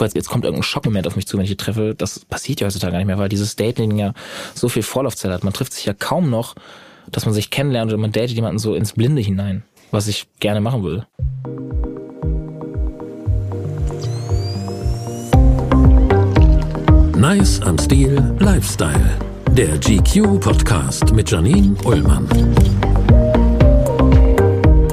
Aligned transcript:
kurz, 0.00 0.14
jetzt 0.14 0.30
kommt 0.30 0.46
irgendein 0.46 0.62
Schockmoment 0.62 1.06
auf 1.06 1.14
mich 1.14 1.26
zu, 1.26 1.36
wenn 1.36 1.44
ich 1.44 1.50
die 1.50 1.58
treffe. 1.58 1.94
Das 1.94 2.20
passiert 2.20 2.60
ja 2.60 2.66
heutzutage 2.66 2.92
gar 2.92 2.98
nicht 2.98 3.06
mehr, 3.06 3.18
weil 3.18 3.28
dieses 3.28 3.54
Dating 3.54 3.98
ja 3.98 4.14
so 4.54 4.70
viel 4.70 4.82
Vorlaufzeit 4.82 5.30
hat. 5.30 5.44
Man 5.44 5.52
trifft 5.52 5.74
sich 5.74 5.84
ja 5.84 5.92
kaum 5.92 6.30
noch, 6.30 6.54
dass 7.10 7.26
man 7.26 7.34
sich 7.34 7.50
kennenlernt 7.50 7.92
oder 7.92 8.00
man 8.00 8.10
datet 8.10 8.30
jemanden 8.30 8.58
so 8.58 8.74
ins 8.74 8.94
Blinde 8.94 9.20
hinein, 9.20 9.62
was 9.90 10.08
ich 10.08 10.26
gerne 10.40 10.62
machen 10.62 10.82
würde. 10.84 11.06
Nice 17.18 17.60
am 17.60 17.76
Stil 17.76 18.34
Lifestyle. 18.38 19.18
Der 19.50 19.76
GQ 19.76 20.40
Podcast 20.40 21.12
mit 21.12 21.30
Janine 21.30 21.76
Ullmann. 21.84 22.26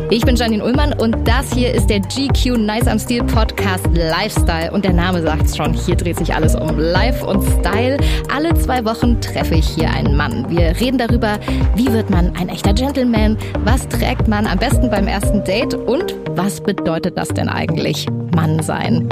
Ich 0.09 0.25
bin 0.25 0.37
Janine 0.37 0.63
Ullmann 0.63 0.93
und 0.93 1.27
das 1.27 1.53
hier 1.53 1.73
ist 1.73 1.89
der 1.89 1.99
GQ 1.99 2.57
Nice 2.57 2.87
am 2.87 2.97
Stil 2.97 3.25
Podcast 3.25 3.85
Lifestyle. 3.93 4.71
Und 4.71 4.85
der 4.85 4.93
Name 4.93 5.21
sagt's 5.21 5.57
schon, 5.57 5.73
hier 5.73 5.97
dreht 5.97 6.17
sich 6.17 6.33
alles 6.33 6.55
um 6.55 6.79
Life 6.79 7.25
und 7.25 7.43
Style. 7.43 7.97
Alle 8.33 8.53
zwei 8.53 8.85
Wochen 8.85 9.19
treffe 9.19 9.55
ich 9.55 9.67
hier 9.67 9.89
einen 9.89 10.15
Mann. 10.15 10.49
Wir 10.49 10.79
reden 10.79 10.97
darüber, 10.97 11.39
wie 11.75 11.91
wird 11.91 12.09
man 12.09 12.33
ein 12.37 12.47
echter 12.47 12.73
Gentleman, 12.73 13.37
was 13.65 13.87
trägt 13.89 14.29
man 14.29 14.47
am 14.47 14.57
besten 14.57 14.89
beim 14.89 15.07
ersten 15.07 15.43
Date 15.43 15.73
und 15.73 16.15
was 16.31 16.61
bedeutet 16.61 17.17
das 17.17 17.27
denn 17.27 17.49
eigentlich, 17.49 18.07
Mann 18.33 18.61
sein. 18.63 19.09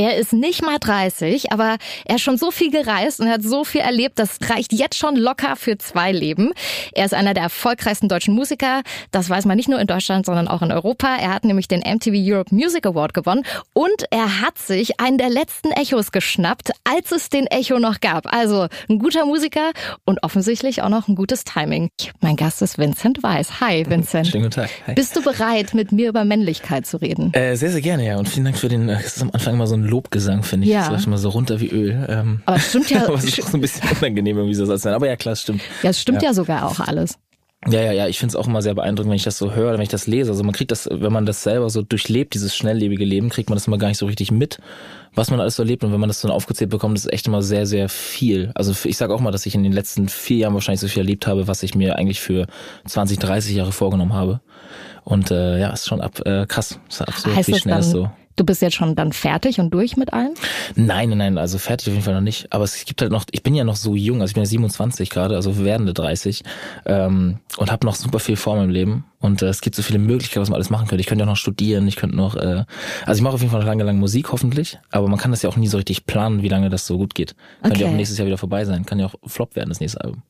Er 0.00 0.16
ist 0.16 0.32
nicht 0.32 0.64
mal 0.64 0.78
30, 0.80 1.52
aber 1.52 1.76
er 2.06 2.16
ist 2.16 2.22
schon 2.22 2.38
so 2.38 2.50
viel 2.50 2.70
gereist 2.70 3.20
und 3.20 3.28
hat 3.28 3.42
so 3.42 3.64
viel 3.64 3.82
erlebt, 3.82 4.18
das 4.18 4.38
reicht 4.48 4.72
jetzt 4.72 4.96
schon 4.96 5.14
locker 5.14 5.56
für 5.56 5.76
zwei 5.76 6.10
Leben. 6.10 6.54
Er 6.92 7.04
ist 7.04 7.12
einer 7.12 7.34
der 7.34 7.42
erfolgreichsten 7.42 8.08
deutschen 8.08 8.32
Musiker. 8.32 8.80
Das 9.10 9.28
weiß 9.28 9.44
man 9.44 9.58
nicht 9.58 9.68
nur 9.68 9.78
in 9.78 9.86
Deutschland, 9.86 10.24
sondern 10.24 10.48
auch 10.48 10.62
in 10.62 10.72
Europa. 10.72 11.16
Er 11.16 11.34
hat 11.34 11.44
nämlich 11.44 11.68
den 11.68 11.80
MTV 11.80 12.14
Europe 12.14 12.54
Music 12.54 12.86
Award 12.86 13.12
gewonnen 13.12 13.42
und 13.74 14.06
er 14.10 14.40
hat 14.40 14.56
sich 14.56 14.98
einen 14.98 15.18
der 15.18 15.28
letzten 15.28 15.70
Echos 15.70 16.12
geschnappt, 16.12 16.70
als 16.84 17.12
es 17.12 17.28
den 17.28 17.46
Echo 17.48 17.78
noch 17.78 18.00
gab. 18.00 18.32
Also 18.32 18.68
ein 18.88 19.00
guter 19.00 19.26
Musiker 19.26 19.72
und 20.06 20.22
offensichtlich 20.22 20.80
auch 20.80 20.88
noch 20.88 21.08
ein 21.08 21.14
gutes 21.14 21.44
Timing. 21.44 21.90
Mein 22.22 22.36
Gast 22.36 22.62
ist 22.62 22.78
Vincent 22.78 23.22
Weiss. 23.22 23.60
Hi, 23.60 23.84
Vincent. 23.86 24.28
Schönen 24.28 24.44
guten 24.44 24.62
Tag. 24.62 24.70
Hi. 24.86 24.94
Bist 24.94 25.14
du 25.14 25.22
bereit, 25.22 25.74
mit 25.74 25.92
mir 25.92 26.08
über 26.08 26.24
Männlichkeit 26.24 26.86
zu 26.86 26.96
reden? 26.96 27.34
Äh, 27.34 27.54
sehr, 27.56 27.70
sehr 27.70 27.82
gerne, 27.82 28.06
ja. 28.06 28.16
Und 28.16 28.30
vielen 28.30 28.46
Dank 28.46 28.56
für 28.56 28.70
den, 28.70 28.86
das 28.86 29.04
ist 29.04 29.20
am 29.20 29.30
Anfang 29.32 29.52
immer 29.52 29.66
so 29.66 29.74
ein 29.74 29.89
Lobgesang, 29.90 30.42
finde 30.42 30.66
ich. 30.66 30.72
Ja. 30.72 30.80
Das 30.80 30.90
läuft 30.90 31.06
immer 31.06 31.18
so 31.18 31.28
runter 31.30 31.60
wie 31.60 31.68
Öl. 31.68 32.06
Ähm, 32.08 32.42
Aber 32.46 32.56
es 32.56 32.68
stimmt 32.68 32.90
ja- 32.90 33.04
aber 33.06 33.14
es 33.16 33.24
ist 33.24 33.42
auch 33.42 33.48
so 33.48 33.58
ein 33.58 33.60
bisschen 33.60 33.88
unangenehm 33.98 34.36
irgendwie 34.36 34.54
so 34.54 34.64
sein. 34.76 34.94
Aber 34.94 35.06
ja, 35.06 35.16
klar, 35.16 35.32
es 35.34 35.42
stimmt. 35.42 35.60
Ja, 35.82 35.90
es 35.90 36.00
stimmt 36.00 36.22
ja, 36.22 36.32
sogar 36.32 36.66
auch 36.66 36.80
alles. 36.80 37.18
Ja, 37.68 37.82
ja, 37.82 37.92
ja, 37.92 38.06
ich 38.08 38.18
finde 38.18 38.30
es 38.30 38.36
auch 38.36 38.46
immer 38.46 38.62
sehr 38.62 38.72
beeindruckend, 38.72 39.10
wenn 39.10 39.16
ich 39.16 39.22
das 39.24 39.36
so 39.36 39.52
höre, 39.52 39.74
wenn 39.74 39.82
ich 39.82 39.90
das 39.90 40.06
lese. 40.06 40.30
Also 40.30 40.42
man 40.44 40.54
kriegt 40.54 40.70
das, 40.70 40.88
wenn 40.90 41.12
man 41.12 41.26
das 41.26 41.42
selber 41.42 41.68
so 41.68 41.82
durchlebt, 41.82 42.32
dieses 42.32 42.56
schnelllebige 42.56 43.04
Leben, 43.04 43.28
kriegt 43.28 43.50
man 43.50 43.56
das 43.56 43.66
immer 43.66 43.76
gar 43.76 43.88
nicht 43.88 43.98
so 43.98 44.06
richtig 44.06 44.30
mit, 44.30 44.60
was 45.14 45.30
man 45.30 45.40
alles 45.40 45.56
so 45.56 45.62
erlebt. 45.62 45.84
Und 45.84 45.92
wenn 45.92 46.00
man 46.00 46.08
das 46.08 46.22
so 46.22 46.28
aufgezählt 46.30 46.70
bekommt, 46.70 46.96
ist 46.96 47.04
es 47.04 47.12
echt 47.12 47.26
immer 47.26 47.42
sehr, 47.42 47.66
sehr 47.66 47.90
viel. 47.90 48.50
Also 48.54 48.74
ich 48.88 48.96
sage 48.96 49.14
auch 49.14 49.20
mal, 49.20 49.30
dass 49.30 49.44
ich 49.44 49.54
in 49.54 49.62
den 49.62 49.72
letzten 49.72 50.08
vier 50.08 50.38
Jahren 50.38 50.54
wahrscheinlich 50.54 50.80
so 50.80 50.88
viel 50.88 51.00
erlebt 51.02 51.26
habe, 51.26 51.48
was 51.48 51.62
ich 51.62 51.74
mir 51.74 51.96
eigentlich 51.98 52.20
für 52.20 52.46
20, 52.86 53.18
30 53.18 53.54
Jahre 53.54 53.72
vorgenommen 53.72 54.14
habe. 54.14 54.40
Und 55.04 55.30
äh, 55.30 55.58
ja, 55.60 55.68
ist 55.68 55.86
schon 55.86 56.00
ab 56.00 56.18
äh, 56.24 56.46
krass. 56.46 56.80
Ist 56.88 57.02
absurd, 57.02 57.36
heißt 57.36 57.48
wie 57.48 57.52
das 57.52 57.60
schnell 57.60 57.74
dann, 57.74 57.80
es 57.84 57.90
so. 57.90 58.10
Du 58.40 58.44
bist 58.44 58.62
jetzt 58.62 58.74
schon 58.74 58.94
dann 58.96 59.12
fertig 59.12 59.60
und 59.60 59.70
durch 59.72 59.96
mit 59.96 60.12
allem? 60.12 60.32
Nein, 60.74 61.10
nein, 61.10 61.18
nein, 61.18 61.38
also 61.38 61.58
fertig 61.58 61.88
auf 61.88 61.92
jeden 61.94 62.04
Fall 62.04 62.14
noch 62.14 62.20
nicht. 62.22 62.52
Aber 62.52 62.64
es 62.64 62.84
gibt 62.84 63.02
halt 63.02 63.12
noch, 63.12 63.24
ich 63.30 63.42
bin 63.42 63.54
ja 63.54 63.64
noch 63.64 63.76
so 63.76 63.94
jung, 63.94 64.20
also 64.22 64.30
ich 64.30 64.34
bin 64.34 64.42
ja 64.42 64.48
27 64.48 65.10
gerade, 65.10 65.36
also 65.36 65.62
werdende 65.62 65.92
30 65.92 66.42
ähm, 66.86 67.38
und 67.58 67.70
habe 67.70 67.86
noch 67.86 67.94
super 67.94 68.18
viel 68.18 68.36
vor 68.36 68.56
meinem 68.56 68.70
Leben. 68.70 69.04
Und 69.20 69.42
äh, 69.42 69.46
es 69.48 69.60
gibt 69.60 69.76
so 69.76 69.82
viele 69.82 69.98
Möglichkeiten, 69.98 70.40
was 70.40 70.48
man 70.48 70.56
alles 70.56 70.70
machen 70.70 70.88
könnte. 70.88 71.00
Ich 71.02 71.06
könnte 71.06 71.22
ja 71.22 71.26
auch 71.26 71.32
noch 71.32 71.36
studieren, 71.36 71.86
ich 71.86 71.96
könnte 71.96 72.16
noch, 72.16 72.34
äh, 72.36 72.64
also 73.04 73.18
ich 73.18 73.22
mache 73.22 73.34
auf 73.34 73.40
jeden 73.40 73.50
Fall 73.52 73.60
noch 73.60 73.66
lange 73.66 73.84
lang 73.84 73.98
Musik 73.98 74.32
hoffentlich, 74.32 74.78
aber 74.90 75.08
man 75.08 75.18
kann 75.18 75.30
das 75.30 75.42
ja 75.42 75.50
auch 75.50 75.56
nie 75.56 75.68
so 75.68 75.76
richtig 75.76 76.06
planen, 76.06 76.42
wie 76.42 76.48
lange 76.48 76.70
das 76.70 76.86
so 76.86 76.96
gut 76.96 77.14
geht. 77.14 77.34
Könnte 77.62 77.80
ja 77.80 77.86
Okay. 77.86 77.92
auch 77.92 77.96
nächstes 77.96 78.16
Jahr 78.18 78.26
wieder 78.26 78.38
vorbei 78.38 78.64
sein, 78.64 78.86
kann 78.86 78.98
ja 78.98 79.06
auch 79.06 79.14
Flop 79.26 79.54
werden, 79.56 79.68
das 79.68 79.80
nächste 79.80 80.00
Album. 80.02 80.22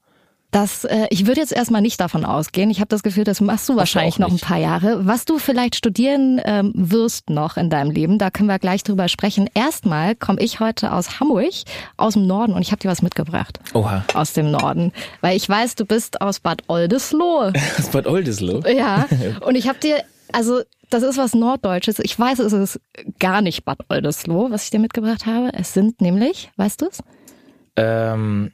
Das, 0.51 0.85
äh, 0.85 1.07
ich 1.11 1.27
würde 1.27 1.41
jetzt 1.41 1.53
erstmal 1.53 1.81
nicht 1.81 2.01
davon 2.01 2.25
ausgehen. 2.25 2.71
Ich 2.71 2.81
habe 2.81 2.89
das 2.89 3.03
Gefühl, 3.03 3.25
das 3.25 3.41
machst 3.41 3.69
du 3.69 3.77
wahrscheinlich 3.77 4.19
noch 4.19 4.31
ein 4.31 4.39
paar 4.39 4.59
Jahre. 4.59 5.07
Was 5.07 5.25
du 5.25 5.39
vielleicht 5.39 5.77
studieren 5.77 6.41
ähm, 6.45 6.73
wirst 6.75 7.31
noch 7.31 7.57
in 7.57 7.71
deinem 7.71 7.93
Leben, 7.93 8.19
da 8.19 8.31
können 8.31 8.49
wir 8.49 8.59
gleich 8.59 8.83
drüber 8.83 9.09
sprechen. 9.09 9.49
Erstmal 9.55 10.17
komme 10.17 10.41
ich 10.41 10.59
heute 10.59 10.93
aus 10.93 11.21
Hamburg, 11.21 11.53
aus 11.97 12.15
dem 12.15 12.27
Norden, 12.27 12.53
und 12.53 12.63
ich 12.63 12.73
habe 12.73 12.81
dir 12.81 12.89
was 12.89 13.03
mitgebracht. 13.03 13.61
Oha. 13.75 14.05
Aus 14.15 14.33
dem 14.33 14.51
Norden. 14.51 14.93
Weil 15.21 15.37
ich 15.37 15.49
weiß, 15.49 15.77
du 15.77 15.85
bist 15.85 16.21
aus 16.21 16.41
Bad 16.41 16.63
Oldesloe. 16.67 17.53
Ist 17.79 17.93
Bad 17.93 18.07
Oldesloe. 18.07 18.63
Ja. 18.75 19.07
Und 19.47 19.55
ich 19.55 19.69
habe 19.69 19.79
dir, 19.79 20.03
also 20.33 20.63
das 20.91 21.05
ist 21.05 21.17
was 21.17 21.35
Norddeutsches. 21.35 22.01
Ich 22.01 22.19
weiß, 22.19 22.41
es 22.41 22.53
ist 22.53 22.81
gar 23.21 23.41
nicht 23.43 23.65
Bad 23.65 23.79
Oldesloe, 23.89 24.51
was 24.51 24.65
ich 24.65 24.71
dir 24.71 24.81
mitgebracht 24.81 25.25
habe. 25.27 25.53
Es 25.55 25.73
sind 25.73 26.01
nämlich, 26.01 26.51
weißt 26.57 26.83
du 26.83 26.87
es? 26.87 26.99
Ähm, 27.77 28.51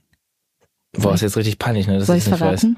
boah, 0.98 1.14
ist 1.14 1.22
jetzt 1.22 1.36
richtig 1.36 1.58
peinlich, 1.58 1.86
ne? 1.86 1.98
dass 1.98 2.06
Soll 2.06 2.16
ich 2.16 2.24
ich 2.24 2.30
nicht 2.30 2.40
weiß. 2.40 2.60
verraten? 2.60 2.76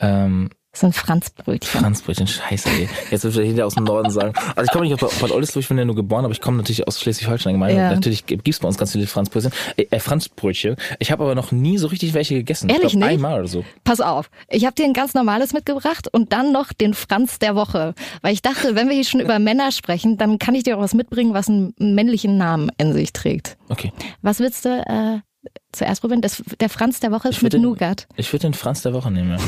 Ähm, 0.00 0.50
Es 0.72 0.80
sind 0.80 0.92
Franzbrötchen. 0.94 1.80
Franzbrötchen, 1.80 2.26
scheiße, 2.26 2.68
ey. 2.68 2.88
Jetzt 3.12 3.22
wird 3.22 3.34
wieder 3.34 3.44
jeder 3.44 3.66
aus 3.66 3.76
dem 3.76 3.84
Norden 3.84 4.10
sagen. 4.10 4.32
Also 4.56 4.64
ich 4.64 4.70
komme 4.72 4.86
nicht 4.88 5.00
aus 5.00 5.14
Bad 5.20 5.30
Oldesloe, 5.30 5.60
ich 5.60 5.68
bin 5.68 5.78
ja 5.78 5.84
nur 5.84 5.94
geboren, 5.94 6.24
aber 6.24 6.32
ich 6.32 6.40
komme 6.40 6.56
natürlich 6.56 6.88
aus 6.88 7.00
Schleswig-Holstein. 7.00 7.52
Gemeinde. 7.54 7.76
Ja. 7.80 7.90
Natürlich 7.94 8.26
gibt's 8.26 8.58
bei 8.58 8.66
uns 8.66 8.76
ganz 8.76 8.90
viele 8.90 9.06
Franzbrötchen. 9.06 9.52
Äh, 9.76 9.86
äh, 9.90 10.00
Franzbrötchen. 10.00 10.74
Ich 10.98 11.12
habe 11.12 11.22
aber 11.22 11.36
noch 11.36 11.52
nie 11.52 11.78
so 11.78 11.86
richtig 11.86 12.12
welche 12.12 12.34
gegessen. 12.34 12.68
Ehrlich 12.70 12.86
ich 12.86 12.90
glaub, 12.98 13.02
nicht? 13.08 13.18
einmal 13.18 13.38
oder 13.38 13.48
so. 13.48 13.64
Pass 13.84 14.00
auf, 14.00 14.28
ich 14.48 14.64
habe 14.64 14.74
dir 14.74 14.84
ein 14.84 14.94
ganz 14.94 15.14
normales 15.14 15.52
mitgebracht 15.52 16.08
und 16.12 16.32
dann 16.32 16.50
noch 16.50 16.72
den 16.72 16.92
Franz 16.94 17.38
der 17.38 17.54
Woche. 17.54 17.94
Weil 18.22 18.32
ich 18.34 18.42
dachte, 18.42 18.74
wenn 18.74 18.88
wir 18.88 18.96
hier 18.96 19.04
schon 19.04 19.20
über 19.20 19.38
Männer 19.38 19.70
sprechen, 19.70 20.18
dann 20.18 20.40
kann 20.40 20.56
ich 20.56 20.64
dir 20.64 20.76
auch 20.76 20.82
was 20.82 20.94
mitbringen, 20.94 21.34
was 21.34 21.48
einen 21.48 21.72
männlichen 21.78 22.36
Namen 22.36 22.72
in 22.78 22.92
sich 22.92 23.12
trägt. 23.12 23.56
Okay. 23.68 23.92
Was 24.22 24.40
willst 24.40 24.64
du 24.64 24.70
äh, 24.70 25.20
zuerst 25.72 26.00
probieren? 26.00 26.20
Das, 26.20 26.42
der 26.60 26.68
Franz 26.68 27.00
der 27.00 27.10
Woche 27.10 27.28
ist 27.28 27.42
mit 27.42 27.52
den- 27.52 27.62
Nougat. 27.62 28.06
Ich 28.16 28.32
würde 28.32 28.42
den 28.46 28.54
Franz 28.54 28.82
der 28.82 28.92
Woche 28.94 29.10
nehmen. 29.10 29.38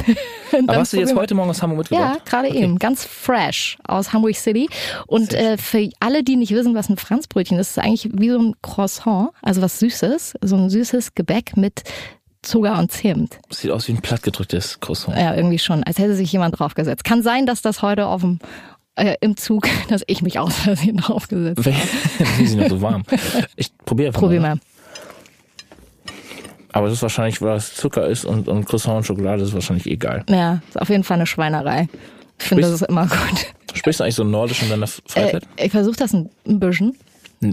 Ja. 0.52 0.58
Aber 0.66 0.76
hast 0.78 0.92
du 0.92 0.98
jetzt 0.98 1.14
heute 1.14 1.34
Morgen 1.34 1.50
aus 1.50 1.62
Hamburg 1.62 1.90
Ja, 1.90 1.98
mitgebracht? 1.98 2.26
gerade 2.30 2.48
Okay. 2.48 2.62
eben. 2.64 2.78
Ganz 2.78 3.04
fresh 3.04 3.78
aus 3.86 4.12
Hamburg 4.12 4.36
City. 4.36 4.68
Und 5.06 5.32
äh, 5.34 5.56
für 5.58 5.88
alle, 6.00 6.22
die 6.24 6.36
nicht 6.36 6.52
wissen, 6.52 6.74
was 6.74 6.88
ein 6.88 6.96
Franzbrötchen 6.96 7.58
ist, 7.58 7.68
ist 7.70 7.76
es 7.78 7.84
eigentlich 7.84 8.08
wie 8.12 8.30
so 8.30 8.38
ein 8.38 8.54
Croissant, 8.62 9.30
also 9.42 9.62
was 9.62 9.78
Süßes, 9.78 10.34
so 10.42 10.56
ein 10.56 10.70
süßes 10.70 11.14
Gebäck 11.14 11.56
mit 11.56 11.82
Zucker 12.42 12.78
und 12.78 12.92
Zimt. 12.92 13.38
Sieht 13.50 13.70
aus 13.72 13.88
wie 13.88 13.92
ein 13.92 14.00
plattgedrücktes 14.02 14.78
Croissant. 14.80 15.16
Ja, 15.18 15.34
irgendwie 15.34 15.58
schon, 15.58 15.82
als 15.84 15.98
hätte 15.98 16.14
sich 16.14 16.30
jemand 16.30 16.58
draufgesetzt. 16.58 17.02
Kann 17.04 17.22
sein, 17.22 17.44
dass 17.46 17.60
das 17.62 17.82
heute 17.82 18.06
auf 18.06 18.20
dem 18.20 18.38
äh, 18.94 19.14
im 19.20 19.36
Zug, 19.36 19.66
dass 19.88 20.02
ich 20.06 20.22
mich 20.22 20.38
aus 20.38 20.54
Versehen 20.54 20.96
draufgesetzt 20.98 21.66
habe. 21.66 21.76
Die 22.38 22.46
sind 22.46 22.60
noch 22.60 22.68
so 22.68 22.80
warm. 22.80 23.02
Ich 23.56 23.76
probiere 23.84 24.08
einfach 24.08 24.20
Probier 24.20 24.40
mal. 24.40 24.54
mal. 24.56 24.60
Aber 26.76 26.86
das 26.88 26.98
ist 26.98 27.02
wahrscheinlich, 27.02 27.40
weil 27.42 27.56
es 27.56 27.74
Zucker 27.74 28.06
ist 28.06 28.24
und, 28.24 28.48
und 28.48 28.64
Croissant 28.66 28.98
und 28.98 29.04
Schokolade 29.04 29.42
ist 29.42 29.54
wahrscheinlich 29.54 29.86
egal. 29.86 30.24
Ja, 30.28 30.60
ist 30.68 30.80
auf 30.80 30.88
jeden 30.88 31.04
Fall 31.04 31.16
eine 31.16 31.26
Schweinerei. 31.26 31.88
Ich 32.38 32.44
finde, 32.46 32.62
das 32.62 32.72
ist 32.72 32.82
immer 32.82 33.06
gut. 33.06 33.46
Sprichst 33.74 34.00
du 34.00 34.04
eigentlich 34.04 34.14
so 34.16 34.24
nordisch 34.24 34.62
in 34.62 34.68
deiner 34.68 34.84
Äh, 34.84 34.88
Freizeit? 35.08 35.42
ich 35.56 35.70
versuche 35.72 35.96
das 35.96 36.12
ein, 36.12 36.28
bisschen. 36.44 36.94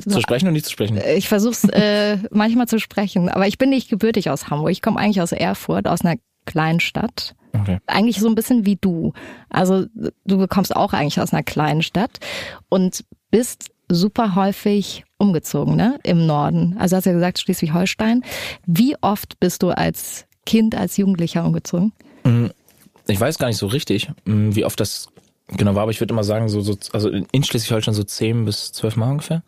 zu 0.07 0.19
sprechen 0.21 0.47
und 0.47 0.53
nicht 0.53 0.65
zu 0.65 0.71
sprechen? 0.71 0.99
Ich 1.15 1.27
versuche 1.29 1.51
es 1.53 1.63
äh, 1.69 2.17
manchmal 2.31 2.67
zu 2.67 2.79
sprechen, 2.79 3.29
aber 3.29 3.47
ich 3.47 3.57
bin 3.57 3.69
nicht 3.69 3.89
gebürtig 3.89 4.29
aus 4.29 4.49
Hamburg. 4.49 4.71
Ich 4.71 4.81
komme 4.81 4.99
eigentlich 4.99 5.21
aus 5.21 5.31
Erfurt, 5.31 5.87
aus 5.87 6.01
einer 6.03 6.15
kleinen 6.45 6.79
Stadt. 6.81 7.35
Okay. 7.53 7.77
Eigentlich 7.87 8.19
so 8.19 8.27
ein 8.27 8.35
bisschen 8.35 8.65
wie 8.65 8.75
du. 8.75 9.13
Also 9.49 9.85
du 10.25 10.47
kommst 10.47 10.75
auch 10.75 10.91
eigentlich 10.93 11.21
aus 11.21 11.31
einer 11.33 11.43
kleinen 11.43 11.81
Stadt 11.81 12.19
und 12.69 13.05
bist 13.31 13.69
super 13.89 14.35
häufig 14.35 15.03
umgezogen, 15.17 15.75
ne? 15.75 15.99
Im 16.03 16.25
Norden. 16.25 16.75
Also 16.79 16.95
hast 16.95 17.05
ja 17.05 17.13
gesagt 17.13 17.39
Schleswig-Holstein. 17.39 18.23
Wie 18.65 18.95
oft 19.01 19.39
bist 19.39 19.63
du 19.63 19.69
als 19.69 20.25
Kind, 20.45 20.75
als 20.75 20.97
Jugendlicher 20.97 21.45
umgezogen? 21.45 21.93
Ich 23.07 23.19
weiß 23.19 23.37
gar 23.37 23.47
nicht 23.47 23.57
so 23.57 23.67
richtig, 23.67 24.09
mh, 24.25 24.55
wie 24.55 24.65
oft 24.65 24.79
das 24.79 25.07
genau 25.47 25.75
war, 25.75 25.83
aber 25.83 25.91
ich 25.91 25.99
würde 25.99 26.13
immer 26.13 26.23
sagen, 26.23 26.49
so, 26.49 26.61
so 26.61 26.77
also 26.93 27.09
in 27.09 27.43
Schleswig-Holstein 27.43 27.93
so 27.93 28.03
zehn 28.03 28.45
bis 28.45 28.71
zwölf 28.71 28.95
Mal 28.95 29.11
ungefähr. 29.11 29.43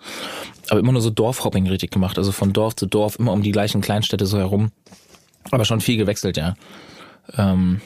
Aber 0.69 0.79
immer 0.79 0.91
nur 0.91 1.01
so 1.01 1.09
Dorfhopping 1.09 1.67
richtig 1.67 1.91
gemacht. 1.91 2.17
Also 2.17 2.31
von 2.31 2.53
Dorf 2.53 2.75
zu 2.75 2.85
Dorf, 2.85 3.17
immer 3.19 3.31
um 3.31 3.41
die 3.41 3.51
gleichen 3.51 3.81
Kleinstädte 3.81 4.25
so 4.25 4.37
herum. 4.37 4.71
Aber 5.51 5.65
schon 5.65 5.81
viel 5.81 5.97
gewechselt, 5.97 6.37
ja. 6.37 6.55
Ähm, 7.37 7.81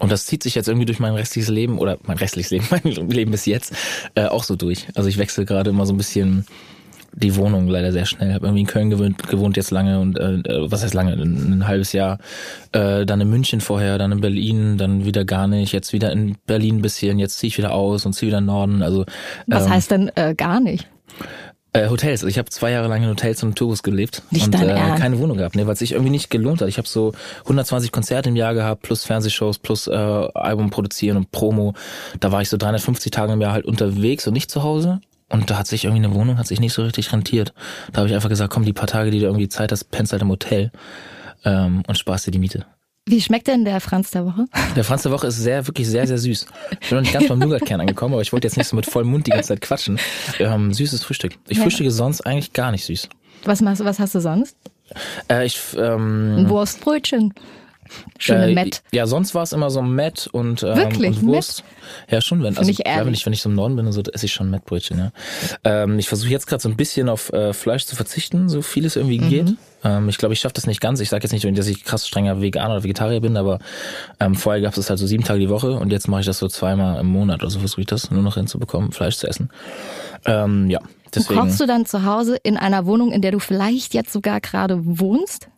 und 0.00 0.12
das 0.12 0.26
zieht 0.26 0.42
sich 0.42 0.54
jetzt 0.54 0.68
irgendwie 0.68 0.86
durch 0.86 0.98
mein 0.98 1.14
restliches 1.14 1.50
Leben 1.50 1.78
oder 1.78 1.98
mein 2.06 2.18
restliches 2.18 2.50
Leben, 2.50 2.66
mein 2.70 3.08
Leben 3.08 3.30
bis 3.30 3.46
jetzt 3.46 3.74
äh, 4.14 4.26
auch 4.26 4.44
so 4.44 4.56
durch. 4.56 4.86
Also 4.94 5.08
ich 5.08 5.18
wechsle 5.18 5.44
gerade 5.44 5.70
immer 5.70 5.86
so 5.86 5.94
ein 5.94 5.96
bisschen 5.96 6.46
die 7.16 7.34
Wohnung 7.36 7.66
leider 7.66 7.92
sehr 7.92 8.04
schnell. 8.04 8.34
Habe 8.34 8.46
irgendwie 8.46 8.60
in 8.60 8.66
Köln 8.66 8.90
gewohnt, 8.90 9.26
gewohnt 9.28 9.56
jetzt 9.56 9.70
lange 9.70 9.98
und 10.00 10.18
äh, 10.18 10.34
äh, 10.34 10.70
was 10.70 10.82
heißt 10.82 10.92
lange, 10.92 11.12
ein, 11.14 11.60
ein 11.60 11.66
halbes 11.66 11.92
Jahr. 11.92 12.18
Äh, 12.72 13.06
dann 13.06 13.20
in 13.22 13.30
München 13.30 13.62
vorher, 13.62 13.96
dann 13.96 14.12
in 14.12 14.20
Berlin, 14.20 14.76
dann 14.76 15.06
wieder 15.06 15.24
gar 15.24 15.48
nicht. 15.48 15.72
Jetzt 15.72 15.94
wieder 15.94 16.12
in 16.12 16.36
Berlin 16.46 16.76
ein 16.76 16.82
bisschen. 16.82 17.18
Jetzt 17.18 17.38
ziehe 17.38 17.48
ich 17.48 17.56
wieder 17.56 17.72
aus 17.72 18.04
und 18.04 18.12
ziehe 18.12 18.28
wieder 18.28 18.38
in 18.38 18.44
den 18.44 18.52
Norden. 18.52 18.82
Also 18.82 19.06
Was 19.46 19.64
ähm, 19.64 19.70
heißt 19.70 19.90
denn 19.90 20.12
äh, 20.14 20.34
gar 20.34 20.60
nicht? 20.60 20.88
Äh, 21.84 21.88
Hotels. 21.88 22.22
Ich 22.24 22.38
habe 22.38 22.50
zwei 22.50 22.70
Jahre 22.70 22.88
lang 22.88 23.02
in 23.02 23.08
Hotels 23.08 23.42
und 23.42 23.56
Tourbus 23.56 23.82
gelebt 23.82 24.22
Nicht 24.30 24.46
und 24.46 24.54
äh, 24.54 24.74
keine 24.98 25.18
Wohnung 25.18 25.36
gehabt, 25.36 25.56
ne, 25.56 25.66
weil 25.66 25.74
es 25.74 25.78
sich 25.78 25.92
irgendwie 25.92 26.10
nicht 26.10 26.30
gelohnt 26.30 26.60
hat. 26.60 26.68
Ich 26.68 26.78
habe 26.78 26.88
so 26.88 27.12
120 27.40 27.92
Konzerte 27.92 28.28
im 28.28 28.36
Jahr 28.36 28.54
gehabt, 28.54 28.82
plus 28.82 29.04
Fernsehshows, 29.04 29.58
plus 29.58 29.86
äh, 29.86 29.92
Album 29.92 30.70
produzieren 30.70 31.16
und 31.16 31.30
Promo. 31.30 31.74
Da 32.20 32.32
war 32.32 32.42
ich 32.42 32.48
so 32.48 32.56
350 32.56 33.10
Tage 33.10 33.32
im 33.32 33.40
Jahr 33.40 33.52
halt 33.52 33.64
unterwegs 33.64 34.26
und 34.26 34.32
nicht 34.32 34.50
zu 34.50 34.62
Hause. 34.62 35.00
und 35.28 35.50
da 35.50 35.58
hat 35.58 35.66
sich 35.66 35.84
irgendwie 35.84 36.04
eine 36.04 36.14
Wohnung, 36.14 36.38
hat 36.38 36.46
sich 36.46 36.60
nicht 36.60 36.72
so 36.72 36.82
richtig 36.82 37.12
rentiert. 37.12 37.52
Da 37.92 37.98
habe 37.98 38.08
ich 38.08 38.14
einfach 38.14 38.28
gesagt, 38.28 38.52
komm, 38.52 38.64
die 38.64 38.72
paar 38.72 38.86
Tage, 38.86 39.10
die 39.10 39.18
du 39.18 39.26
irgendwie 39.26 39.48
Zeit 39.48 39.72
hast, 39.72 39.84
pennst 39.90 40.12
halt 40.12 40.22
im 40.22 40.30
Hotel 40.30 40.70
ähm, 41.44 41.82
und 41.86 41.98
sparst 41.98 42.26
dir 42.26 42.30
die 42.30 42.38
Miete. 42.38 42.66
Wie 43.08 43.20
schmeckt 43.20 43.46
denn 43.46 43.64
der 43.64 43.80
Franz 43.80 44.10
der 44.10 44.26
Woche? 44.26 44.46
Der 44.74 44.82
Franz 44.82 45.04
der 45.04 45.12
Woche 45.12 45.28
ist 45.28 45.36
sehr, 45.36 45.64
wirklich 45.68 45.86
sehr, 45.88 46.06
sehr 46.08 46.18
süß. 46.18 46.46
Ich 46.80 46.88
bin 46.88 46.96
noch 46.96 47.02
nicht 47.02 47.12
ganz 47.12 47.28
beim 47.28 47.38
Nougatkern 47.38 47.80
angekommen, 47.80 48.14
aber 48.14 48.22
ich 48.22 48.32
wollte 48.32 48.48
jetzt 48.48 48.56
nicht 48.56 48.66
so 48.66 48.74
mit 48.74 48.84
vollem 48.86 49.08
Mund 49.08 49.26
die 49.28 49.30
ganze 49.30 49.48
Zeit 49.50 49.60
quatschen. 49.60 49.98
Ähm, 50.40 50.72
süßes 50.74 51.04
Frühstück. 51.04 51.34
Ich 51.48 51.56
Ja. 51.58 51.62
frühstücke 51.62 51.90
sonst 51.92 52.22
eigentlich 52.26 52.52
gar 52.52 52.72
nicht 52.72 52.84
süß. 52.84 53.08
Was 53.44 53.60
machst 53.62 53.80
du, 53.80 53.84
was 53.84 54.00
hast 54.00 54.14
du 54.16 54.20
sonst? 54.20 54.56
Äh, 55.30 55.46
ich, 55.46 55.58
ähm, 55.78 56.34
Ein 56.36 56.48
Wurstbrötchen. 56.48 57.32
Schöne 58.18 58.50
äh, 58.50 58.54
Met. 58.54 58.82
Ja, 58.92 59.06
sonst 59.06 59.34
war 59.34 59.42
es 59.42 59.52
immer 59.52 59.70
so 59.70 59.82
Met 59.82 60.28
und, 60.30 60.62
ähm, 60.62 60.76
Wirklich? 60.76 61.18
und 61.18 61.26
Wurst. 61.26 61.64
Ja, 62.10 62.20
schon, 62.20 62.42
wenn, 62.42 62.56
also, 62.58 62.70
ich 62.70 62.78
ja, 62.78 63.04
wenn 63.06 63.14
ich, 63.14 63.24
wenn 63.26 63.32
ich 63.32 63.42
so 63.42 63.48
im 63.48 63.54
Norden 63.54 63.76
bin 63.76 63.86
und 63.86 63.92
so, 63.92 64.02
esse 64.02 64.26
ich 64.26 64.32
schon 64.32 64.50
Mettbrötchen, 64.50 64.98
ja. 64.98 65.12
Ähm, 65.64 65.98
ich 65.98 66.08
versuche 66.08 66.30
jetzt 66.30 66.46
gerade 66.46 66.62
so 66.62 66.68
ein 66.68 66.76
bisschen 66.76 67.08
auf 67.08 67.32
äh, 67.32 67.52
Fleisch 67.52 67.84
zu 67.86 67.96
verzichten, 67.96 68.48
so 68.48 68.62
viel 68.62 68.84
es 68.84 68.96
irgendwie 68.96 69.20
Mhm. 69.20 69.28
geht. 69.28 69.54
Ähm, 69.84 70.08
ich 70.08 70.18
glaube, 70.18 70.32
ich 70.34 70.40
schaffe 70.40 70.54
das 70.54 70.66
nicht 70.66 70.80
ganz. 70.80 71.00
Ich 71.00 71.08
sage 71.10 71.22
jetzt 71.22 71.32
nicht, 71.32 71.58
dass 71.58 71.66
ich 71.68 71.84
krass 71.84 72.08
strenger 72.08 72.40
Veganer 72.40 72.74
oder 72.74 72.82
Vegetarier 72.84 73.20
bin, 73.20 73.36
aber 73.36 73.58
ähm, 74.18 74.34
vorher 74.34 74.60
gab 74.62 74.76
es 74.76 74.88
halt 74.90 74.98
so 74.98 75.06
sieben 75.06 75.22
Tage 75.24 75.38
die 75.38 75.48
Woche 75.50 75.72
und 75.72 75.92
jetzt 75.92 76.08
mache 76.08 76.20
ich 76.20 76.26
das 76.26 76.38
so 76.38 76.48
zweimal 76.48 76.98
im 77.00 77.06
Monat 77.06 77.42
oder 77.42 77.50
so 77.50 77.58
versuche 77.60 77.82
ich 77.82 77.86
das 77.86 78.10
nur 78.10 78.22
noch 78.22 78.34
hinzubekommen, 78.34 78.92
Fleisch 78.92 79.16
zu 79.16 79.28
essen. 79.28 79.50
Ähm, 80.24 80.68
ja, 80.70 80.80
Und 80.80 80.88
deswegen. 81.14 81.40
kochst 81.40 81.60
du 81.60 81.66
dann 81.66 81.86
zu 81.86 82.04
Hause 82.04 82.36
in 82.42 82.56
einer 82.56 82.86
Wohnung, 82.86 83.12
in 83.12 83.22
der 83.22 83.30
du 83.30 83.38
vielleicht 83.38 83.94
jetzt 83.94 84.12
sogar 84.12 84.40
gerade 84.40 84.80
wohnst? 84.82 85.48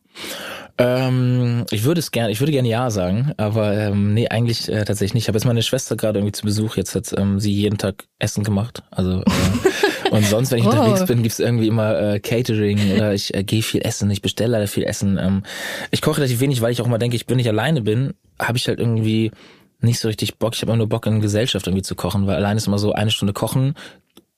Ähm, 0.80 1.64
ich 1.70 1.82
würde 1.82 1.98
es 1.98 2.12
gerne, 2.12 2.30
ich 2.30 2.40
würde 2.40 2.52
gerne 2.52 2.68
ja 2.68 2.88
sagen, 2.90 3.32
aber 3.36 3.76
ähm, 3.76 4.14
nee, 4.14 4.28
eigentlich 4.28 4.68
äh, 4.68 4.84
tatsächlich 4.84 5.14
nicht. 5.14 5.24
Ich 5.24 5.28
habe 5.28 5.36
jetzt 5.36 5.44
meine 5.44 5.62
Schwester 5.62 5.96
gerade 5.96 6.20
irgendwie 6.20 6.32
zu 6.32 6.44
Besuch. 6.44 6.76
Jetzt 6.76 6.94
hat 6.94 7.12
ähm, 7.18 7.40
sie 7.40 7.52
jeden 7.52 7.78
Tag 7.78 8.04
Essen 8.20 8.44
gemacht. 8.44 8.84
Also 8.92 9.22
äh, 9.22 10.10
und 10.10 10.24
sonst, 10.24 10.52
wenn 10.52 10.58
ich 10.60 10.64
Oh. 10.68 10.70
unterwegs 10.70 11.04
bin, 11.06 11.22
gibt's 11.22 11.40
irgendwie 11.40 11.66
immer 11.66 11.98
äh, 11.98 12.20
Catering 12.20 12.92
oder 12.94 13.12
ich 13.12 13.34
äh, 13.34 13.42
gehe 13.42 13.62
viel 13.62 13.80
essen. 13.84 14.10
Ich 14.10 14.22
bestelle 14.22 14.52
leider 14.52 14.68
viel 14.68 14.84
Essen. 14.84 15.18
Ähm, 15.18 15.42
ich 15.90 16.00
koche 16.00 16.18
relativ 16.18 16.40
wenig, 16.40 16.60
weil 16.60 16.70
ich 16.72 16.80
auch 16.80 16.86
immer 16.86 16.98
denke, 16.98 17.16
ich 17.16 17.26
bin 17.26 17.38
nicht 17.38 17.48
alleine 17.48 17.82
bin. 17.82 18.14
Habe 18.40 18.56
ich 18.58 18.68
halt 18.68 18.78
irgendwie 18.78 19.32
nicht 19.80 19.98
so 19.98 20.06
richtig 20.08 20.38
Bock. 20.38 20.54
Ich 20.54 20.62
habe 20.62 20.70
immer 20.70 20.78
nur 20.78 20.88
Bock 20.88 21.06
in 21.06 21.20
Gesellschaft 21.20 21.66
irgendwie 21.66 21.82
zu 21.82 21.96
kochen, 21.96 22.26
weil 22.26 22.36
allein 22.36 22.56
ist 22.56 22.66
immer 22.68 22.78
so 22.78 22.92
eine 22.92 23.10
Stunde 23.10 23.32
kochen. 23.32 23.74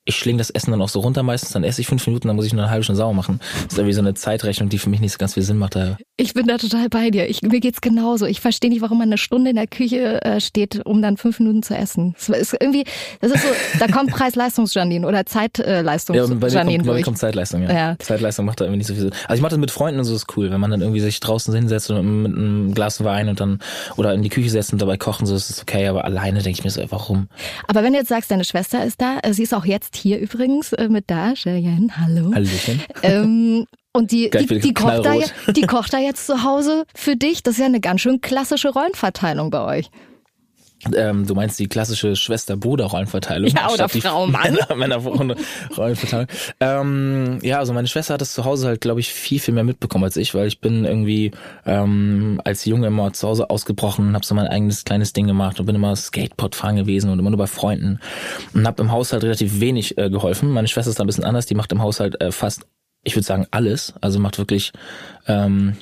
Ich 0.06 0.16
schlinge 0.16 0.38
das 0.38 0.50
Essen 0.50 0.70
dann 0.70 0.80
auch 0.80 0.88
so 0.88 1.00
runter 1.00 1.22
meistens, 1.22 1.52
dann 1.52 1.62
esse 1.62 1.82
ich 1.82 1.86
fünf 1.86 2.04
Minuten, 2.06 2.26
dann 2.26 2.34
muss 2.36 2.46
ich 2.46 2.52
nur 2.54 2.62
eine 2.62 2.70
halbe 2.70 2.82
Stunde 2.82 2.96
sauer 2.96 3.12
machen. 3.12 3.38
Das 3.64 3.72
ist 3.74 3.78
irgendwie 3.78 3.92
so 3.92 4.00
eine 4.00 4.14
Zeitrechnung, 4.14 4.70
die 4.70 4.78
für 4.78 4.88
mich 4.88 5.00
nicht 5.00 5.12
so 5.12 5.18
ganz 5.18 5.34
viel 5.34 5.42
Sinn 5.42 5.58
macht. 5.58 5.76
Daher 5.76 5.98
Ich 6.20 6.34
bin 6.34 6.46
da 6.46 6.58
total 6.58 6.88
bei 6.90 7.10
dir. 7.10 7.28
Ich, 7.30 7.40
mir 7.42 7.60
geht's 7.60 7.80
genauso. 7.80 8.26
Ich 8.26 8.40
verstehe 8.40 8.68
nicht, 8.70 8.82
warum 8.82 8.98
man 8.98 9.08
eine 9.08 9.16
Stunde 9.16 9.50
in 9.50 9.56
der 9.56 9.66
Küche 9.66 10.22
äh, 10.22 10.40
steht, 10.40 10.84
um 10.84 11.00
dann 11.00 11.16
fünf 11.16 11.38
Minuten 11.38 11.62
zu 11.62 11.74
essen. 11.74 12.14
Das 12.18 12.28
ist 12.28 12.56
irgendwie, 12.60 12.84
das 13.20 13.32
ist 13.32 13.42
so, 13.42 13.48
da 13.78 13.86
kommt 13.86 14.10
Preis-Leistungs-Janine 14.14 15.06
oder 15.06 15.18
Ja, 15.18 15.26
Zeit-Leistungs-Janine 15.26 16.38
bei 16.38 16.48
mir 16.48 16.76
kommt, 16.76 16.86
bei 16.86 16.94
mir 16.94 17.02
kommt 17.02 17.18
Zeitleistung, 17.18 17.62
ja. 17.62 17.72
Ja. 17.72 17.96
Zeitleistung 17.98 18.44
macht 18.44 18.60
da 18.60 18.66
irgendwie 18.66 18.78
nicht 18.78 18.88
so 18.88 18.94
viel 18.94 19.04
Sinn. 19.04 19.12
Also 19.28 19.34
ich 19.36 19.40
mache 19.40 19.50
das 19.50 19.58
mit 19.58 19.70
Freunden 19.70 19.98
und 19.98 20.04
so 20.04 20.14
ist 20.14 20.26
cool, 20.36 20.50
wenn 20.50 20.60
man 20.60 20.70
dann 20.70 20.82
irgendwie 20.82 21.00
sich 21.00 21.20
draußen 21.20 21.54
hinsetzt 21.54 21.90
und 21.90 22.22
mit 22.22 22.36
einem 22.36 22.74
Glas 22.74 23.02
Wein 23.02 23.28
und 23.28 23.40
dann 23.40 23.60
oder 23.96 24.12
in 24.12 24.22
die 24.22 24.28
Küche 24.28 24.50
setzt 24.50 24.74
und 24.74 24.82
dabei 24.82 24.98
kochen, 24.98 25.26
so 25.26 25.34
ist 25.34 25.48
es 25.48 25.62
okay, 25.62 25.86
aber 25.86 26.04
alleine 26.04 26.42
denke 26.42 26.58
ich 26.58 26.64
mir 26.64 26.70
so, 26.70 26.82
warum? 26.90 27.28
Aber 27.66 27.82
wenn 27.82 27.94
du 27.94 27.98
jetzt 27.98 28.08
sagst, 28.08 28.30
deine 28.30 28.44
Schwester 28.44 28.84
ist 28.84 29.00
da, 29.00 29.18
äh, 29.22 29.32
sie 29.32 29.44
ist 29.44 29.54
auch 29.54 29.64
jetzt 29.64 29.96
hier 29.96 30.18
übrigens 30.18 30.74
äh, 30.74 30.88
mit 30.88 31.04
da, 31.10 31.32
Cheyenne, 31.34 31.88
hallo. 31.96 32.32
Hallöchen. 32.34 32.82
Ähm, 33.02 33.66
und 33.92 34.12
die, 34.12 34.30
Geil, 34.30 34.46
die, 34.46 34.60
die, 34.60 34.74
kocht 34.74 35.04
da, 35.04 35.14
die 35.52 35.62
kocht 35.62 35.92
da 35.92 35.98
jetzt 35.98 36.26
zu 36.26 36.44
Hause 36.44 36.84
für 36.94 37.16
dich. 37.16 37.42
Das 37.42 37.54
ist 37.54 37.60
ja 37.60 37.66
eine 37.66 37.80
ganz 37.80 38.00
schön 38.00 38.20
klassische 38.20 38.68
Rollenverteilung 38.70 39.50
bei 39.50 39.78
euch. 39.78 39.90
Ähm, 40.96 41.26
du 41.26 41.34
meinst 41.34 41.58
die 41.58 41.68
klassische 41.68 42.16
Schwester-Bruder-Rollenverteilung? 42.16 43.50
Ja, 43.50 43.70
oder 43.70 43.88
Frau-Mann. 43.88 44.56
Männer, 44.76 44.96
Männer 44.96 45.36
Rollenverteilung. 45.76 46.26
Ähm, 46.58 47.38
ja, 47.42 47.58
also 47.58 47.74
meine 47.74 47.86
Schwester 47.86 48.14
hat 48.14 48.22
es 48.22 48.32
zu 48.32 48.44
Hause 48.44 48.68
halt, 48.68 48.80
glaube 48.80 49.00
ich, 49.00 49.12
viel, 49.12 49.40
viel 49.40 49.52
mehr 49.52 49.64
mitbekommen 49.64 50.04
als 50.04 50.16
ich, 50.16 50.34
weil 50.34 50.46
ich 50.46 50.60
bin 50.60 50.84
irgendwie 50.84 51.32
ähm, 51.66 52.40
als 52.44 52.64
Junge 52.64 52.86
immer 52.86 53.12
zu 53.12 53.28
Hause 53.28 53.50
ausgebrochen, 53.50 54.14
habe 54.14 54.24
so 54.24 54.34
mein 54.34 54.46
eigenes 54.46 54.84
kleines 54.84 55.12
Ding 55.12 55.26
gemacht 55.26 55.60
und 55.60 55.66
bin 55.66 55.74
immer 55.74 55.94
Skateboard 55.94 56.54
fahren 56.54 56.76
gewesen 56.76 57.10
und 57.10 57.18
immer 57.18 57.30
nur 57.30 57.38
bei 57.38 57.46
Freunden 57.46 58.00
und 58.54 58.66
habe 58.66 58.82
im 58.82 58.90
Haushalt 58.90 59.22
relativ 59.22 59.60
wenig 59.60 59.98
äh, 59.98 60.08
geholfen. 60.08 60.50
Meine 60.50 60.68
Schwester 60.68 60.90
ist 60.90 60.98
da 60.98 61.04
ein 61.04 61.08
bisschen 61.08 61.24
anders, 61.24 61.44
die 61.44 61.54
macht 61.54 61.72
im 61.72 61.82
Haushalt 61.82 62.18
äh, 62.22 62.32
fast, 62.32 62.66
ich 63.02 63.16
würde 63.16 63.26
sagen, 63.26 63.46
alles. 63.50 63.94
Also 64.00 64.18
macht 64.18 64.38
wirklich 64.38 64.72
ähm, 65.26 65.76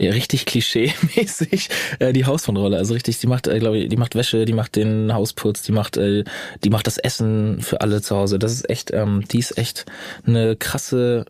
richtig 0.00 0.46
klischee-mäßig 0.46 1.68
äh, 1.98 2.12
die 2.12 2.24
Hausfrauenrolle. 2.24 2.76
Also 2.76 2.94
richtig, 2.94 3.18
die 3.18 3.26
macht, 3.26 3.46
äh, 3.46 3.58
glaube 3.58 3.78
ich, 3.78 3.88
die 3.88 3.96
macht 3.96 4.14
Wäsche, 4.14 4.44
die 4.44 4.52
macht 4.52 4.76
den 4.76 5.12
Hausputz, 5.12 5.62
die 5.62 5.72
macht, 5.72 5.96
äh, 5.96 6.24
die 6.64 6.70
macht 6.70 6.86
das 6.86 6.98
Essen 6.98 7.60
für 7.60 7.80
alle 7.80 8.02
zu 8.02 8.16
Hause. 8.16 8.38
Das 8.38 8.52
ist 8.52 8.68
echt, 8.68 8.92
ähm, 8.92 9.24
die 9.30 9.38
ist 9.38 9.58
echt 9.58 9.86
eine 10.26 10.56
krasse, 10.56 11.26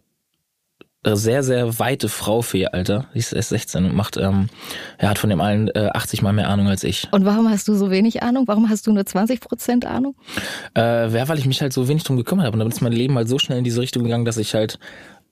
sehr, 1.04 1.42
sehr 1.42 1.78
weite 1.78 2.08
Frau 2.08 2.42
für 2.42 2.58
ihr 2.58 2.74
Alter. 2.74 3.06
Die 3.14 3.18
ist 3.18 3.32
erst 3.32 3.48
16 3.48 3.84
und 3.86 3.94
macht, 3.94 4.16
ähm, 4.16 4.48
er 4.98 5.10
hat 5.10 5.18
von 5.18 5.30
dem 5.30 5.40
allen 5.40 5.68
äh, 5.68 5.90
80 5.92 6.22
mal 6.22 6.32
mehr 6.32 6.48
Ahnung 6.48 6.68
als 6.68 6.84
ich. 6.84 7.08
Und 7.10 7.24
warum 7.24 7.50
hast 7.50 7.66
du 7.66 7.74
so 7.74 7.90
wenig 7.90 8.22
Ahnung? 8.22 8.44
Warum 8.46 8.68
hast 8.68 8.86
du 8.86 8.92
nur 8.92 9.04
20 9.04 9.40
Prozent 9.40 9.84
Ahnung? 9.84 10.14
Äh, 10.76 11.08
ja, 11.10 11.28
weil 11.28 11.38
ich 11.38 11.46
mich 11.46 11.60
halt 11.60 11.72
so 11.72 11.88
wenig 11.88 12.04
drum 12.04 12.16
gekümmert 12.16 12.46
habe. 12.46 12.54
Und 12.54 12.60
dann 12.60 12.68
ist 12.68 12.80
mein 12.80 12.92
Leben 12.92 13.16
halt 13.16 13.28
so 13.28 13.38
schnell 13.38 13.58
in 13.58 13.64
diese 13.64 13.80
Richtung 13.80 14.04
gegangen, 14.04 14.24
dass 14.24 14.36
ich 14.36 14.54
halt 14.54 14.78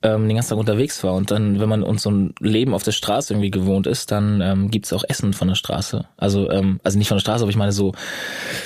ähm, 0.02 0.28
den 0.28 0.36
ganzen 0.36 0.50
Tag 0.50 0.58
unterwegs 0.58 1.02
war. 1.04 1.14
Und 1.14 1.30
dann, 1.30 1.60
wenn 1.60 1.68
man 1.68 1.82
uns 1.82 2.02
so 2.02 2.10
ein 2.10 2.34
Leben 2.40 2.72
auf 2.72 2.82
der 2.82 2.92
Straße 2.92 3.34
irgendwie 3.34 3.50
gewohnt 3.50 3.86
ist, 3.86 4.10
dann 4.10 4.40
ähm, 4.40 4.70
gibt's 4.70 4.92
auch 4.92 5.04
Essen 5.06 5.34
von 5.34 5.48
der 5.48 5.54
Straße. 5.54 6.06
Also, 6.16 6.50
ähm, 6.50 6.80
also 6.82 6.98
nicht 6.98 7.08
von 7.08 7.16
der 7.16 7.20
Straße, 7.20 7.42
aber 7.42 7.50
ich 7.50 7.56
meine 7.56 7.72
so 7.72 7.92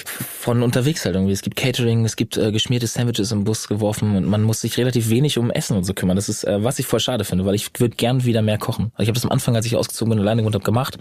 von 0.06 0.62
unterwegs 0.62 1.04
halt 1.04 1.16
irgendwie. 1.16 1.32
Es 1.32 1.42
gibt 1.42 1.56
Catering, 1.56 2.04
es 2.04 2.16
gibt 2.16 2.36
äh, 2.36 2.52
geschmierte 2.52 2.86
Sandwiches 2.86 3.32
im 3.32 3.44
Bus 3.44 3.66
geworfen 3.66 4.14
und 4.14 4.26
man 4.26 4.42
muss 4.42 4.60
sich 4.60 4.76
relativ 4.78 5.08
wenig 5.08 5.38
um 5.38 5.50
Essen 5.50 5.76
und 5.76 5.84
so 5.84 5.94
kümmern. 5.94 6.16
Das 6.16 6.28
ist, 6.28 6.44
äh, 6.44 6.62
was 6.62 6.78
ich 6.78 6.86
voll 6.86 7.00
schade 7.00 7.24
finde, 7.24 7.44
weil 7.44 7.54
ich 7.54 7.70
würde 7.78 7.96
gern 7.96 8.24
wieder 8.24 8.42
mehr 8.42 8.58
kochen. 8.58 8.92
Ich 8.98 9.08
habe 9.08 9.14
das 9.14 9.24
am 9.24 9.32
Anfang, 9.32 9.56
als 9.56 9.66
ich 9.66 9.74
ausgezogen 9.74 10.10
bin, 10.10 10.20
alleine 10.20 10.42
gewohnt 10.42 10.54
habe, 10.54 10.64
gemacht. 10.64 10.98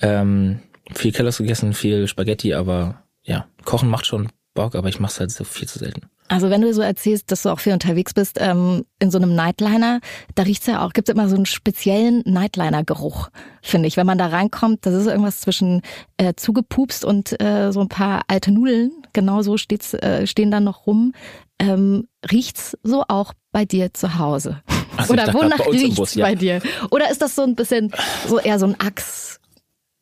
Ähm, 0.00 0.60
viel 0.94 1.12
Kellers 1.12 1.38
gegessen, 1.38 1.74
viel 1.74 2.08
Spaghetti, 2.08 2.54
aber 2.54 3.02
ja, 3.22 3.46
kochen 3.64 3.88
macht 3.88 4.06
schon 4.06 4.28
Bock, 4.54 4.74
aber 4.74 4.88
ich 4.88 5.00
mache 5.00 5.12
es 5.12 5.20
halt 5.20 5.30
so 5.30 5.44
viel 5.44 5.68
zu 5.68 5.78
selten. 5.78 6.02
Also 6.30 6.48
wenn 6.48 6.60
du 6.60 6.72
so 6.72 6.80
erzählst, 6.80 7.32
dass 7.32 7.42
du 7.42 7.48
auch 7.48 7.58
viel 7.58 7.72
unterwegs 7.72 8.14
bist, 8.14 8.38
ähm, 8.40 8.84
in 9.00 9.10
so 9.10 9.18
einem 9.18 9.34
Nightliner, 9.34 10.00
da 10.36 10.44
riecht's 10.44 10.66
ja 10.66 10.86
auch, 10.86 10.92
gibt's 10.92 11.10
immer 11.10 11.28
so 11.28 11.34
einen 11.34 11.44
speziellen 11.44 12.22
Nightliner-Geruch, 12.24 13.30
finde 13.62 13.88
ich. 13.88 13.96
Wenn 13.96 14.06
man 14.06 14.16
da 14.16 14.26
reinkommt, 14.26 14.86
das 14.86 14.94
ist 14.94 15.08
irgendwas 15.08 15.40
zwischen 15.40 15.82
äh, 16.18 16.34
zugepupst 16.36 17.04
und 17.04 17.40
äh, 17.42 17.72
so 17.72 17.80
ein 17.80 17.88
paar 17.88 18.22
alte 18.28 18.52
Nudeln, 18.52 18.92
genau 19.12 19.42
so 19.42 19.56
steht's, 19.56 19.92
äh, 19.92 20.24
stehen 20.28 20.52
dann 20.52 20.62
noch 20.62 20.86
rum. 20.86 21.14
Ähm, 21.58 22.06
riecht's 22.30 22.78
so 22.84 23.02
auch 23.08 23.32
bei 23.50 23.64
dir 23.64 23.92
zu 23.92 24.20
Hause? 24.20 24.62
Ach 24.96 25.06
so, 25.06 25.14
ich 25.14 25.20
Oder 25.20 25.26
dachte 25.26 25.38
wonach 25.38 25.58
bei 25.58 25.70
riecht's 25.70 25.96
Bus, 25.96 26.14
ja. 26.14 26.26
bei 26.26 26.36
dir? 26.36 26.62
Oder 26.92 27.10
ist 27.10 27.20
das 27.22 27.34
so 27.34 27.42
ein 27.42 27.56
bisschen 27.56 27.90
so 28.28 28.38
eher 28.38 28.60
so 28.60 28.66
ein 28.66 28.76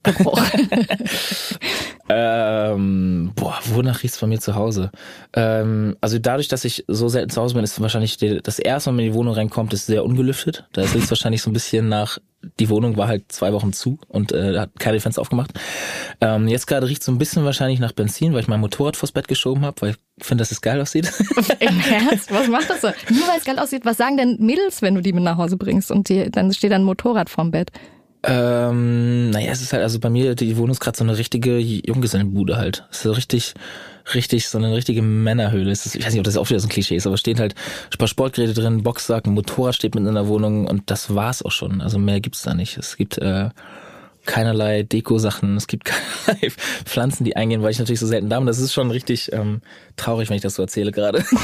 Achsgeruch? 0.02 0.40
Ähm, 2.10 3.32
boah, 3.34 3.58
wonach 3.66 4.02
riecht's 4.02 4.18
bei 4.18 4.26
mir 4.26 4.40
zu 4.40 4.54
Hause? 4.54 4.90
Ähm, 5.34 5.96
also 6.00 6.18
dadurch, 6.18 6.48
dass 6.48 6.64
ich 6.64 6.84
so 6.88 7.08
selten 7.08 7.30
zu 7.30 7.40
Hause 7.40 7.54
bin, 7.54 7.64
ist 7.64 7.80
wahrscheinlich 7.80 8.16
die, 8.16 8.40
das 8.42 8.58
erste, 8.58 8.88
wenn 8.88 8.96
man 8.96 9.04
in 9.04 9.12
die 9.12 9.16
Wohnung 9.16 9.34
reinkommt, 9.34 9.74
ist 9.74 9.86
sehr 9.86 10.04
ungelüftet. 10.04 10.66
Da 10.72 10.82
riecht's 10.82 11.10
wahrscheinlich 11.10 11.42
so 11.42 11.50
ein 11.50 11.52
bisschen 11.52 11.88
nach, 11.88 12.18
die 12.58 12.70
Wohnung 12.70 12.96
war 12.96 13.08
halt 13.08 13.30
zwei 13.30 13.52
Wochen 13.52 13.74
zu 13.74 13.98
und 14.08 14.32
äh, 14.32 14.58
hat 14.58 14.70
keine 14.78 15.00
Fenster 15.00 15.20
aufgemacht. 15.20 15.50
Ähm, 16.22 16.48
jetzt 16.48 16.66
gerade 16.66 16.88
riecht's 16.88 17.04
so 17.04 17.12
ein 17.12 17.18
bisschen 17.18 17.44
wahrscheinlich 17.44 17.78
nach 17.78 17.92
Benzin, 17.92 18.32
weil 18.32 18.40
ich 18.40 18.48
mein 18.48 18.60
Motorrad 18.60 18.96
vors 18.96 19.12
Bett 19.12 19.28
geschoben 19.28 19.66
habe, 19.66 19.82
weil 19.82 19.90
ich 19.90 20.24
finde, 20.24 20.42
dass 20.42 20.50
es 20.50 20.62
geil 20.62 20.80
aussieht. 20.80 21.12
Im 21.60 21.80
Ernst? 21.80 22.32
Was 22.32 22.48
macht 22.48 22.70
das 22.70 22.80
so? 22.80 22.88
Nur 23.10 23.28
weil 23.28 23.38
es 23.38 23.44
geil 23.44 23.58
aussieht, 23.58 23.84
was 23.84 23.98
sagen 23.98 24.16
denn 24.16 24.38
Mädels, 24.40 24.80
wenn 24.80 24.94
du 24.94 25.02
die 25.02 25.12
mit 25.12 25.24
nach 25.24 25.36
Hause 25.36 25.58
bringst 25.58 25.90
und 25.90 26.08
die, 26.08 26.30
dann 26.30 26.52
steht 26.54 26.72
ein 26.72 26.84
Motorrad 26.84 27.28
vorm 27.28 27.50
Bett? 27.50 27.70
Ähm, 28.24 29.30
naja, 29.30 29.52
es 29.52 29.62
ist 29.62 29.72
halt, 29.72 29.82
also 29.82 30.00
bei 30.00 30.10
mir, 30.10 30.34
die 30.34 30.56
Wohnung 30.56 30.72
ist 30.72 30.80
gerade 30.80 30.98
so 30.98 31.04
eine 31.04 31.16
richtige 31.16 31.58
Junggesellenbude 31.58 32.56
halt. 32.56 32.84
Es 32.90 32.98
ist 32.98 33.02
so 33.04 33.12
richtig, 33.12 33.54
richtig, 34.14 34.48
so 34.48 34.58
eine 34.58 34.74
richtige 34.74 35.02
Männerhöhle. 35.02 35.70
Ist, 35.70 35.94
ich 35.94 36.04
weiß 36.04 36.12
nicht, 36.12 36.20
ob 36.20 36.24
das 36.24 36.36
auch 36.36 36.48
wieder 36.50 36.58
so 36.58 36.66
ein 36.66 36.70
Klischee 36.70 36.96
ist, 36.96 37.06
aber 37.06 37.16
stehen 37.16 37.38
halt 37.38 37.54
ein 37.92 37.98
paar 37.98 38.08
Sportgeräte 38.08 38.54
drin, 38.54 38.82
Boxsack, 38.82 39.26
ein 39.26 39.34
Motorrad 39.34 39.76
steht 39.76 39.94
mitten 39.94 40.08
in 40.08 40.14
der 40.14 40.26
Wohnung 40.26 40.66
und 40.66 40.90
das 40.90 41.14
war's 41.14 41.42
auch 41.42 41.52
schon. 41.52 41.80
Also 41.80 41.98
mehr 41.98 42.20
gibt's 42.20 42.42
da 42.42 42.54
nicht. 42.54 42.76
Es 42.76 42.96
gibt 42.96 43.18
äh, 43.18 43.50
keinerlei 44.28 44.84
Deko-Sachen, 44.84 45.56
es 45.56 45.66
gibt 45.66 45.84
keinerlei 46.26 46.50
Pflanzen, 46.84 47.24
die 47.24 47.34
eingehen, 47.34 47.62
weil 47.62 47.72
ich 47.72 47.78
natürlich 47.80 47.98
so 47.98 48.06
selten 48.06 48.28
da 48.28 48.38
bin. 48.38 48.46
Das 48.46 48.58
ist 48.60 48.72
schon 48.72 48.90
richtig 48.92 49.32
ähm, 49.32 49.62
traurig, 49.96 50.28
wenn 50.28 50.36
ich 50.36 50.42
das 50.42 50.54
so 50.54 50.62
erzähle 50.62 50.92
gerade. 50.92 51.24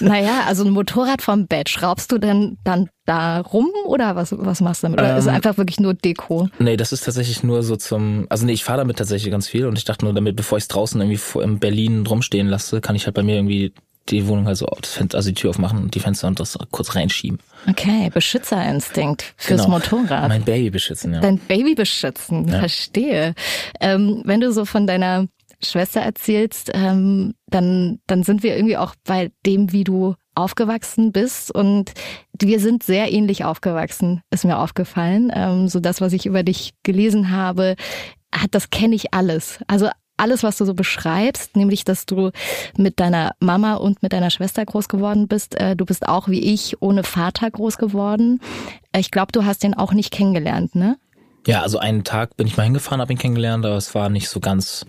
Naja, 0.00 0.44
also 0.46 0.64
ein 0.64 0.70
Motorrad 0.70 1.22
vom 1.22 1.46
Bett, 1.46 1.68
schraubst 1.68 2.12
du 2.12 2.18
denn 2.18 2.58
dann 2.64 2.88
da 3.06 3.40
rum 3.40 3.70
oder 3.86 4.14
was, 4.16 4.34
was 4.36 4.60
machst 4.60 4.82
du 4.82 4.86
damit? 4.86 5.00
Oder 5.00 5.16
ist 5.16 5.24
es 5.24 5.28
Ähm, 5.28 5.34
einfach 5.34 5.56
wirklich 5.58 5.80
nur 5.80 5.94
Deko? 5.94 6.48
Nee, 6.58 6.76
das 6.76 6.92
ist 6.92 7.04
tatsächlich 7.04 7.42
nur 7.42 7.62
so 7.62 7.76
zum, 7.76 8.26
also 8.28 8.46
nee, 8.46 8.52
ich 8.52 8.64
fahre 8.64 8.78
damit 8.78 8.98
tatsächlich 8.98 9.30
ganz 9.30 9.48
viel 9.48 9.66
und 9.66 9.78
ich 9.78 9.84
dachte 9.84 10.04
nur 10.04 10.14
damit, 10.14 10.36
bevor 10.36 10.58
ich 10.58 10.64
es 10.64 10.68
draußen 10.68 11.00
irgendwie 11.00 11.40
in 11.40 11.58
Berlin 11.58 12.06
rumstehen 12.06 12.48
lasse, 12.48 12.80
kann 12.80 12.96
ich 12.96 13.06
halt 13.06 13.14
bei 13.14 13.22
mir 13.22 13.36
irgendwie 13.36 13.72
die 14.08 14.26
Wohnung 14.26 14.46
halt 14.46 14.56
so, 14.56 14.66
das 14.80 14.92
Fenster, 14.94 15.16
also 15.18 15.30
die 15.30 15.34
Tür 15.34 15.50
aufmachen 15.50 15.78
und 15.78 15.94
die 15.94 16.00
Fenster 16.00 16.26
und 16.28 16.40
das 16.40 16.58
kurz 16.70 16.94
reinschieben. 16.94 17.38
Okay, 17.68 18.10
Beschützerinstinkt 18.12 19.34
fürs 19.36 19.62
Genau. 19.64 19.76
Motorrad. 19.78 20.28
Mein 20.28 20.42
Baby 20.42 20.70
beschützen, 20.70 21.14
ja. 21.14 21.20
Dein 21.20 21.38
Baby 21.38 21.74
beschützen, 21.74 22.48
Ja. 22.48 22.58
verstehe. 22.58 23.34
Ähm, 23.80 24.22
wenn 24.24 24.40
du 24.40 24.52
so 24.52 24.64
von 24.64 24.86
deiner 24.86 25.26
Schwester 25.64 26.00
erzählst, 26.00 26.70
ähm, 26.74 27.34
dann, 27.46 28.00
dann 28.08 28.24
sind 28.24 28.42
wir 28.42 28.56
irgendwie 28.56 28.76
auch 28.76 28.94
bei 29.04 29.30
dem, 29.46 29.72
wie 29.72 29.84
du 29.84 30.14
aufgewachsen 30.34 31.12
bist 31.12 31.54
und 31.54 31.92
wir 32.40 32.58
sind 32.58 32.82
sehr 32.82 33.12
ähnlich 33.12 33.44
aufgewachsen, 33.44 34.22
ist 34.30 34.44
mir 34.44 34.58
aufgefallen. 34.58 35.30
Ähm, 35.34 35.68
so 35.68 35.78
das, 35.78 36.00
was 36.00 36.12
ich 36.14 36.26
über 36.26 36.42
dich 36.42 36.72
gelesen 36.82 37.30
habe, 37.30 37.76
hat, 38.34 38.48
das 38.52 38.70
kenne 38.70 38.94
ich 38.94 39.12
alles. 39.14 39.60
Also 39.68 39.88
alles, 40.16 40.42
was 40.42 40.56
du 40.56 40.64
so 40.64 40.74
beschreibst, 40.74 41.56
nämlich, 41.56 41.84
dass 41.84 42.06
du 42.06 42.30
mit 42.76 43.00
deiner 43.00 43.34
Mama 43.40 43.74
und 43.74 44.02
mit 44.02 44.12
deiner 44.12 44.30
Schwester 44.30 44.64
groß 44.64 44.88
geworden 44.88 45.28
bist. 45.28 45.58
Äh, 45.58 45.76
du 45.76 45.84
bist 45.84 46.06
auch 46.08 46.28
wie 46.28 46.40
ich 46.40 46.80
ohne 46.80 47.02
Vater 47.02 47.50
groß 47.50 47.78
geworden. 47.78 48.40
Ich 48.96 49.10
glaube, 49.10 49.32
du 49.32 49.44
hast 49.44 49.62
den 49.62 49.74
auch 49.74 49.92
nicht 49.92 50.12
kennengelernt, 50.12 50.74
ne? 50.74 50.96
Ja, 51.46 51.62
also 51.62 51.78
einen 51.78 52.04
Tag 52.04 52.36
bin 52.36 52.46
ich 52.46 52.56
mal 52.56 52.62
hingefahren, 52.64 53.00
habe 53.00 53.12
ihn 53.12 53.18
kennengelernt, 53.18 53.66
aber 53.66 53.76
es 53.76 53.94
war 53.94 54.08
nicht 54.10 54.28
so 54.28 54.38
ganz 54.38 54.86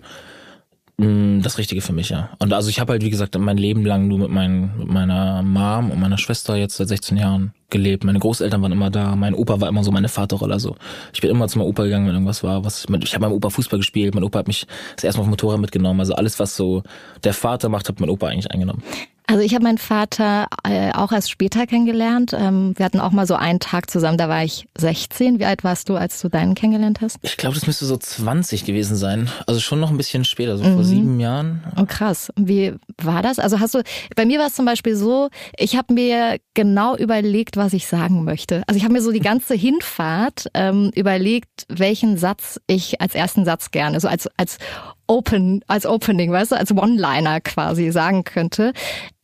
das 0.96 1.58
Richtige 1.58 1.80
für 1.80 1.92
mich, 1.92 2.10
ja. 2.10 2.30
Und 2.38 2.52
also 2.52 2.70
ich 2.70 2.78
habe 2.78 2.92
halt, 2.92 3.02
wie 3.02 3.10
gesagt, 3.10 3.36
mein 3.36 3.56
Leben 3.56 3.84
lang 3.84 4.06
nur 4.06 4.18
mit, 4.20 4.30
mein, 4.30 4.78
mit 4.78 4.86
meiner 4.88 5.42
Mom 5.42 5.90
und 5.90 5.98
meiner 5.98 6.18
Schwester 6.18 6.54
jetzt 6.54 6.76
seit 6.76 6.86
16 6.86 7.16
Jahren 7.16 7.52
gelebt. 7.68 8.04
Meine 8.04 8.20
Großeltern 8.20 8.62
waren 8.62 8.70
immer 8.70 8.90
da, 8.90 9.16
mein 9.16 9.34
Opa 9.34 9.60
war 9.60 9.68
immer 9.68 9.82
so 9.82 9.90
meine 9.90 10.08
Vaterrolle. 10.08 10.54
Also 10.54 10.76
ich 11.12 11.20
bin 11.20 11.30
immer 11.30 11.48
zu 11.48 11.58
meinem 11.58 11.66
Opa 11.66 11.82
gegangen, 11.82 12.06
wenn 12.06 12.14
irgendwas 12.14 12.44
war. 12.44 12.64
Was, 12.64 12.86
ich 13.02 13.14
habe 13.14 13.22
meinem 13.22 13.32
Opa 13.32 13.50
Fußball 13.50 13.80
gespielt, 13.80 14.14
mein 14.14 14.22
Opa 14.22 14.38
hat 14.38 14.46
mich 14.46 14.68
das 14.94 15.02
erste 15.02 15.18
Mal 15.18 15.22
auf 15.22 15.26
dem 15.26 15.30
Motorrad 15.30 15.60
mitgenommen. 15.60 15.98
Also 15.98 16.14
alles, 16.14 16.38
was 16.38 16.54
so 16.54 16.84
der 17.24 17.34
Vater 17.34 17.68
macht, 17.68 17.88
hat 17.88 17.98
mein 17.98 18.08
Opa 18.08 18.28
eigentlich 18.28 18.52
eingenommen. 18.52 18.84
Also 19.26 19.42
ich 19.42 19.54
habe 19.54 19.64
meinen 19.64 19.78
Vater 19.78 20.48
äh, 20.64 20.92
auch 20.92 21.10
erst 21.10 21.30
später 21.30 21.66
kennengelernt. 21.66 22.34
Ähm, 22.38 22.74
wir 22.76 22.84
hatten 22.84 23.00
auch 23.00 23.10
mal 23.10 23.26
so 23.26 23.34
einen 23.34 23.58
Tag 23.58 23.90
zusammen, 23.90 24.18
da 24.18 24.28
war 24.28 24.44
ich 24.44 24.66
16. 24.76 25.38
Wie 25.38 25.46
alt 25.46 25.64
warst 25.64 25.88
du, 25.88 25.96
als 25.96 26.20
du 26.20 26.28
deinen 26.28 26.54
kennengelernt 26.54 27.00
hast? 27.00 27.16
Ich 27.22 27.38
glaube, 27.38 27.54
das 27.54 27.66
müsste 27.66 27.86
so 27.86 27.96
20 27.96 28.66
gewesen 28.66 28.96
sein. 28.96 29.30
Also 29.46 29.60
schon 29.60 29.80
noch 29.80 29.90
ein 29.90 29.96
bisschen 29.96 30.26
später, 30.26 30.58
so 30.58 30.64
mhm. 30.64 30.74
vor 30.74 30.84
sieben 30.84 31.20
Jahren. 31.20 31.64
Oh 31.80 31.86
krass. 31.86 32.30
Wie 32.36 32.74
war 32.98 33.22
das? 33.22 33.38
Also 33.38 33.60
hast 33.60 33.74
du, 33.74 33.82
bei 34.14 34.26
mir 34.26 34.38
war 34.38 34.48
es 34.48 34.54
zum 34.54 34.66
Beispiel 34.66 34.94
so, 34.94 35.30
ich 35.56 35.76
habe 35.76 35.94
mir 35.94 36.38
genau 36.52 36.94
überlegt, 36.94 37.56
was 37.56 37.72
ich 37.72 37.86
sagen 37.86 38.24
möchte. 38.24 38.62
Also 38.66 38.76
ich 38.76 38.84
habe 38.84 38.92
mir 38.92 39.02
so 39.02 39.10
die 39.10 39.20
ganze 39.20 39.54
Hinfahrt 39.54 40.48
ähm, 40.52 40.90
überlegt, 40.94 41.64
welchen 41.68 42.18
Satz 42.18 42.60
ich 42.66 43.00
als 43.00 43.14
ersten 43.14 43.46
Satz 43.46 43.70
gerne, 43.70 44.00
so 44.00 44.08
als, 44.08 44.28
als 44.36 44.58
Open, 45.06 45.62
als 45.66 45.86
Opening, 45.86 46.32
weißt 46.32 46.52
du, 46.52 46.56
als 46.56 46.72
One-Liner 46.72 47.40
quasi 47.40 47.90
sagen 47.90 48.24
könnte. 48.24 48.72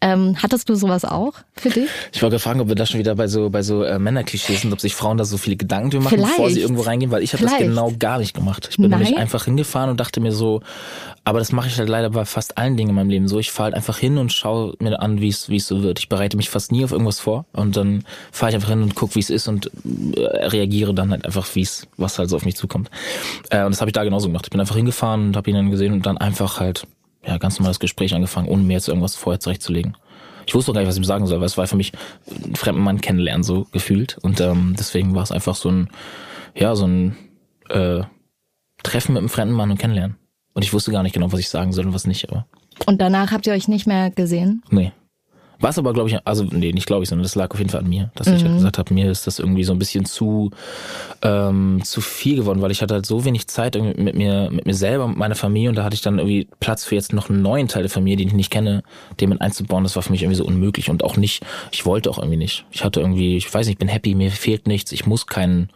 Ähm, 0.02 0.36
hattest 0.42 0.68
du 0.70 0.74
sowas 0.74 1.04
auch 1.04 1.34
für 1.54 1.68
dich? 1.68 1.90
Ich 2.12 2.22
wollte 2.22 2.38
fragen, 2.38 2.60
ob 2.60 2.68
wir 2.68 2.74
da 2.74 2.86
schon 2.86 2.98
wieder 2.98 3.14
bei 3.14 3.28
so 3.28 3.50
bei 3.50 3.62
so 3.62 3.82
äh, 3.82 3.98
Männerklischees 3.98 4.62
sind, 4.62 4.72
ob 4.72 4.80
sich 4.80 4.94
Frauen 4.94 5.18
da 5.18 5.26
so 5.26 5.36
viele 5.36 5.56
Gedanken 5.56 5.98
machen, 5.98 6.16
Vielleicht. 6.16 6.36
bevor 6.36 6.50
sie 6.50 6.60
irgendwo 6.60 6.82
reingehen, 6.82 7.10
weil 7.10 7.22
ich 7.22 7.34
habe 7.34 7.44
das 7.44 7.58
genau 7.58 7.92
gar 7.98 8.18
nicht 8.18 8.34
gemacht. 8.34 8.68
Ich 8.70 8.78
bin 8.78 8.88
Nein. 8.88 9.00
nämlich 9.00 9.18
einfach 9.18 9.44
hingefahren 9.44 9.90
und 9.90 10.00
dachte 10.00 10.20
mir 10.20 10.32
so, 10.32 10.62
aber 11.24 11.38
das 11.38 11.52
mache 11.52 11.68
ich 11.68 11.78
halt 11.78 11.90
leider 11.90 12.08
bei 12.08 12.24
fast 12.24 12.56
allen 12.56 12.78
Dingen 12.78 12.90
in 12.90 12.94
meinem 12.94 13.10
Leben 13.10 13.28
so. 13.28 13.38
Ich 13.38 13.52
fahre 13.52 13.64
halt 13.64 13.74
einfach 13.74 13.98
hin 13.98 14.16
und 14.16 14.32
schaue 14.32 14.74
mir 14.78 15.00
an, 15.00 15.20
wie 15.20 15.28
es 15.28 15.50
wie 15.50 15.56
es 15.56 15.66
so 15.66 15.82
wird. 15.82 15.98
Ich 15.98 16.08
bereite 16.08 16.38
mich 16.38 16.48
fast 16.48 16.72
nie 16.72 16.82
auf 16.82 16.92
irgendwas 16.92 17.20
vor 17.20 17.44
und 17.52 17.76
dann 17.76 18.04
fahre 18.32 18.50
ich 18.50 18.56
einfach 18.56 18.70
hin 18.70 18.82
und 18.82 18.94
gucke, 18.94 19.16
wie 19.16 19.20
es 19.20 19.28
ist 19.28 19.48
und 19.48 19.70
äh, 20.16 20.20
reagiere 20.46 20.94
dann 20.94 21.10
halt 21.10 21.26
einfach, 21.26 21.46
wie 21.54 21.62
es 21.62 21.86
was 21.98 22.18
halt 22.18 22.30
so 22.30 22.36
auf 22.36 22.46
mich 22.46 22.56
zukommt. 22.56 22.90
Äh, 23.50 23.64
und 23.64 23.72
das 23.72 23.82
habe 23.82 23.90
ich 23.90 23.94
da 23.94 24.02
genauso 24.02 24.28
gemacht. 24.28 24.46
Ich 24.46 24.50
bin 24.50 24.60
einfach 24.60 24.76
hingefahren 24.76 25.26
und 25.26 25.36
habe 25.36 25.50
ihn 25.50 25.56
dann 25.56 25.70
gesehen 25.70 25.92
und 25.92 26.06
dann 26.06 26.16
einfach 26.16 26.58
halt 26.58 26.86
ja, 27.24 27.38
ganz 27.38 27.58
normales 27.58 27.80
Gespräch 27.80 28.14
angefangen, 28.14 28.48
ohne 28.48 28.62
mir 28.62 28.74
jetzt 28.74 28.88
irgendwas 28.88 29.14
vorher 29.14 29.40
zurechtzulegen. 29.40 29.96
Ich 30.46 30.54
wusste 30.54 30.70
auch 30.70 30.74
gar 30.74 30.80
nicht, 30.80 30.88
was 30.88 30.96
ich 30.96 31.02
ihm 31.02 31.04
sagen 31.04 31.26
soll, 31.26 31.38
weil 31.40 31.46
es 31.46 31.58
war 31.58 31.66
für 31.66 31.76
mich 31.76 31.92
einen 32.44 32.56
fremden 32.56 32.82
Mann 32.82 33.00
kennenlernen, 33.00 33.42
so 33.42 33.66
gefühlt. 33.72 34.18
Und 34.22 34.40
ähm, 34.40 34.74
deswegen 34.78 35.14
war 35.14 35.22
es 35.22 35.32
einfach 35.32 35.54
so 35.54 35.70
ein, 35.70 35.88
ja, 36.54 36.74
so 36.74 36.86
ein 36.86 37.16
äh, 37.68 38.02
Treffen 38.82 39.12
mit 39.12 39.20
einem 39.20 39.28
fremden 39.28 39.54
Mann 39.54 39.70
und 39.70 39.78
kennenlernen. 39.78 40.16
Und 40.54 40.64
ich 40.64 40.72
wusste 40.72 40.90
gar 40.90 41.02
nicht 41.02 41.12
genau, 41.12 41.30
was 41.30 41.40
ich 41.40 41.48
sagen 41.48 41.72
soll 41.72 41.86
und 41.86 41.94
was 41.94 42.06
nicht, 42.06 42.28
aber. 42.28 42.46
Und 42.86 43.00
danach 43.00 43.30
habt 43.30 43.46
ihr 43.46 43.52
euch 43.52 43.68
nicht 43.68 43.86
mehr 43.86 44.10
gesehen? 44.10 44.62
Nee. 44.70 44.92
Was 45.60 45.78
aber, 45.78 45.92
glaube 45.92 46.08
ich, 46.08 46.26
also 46.26 46.44
nee, 46.44 46.72
nicht 46.72 46.86
glaube 46.86 47.02
ich, 47.02 47.10
sondern 47.10 47.22
das 47.22 47.34
lag 47.34 47.50
auf 47.50 47.58
jeden 47.58 47.70
Fall 47.70 47.80
an 47.80 47.88
mir, 47.88 48.10
dass 48.14 48.26
mhm. 48.26 48.34
ich 48.34 48.42
halt 48.42 48.52
mhm. 48.52 48.56
gesagt 48.56 48.78
habe, 48.78 48.94
mir 48.94 49.10
ist 49.10 49.26
das 49.26 49.38
irgendwie 49.38 49.64
so 49.64 49.72
ein 49.72 49.78
bisschen 49.78 50.06
zu 50.06 50.50
ähm, 51.22 51.82
zu 51.84 52.00
viel 52.00 52.36
geworden, 52.36 52.62
weil 52.62 52.70
ich 52.70 52.80
hatte 52.82 52.94
halt 52.94 53.06
so 53.06 53.24
wenig 53.24 53.46
Zeit 53.46 53.76
mit 53.76 54.16
mir 54.16 54.48
mit 54.50 54.66
mir 54.66 54.74
selber, 54.74 55.06
mit 55.06 55.18
meiner 55.18 55.34
Familie 55.34 55.68
und 55.68 55.76
da 55.76 55.84
hatte 55.84 55.94
ich 55.94 56.02
dann 56.02 56.18
irgendwie 56.18 56.48
Platz 56.60 56.84
für 56.84 56.94
jetzt 56.94 57.12
noch 57.12 57.28
einen 57.28 57.42
neuen 57.42 57.68
Teil 57.68 57.82
der 57.82 57.90
Familie, 57.90 58.16
den 58.16 58.28
ich 58.28 58.34
nicht 58.34 58.50
kenne, 58.50 58.82
den 59.20 59.28
mit 59.28 59.40
einzubauen. 59.40 59.84
Das 59.84 59.96
war 59.96 60.02
für 60.02 60.12
mich 60.12 60.22
irgendwie 60.22 60.38
so 60.38 60.44
unmöglich 60.44 60.88
und 60.88 61.04
auch 61.04 61.16
nicht. 61.16 61.44
Ich 61.72 61.84
wollte 61.84 62.10
auch 62.10 62.18
irgendwie 62.18 62.38
nicht. 62.38 62.64
Ich 62.70 62.82
hatte 62.82 63.00
irgendwie, 63.00 63.36
ich 63.36 63.52
weiß 63.52 63.66
nicht, 63.66 63.74
ich 63.74 63.78
bin 63.78 63.88
happy, 63.88 64.14
mir 64.14 64.30
fehlt 64.30 64.66
nichts. 64.66 64.92
Ich 64.92 65.06
muss 65.06 65.26
keinen 65.26 65.68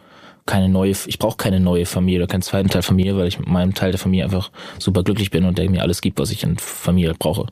keine 0.45 0.69
neue, 0.69 0.91
ich 0.91 1.19
brauche 1.19 1.37
keine 1.37 1.59
neue 1.59 1.85
Familie 1.85 2.19
oder 2.19 2.27
keinen 2.27 2.43
zweiten 2.43 2.69
Teil 2.69 2.83
Familie, 2.83 3.17
weil 3.17 3.27
ich 3.27 3.39
mit 3.39 3.47
meinem 3.47 3.73
Teil 3.73 3.91
der 3.91 3.99
Familie 3.99 4.25
einfach 4.25 4.51
super 4.77 5.03
glücklich 5.03 5.31
bin 5.31 5.45
und 5.45 5.57
der 5.57 5.69
mir 5.69 5.81
alles 5.81 6.01
gibt, 6.01 6.19
was 6.19 6.31
ich 6.31 6.43
in 6.43 6.57
Familie 6.57 7.15
brauche. 7.17 7.47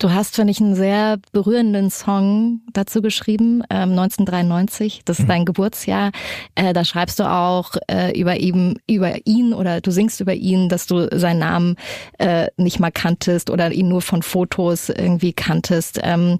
Du 0.00 0.14
hast, 0.14 0.34
finde 0.34 0.50
ich, 0.50 0.62
einen 0.62 0.74
sehr 0.74 1.18
berührenden 1.30 1.90
Song 1.90 2.62
dazu 2.72 3.02
geschrieben, 3.02 3.62
ähm, 3.68 3.90
1993. 3.90 5.02
Das 5.04 5.18
ist 5.18 5.24
mhm. 5.24 5.28
dein 5.28 5.44
Geburtsjahr. 5.44 6.10
Äh, 6.54 6.72
da 6.72 6.86
schreibst 6.86 7.20
du 7.20 7.30
auch 7.30 7.72
äh, 7.86 8.18
über 8.18 8.38
ihm, 8.38 8.78
über 8.88 9.26
ihn 9.26 9.52
oder 9.52 9.82
du 9.82 9.90
singst 9.90 10.22
über 10.22 10.32
ihn, 10.32 10.70
dass 10.70 10.86
du 10.86 11.06
seinen 11.16 11.40
Namen 11.40 11.76
äh, 12.16 12.46
nicht 12.56 12.80
mal 12.80 12.90
kanntest 12.90 13.50
oder 13.50 13.70
ihn 13.72 13.88
nur 13.88 14.00
von 14.00 14.22
Fotos 14.22 14.88
irgendwie 14.88 15.34
kanntest. 15.34 16.00
Ähm, 16.02 16.38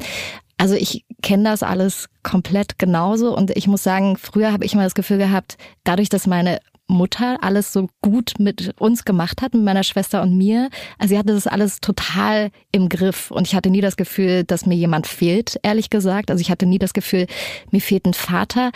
also 0.57 0.75
ich 0.75 1.05
kenne 1.23 1.45
das 1.45 1.63
alles 1.63 2.09
komplett 2.23 2.79
genauso 2.79 3.37
und 3.37 3.51
ich 3.51 3.67
muss 3.67 3.83
sagen, 3.83 4.17
früher 4.17 4.53
habe 4.53 4.65
ich 4.65 4.73
immer 4.73 4.85
das 4.85 4.95
Gefühl 4.95 5.19
gehabt, 5.19 5.59
dadurch, 5.85 6.09
dass 6.09 6.27
meine 6.27 6.61
Mutter 6.91 7.39
alles 7.43 7.73
so 7.73 7.89
gut 8.03 8.35
mit 8.39 8.75
uns 8.79 9.05
gemacht 9.05 9.43
hat, 9.43 9.55
mit 9.55 9.63
meiner 9.63 9.85
Schwester 9.85 10.23
und 10.23 10.37
mir. 10.37 10.69
Also 10.99 11.15
sie 11.15 11.19
hatte 11.19 11.33
das 11.33 11.47
alles 11.47 11.81
total 11.81 12.51
im 12.73 12.89
Griff 12.89 13.31
und 13.31 13.47
ich 13.47 13.55
hatte 13.55 13.71
nie 13.71 13.81
das 13.81 13.97
Gefühl, 13.97 14.45
dass 14.45 14.67
mir 14.67 14.75
jemand 14.75 15.07
fehlt, 15.07 15.59
ehrlich 15.63 15.91
gesagt. 15.91 16.31
Also 16.31 16.41
ich 16.41 16.51
hatte 16.51 16.67
nie 16.67 16.79
das 16.79 16.93
Gefühl, 16.93 17.27
mir 17.71 17.81
fehlt 17.81 18.07
ein 18.07 18.15
Vater. 18.15 18.73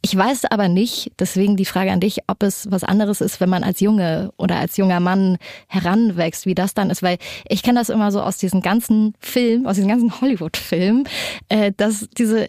Ich 0.00 0.16
weiß 0.16 0.44
aber 0.46 0.68
nicht, 0.68 1.10
deswegen 1.18 1.56
die 1.56 1.64
Frage 1.64 1.90
an 1.90 2.00
dich, 2.00 2.20
ob 2.28 2.42
es 2.42 2.70
was 2.70 2.84
anderes 2.84 3.20
ist, 3.20 3.40
wenn 3.40 3.48
man 3.48 3.64
als 3.64 3.80
Junge 3.80 4.32
oder 4.36 4.56
als 4.56 4.76
junger 4.76 5.00
Mann 5.00 5.38
heranwächst, 5.66 6.46
wie 6.46 6.54
das 6.54 6.72
dann 6.72 6.90
ist, 6.90 7.02
weil 7.02 7.18
ich 7.48 7.64
kenne 7.64 7.80
das 7.80 7.88
immer 7.88 8.12
so 8.12 8.22
aus 8.22 8.36
diesen 8.36 8.62
ganzen 8.62 9.14
Filmen, 9.18 9.66
aus 9.66 9.74
diesen 9.74 9.88
ganzen 9.88 10.20
Hollywood-Filmen, 10.20 11.08
äh, 11.48 11.72
dass 11.76 12.08
diese 12.16 12.46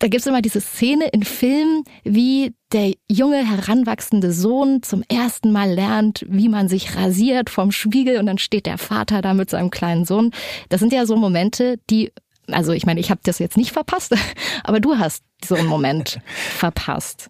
da 0.00 0.08
gibt's 0.08 0.26
immer 0.26 0.42
diese 0.42 0.60
Szene 0.60 1.08
in 1.08 1.22
Filmen, 1.22 1.84
wie 2.04 2.54
der 2.72 2.92
junge 3.08 3.46
heranwachsende 3.46 4.32
Sohn 4.32 4.82
zum 4.82 5.04
ersten 5.08 5.52
Mal 5.52 5.72
lernt, 5.72 6.24
wie 6.28 6.48
man 6.48 6.68
sich 6.68 6.96
rasiert 6.96 7.50
vom 7.50 7.70
Spiegel 7.70 8.18
und 8.18 8.26
dann 8.26 8.38
steht 8.38 8.66
der 8.66 8.78
Vater 8.78 9.20
da 9.20 9.34
mit 9.34 9.50
seinem 9.50 9.70
kleinen 9.70 10.06
Sohn. 10.06 10.32
Das 10.70 10.80
sind 10.80 10.92
ja 10.92 11.04
so 11.04 11.16
Momente, 11.16 11.78
die, 11.90 12.12
also 12.50 12.72
ich 12.72 12.86
meine, 12.86 12.98
ich 12.98 13.10
habe 13.10 13.20
das 13.22 13.38
jetzt 13.38 13.58
nicht 13.58 13.72
verpasst, 13.72 14.14
aber 14.64 14.80
du 14.80 14.96
hast 14.96 15.22
so 15.44 15.54
einen 15.54 15.68
Moment 15.68 16.18
verpasst. 16.56 17.28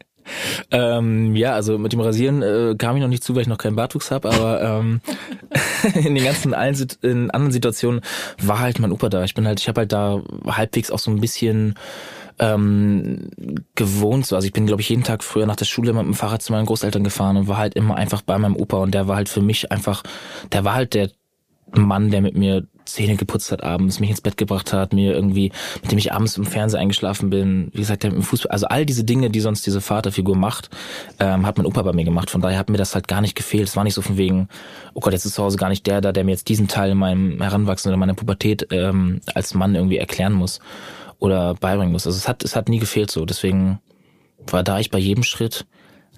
Ähm, 0.71 1.35
ja, 1.35 1.55
also 1.55 1.77
mit 1.77 1.93
dem 1.93 2.00
Rasieren 2.00 2.43
äh, 2.43 2.77
kam 2.79 2.95
ich 2.95 3.03
noch 3.03 3.09
nicht 3.09 3.25
zu, 3.25 3.35
weil 3.35 3.43
ich 3.43 3.49
noch 3.49 3.59
keinen 3.59 3.75
Bartwuchs 3.75 4.12
habe, 4.12 4.31
aber 4.31 4.62
ähm, 4.62 5.00
in 5.95 6.15
den 6.15 6.23
ganzen 6.23 6.55
allen, 6.55 6.77
in 7.03 7.33
anderen 7.33 7.50
Situationen 7.50 8.00
war 8.41 8.61
halt 8.61 8.79
mein 8.79 8.93
Opa 8.93 9.09
da. 9.09 9.25
Ich 9.25 9.35
bin 9.35 9.45
halt, 9.45 9.59
ich 9.59 9.67
habe 9.67 9.81
halt 9.81 9.93
da 9.93 10.23
halbwegs 10.47 10.93
auch 10.93 11.00
so 11.00 11.11
ein 11.11 11.21
bisschen 11.21 11.75
ähm, 12.40 13.30
gewohnt 13.75 14.26
so. 14.26 14.35
Also 14.35 14.47
ich 14.47 14.52
bin, 14.52 14.66
glaube 14.66 14.80
ich, 14.80 14.88
jeden 14.88 15.04
Tag 15.04 15.23
früher 15.23 15.47
nach 15.47 15.56
der 15.56 15.66
Schule 15.66 15.92
mit 15.92 16.02
dem 16.02 16.14
Fahrrad 16.14 16.42
zu 16.42 16.52
meinen 16.52 16.66
Großeltern 16.66 17.04
gefahren 17.04 17.37
und 17.37 17.49
war 17.49 17.59
halt 17.59 17.75
immer 17.75 17.97
einfach 17.97 18.23
bei 18.23 18.37
meinem 18.38 18.56
Opa 18.56 18.78
und 18.78 18.92
der 18.92 19.06
war 19.06 19.16
halt 19.16 19.28
für 19.28 19.42
mich 19.42 19.70
einfach, 19.70 20.02
der 20.50 20.64
war 20.64 20.75
halt 20.75 20.94
der 20.94 21.11
Mann, 21.73 22.11
der 22.11 22.23
mit 22.23 22.37
mir 22.37 22.66
Zähne 22.87 23.14
geputzt 23.14 23.52
hat 23.52 23.62
abends, 23.62 24.00
mich 24.00 24.11
ins 24.11 24.23
Bett 24.23 24.37
gebracht 24.37 24.73
hat, 24.73 24.92
mir 24.92 25.14
irgendwie, 25.14 25.52
mit 25.82 25.92
dem 25.92 25.99
ich 25.99 26.12
abends 26.12 26.37
im 26.37 26.47
Fernsehen 26.47 26.80
eingeschlafen 26.80 27.30
bin, 27.30 27.70
wie 27.73 27.78
gesagt, 27.78 28.02
der 28.02 28.11
mit 28.11 28.20
dem 28.20 28.25
Fußball, 28.25 28.50
also 28.50 28.66
all 28.66 28.85
diese 28.85 29.04
Dinge, 29.04 29.30
die 29.30 29.38
sonst 29.38 29.64
diese 29.66 29.80
Vaterfigur 29.80 30.35
macht, 30.35 30.70
ähm, 31.20 31.47
hat 31.47 31.59
mein 31.59 31.66
Opa 31.66 31.82
bei 31.82 31.92
mir 31.92 32.04
gemacht. 32.04 32.30
Von 32.30 32.40
daher 32.40 32.59
hat 32.59 32.70
mir 32.70 32.78
das 32.78 32.94
halt 32.94 33.06
gar 33.06 33.20
nicht 33.20 33.37
gefehlt. 33.37 33.68
Es 33.68 33.76
war 33.76 33.85
nicht 33.85 33.94
so 33.94 34.02
von 34.02 34.16
wegen, 34.16 34.49
oh 34.94 35.00
Gott, 35.00 35.12
jetzt 35.12 35.25
ist 35.25 35.35
zu 35.35 35.42
Hause 35.44 35.59
gar 35.59 35.68
nicht 35.68 35.87
der 35.87 36.00
da, 36.00 36.11
der 36.11 36.25
mir 36.25 36.32
jetzt 36.32 36.49
diesen 36.49 36.66
Teil 36.66 36.90
in 36.90 36.99
meinem 36.99 37.40
Heranwachsen 37.40 37.90
oder 37.90 37.99
meiner 37.99 38.14
Pubertät 38.14 38.66
ähm, 38.73 39.20
als 39.35 39.54
Mann 39.54 39.76
irgendwie 39.76 39.99
erklären 39.99 40.32
muss 40.32 40.59
oder 41.21 41.55
beibringen 41.55 41.93
muss. 41.93 42.07
Also 42.07 42.19
es 42.19 42.29
hat, 42.29 42.43
es 42.43 42.57
hat 42.57 42.69
nie 42.69 42.79
gefehlt 42.79 43.11
so. 43.11 43.25
Deswegen 43.25 43.81
war 44.47 44.65
da 44.65 44.81
ich 44.81 44.91
bei 44.91 44.99
jedem 44.99 45.23
Schritt 45.23 45.67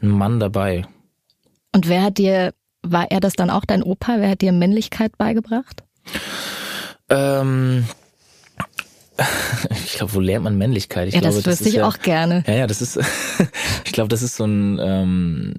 ein 0.01 0.09
Mann 0.09 0.41
dabei. 0.41 0.87
Und 1.75 1.89
wer 1.89 2.03
hat 2.03 2.19
dir, 2.19 2.55
war 2.83 3.11
er 3.11 3.21
das 3.21 3.35
dann 3.35 3.51
auch 3.51 3.65
dein 3.65 3.83
Opa? 3.83 4.17
Wer 4.19 4.31
hat 4.31 4.41
dir 4.41 4.53
Männlichkeit 4.53 5.19
beigebracht? 5.19 5.83
Ähm, 7.09 7.87
ich 9.85 9.93
glaube, 9.95 10.15
wo 10.15 10.21
lernt 10.21 10.45
man 10.45 10.57
Männlichkeit? 10.57 11.09
Ich 11.09 11.15
ja, 11.15 11.21
glaube, 11.21 11.37
das 11.37 11.47
wüsste 11.47 11.69
ich 11.69 11.77
ja, 11.77 11.87
auch 11.87 11.99
gerne. 11.99 12.45
Ja, 12.47 12.55
ja, 12.55 12.67
das 12.67 12.81
ist, 12.81 12.99
ich 13.85 13.93
glaube, 13.93 14.09
das 14.09 14.23
ist 14.23 14.37
so 14.37 14.45
ein, 14.45 14.79
ähm, 14.81 15.55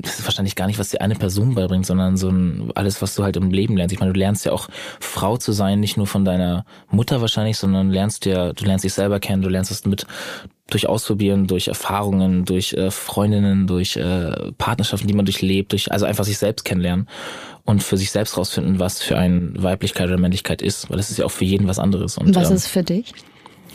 das 0.00 0.18
ist 0.18 0.24
wahrscheinlich 0.24 0.54
gar 0.54 0.66
nicht, 0.66 0.78
was 0.78 0.90
dir 0.90 1.00
eine 1.00 1.14
Person 1.14 1.54
beibringt, 1.54 1.86
sondern 1.86 2.16
so 2.16 2.28
ein, 2.28 2.70
alles, 2.74 3.00
was 3.00 3.14
du 3.14 3.24
halt 3.24 3.36
im 3.36 3.50
Leben 3.50 3.76
lernst. 3.76 3.92
Ich 3.92 4.00
meine, 4.00 4.12
du 4.12 4.18
lernst 4.18 4.44
ja 4.44 4.52
auch 4.52 4.68
Frau 5.00 5.36
zu 5.38 5.52
sein, 5.52 5.80
nicht 5.80 5.96
nur 5.96 6.06
von 6.06 6.24
deiner 6.24 6.66
Mutter 6.90 7.20
wahrscheinlich, 7.20 7.56
sondern 7.56 7.90
lernst 7.90 8.26
ja, 8.26 8.52
du 8.52 8.64
lernst 8.64 8.84
dich 8.84 8.92
selber 8.92 9.18
kennen, 9.18 9.42
du 9.42 9.48
lernst 9.48 9.70
es 9.70 9.86
mit 9.86 10.06
durch 10.68 10.88
Ausprobieren, 10.88 11.46
durch 11.46 11.68
Erfahrungen, 11.68 12.44
durch 12.46 12.72
äh, 12.72 12.90
Freundinnen, 12.90 13.66
durch 13.66 13.96
äh, 13.96 14.52
Partnerschaften, 14.56 15.06
die 15.06 15.14
man 15.14 15.26
durchlebt, 15.26 15.72
durch 15.72 15.92
also 15.92 16.06
einfach 16.06 16.24
sich 16.24 16.38
selbst 16.38 16.64
kennenlernen 16.64 17.06
und 17.64 17.82
für 17.82 17.96
sich 17.96 18.10
selbst 18.10 18.36
rausfinden, 18.36 18.78
was 18.78 19.02
für 19.02 19.16
ein 19.16 19.54
Weiblichkeit 19.62 20.06
oder 20.08 20.18
Männlichkeit 20.18 20.62
ist, 20.62 20.90
weil 20.90 20.98
es 20.98 21.10
ist 21.10 21.18
ja 21.18 21.24
auch 21.24 21.30
für 21.30 21.44
jeden 21.44 21.66
was 21.66 21.78
anderes. 21.78 22.18
Und, 22.18 22.34
was 22.34 22.50
ähm, 22.50 22.56
ist 22.56 22.68
für 22.68 22.82
dich? 22.82 23.12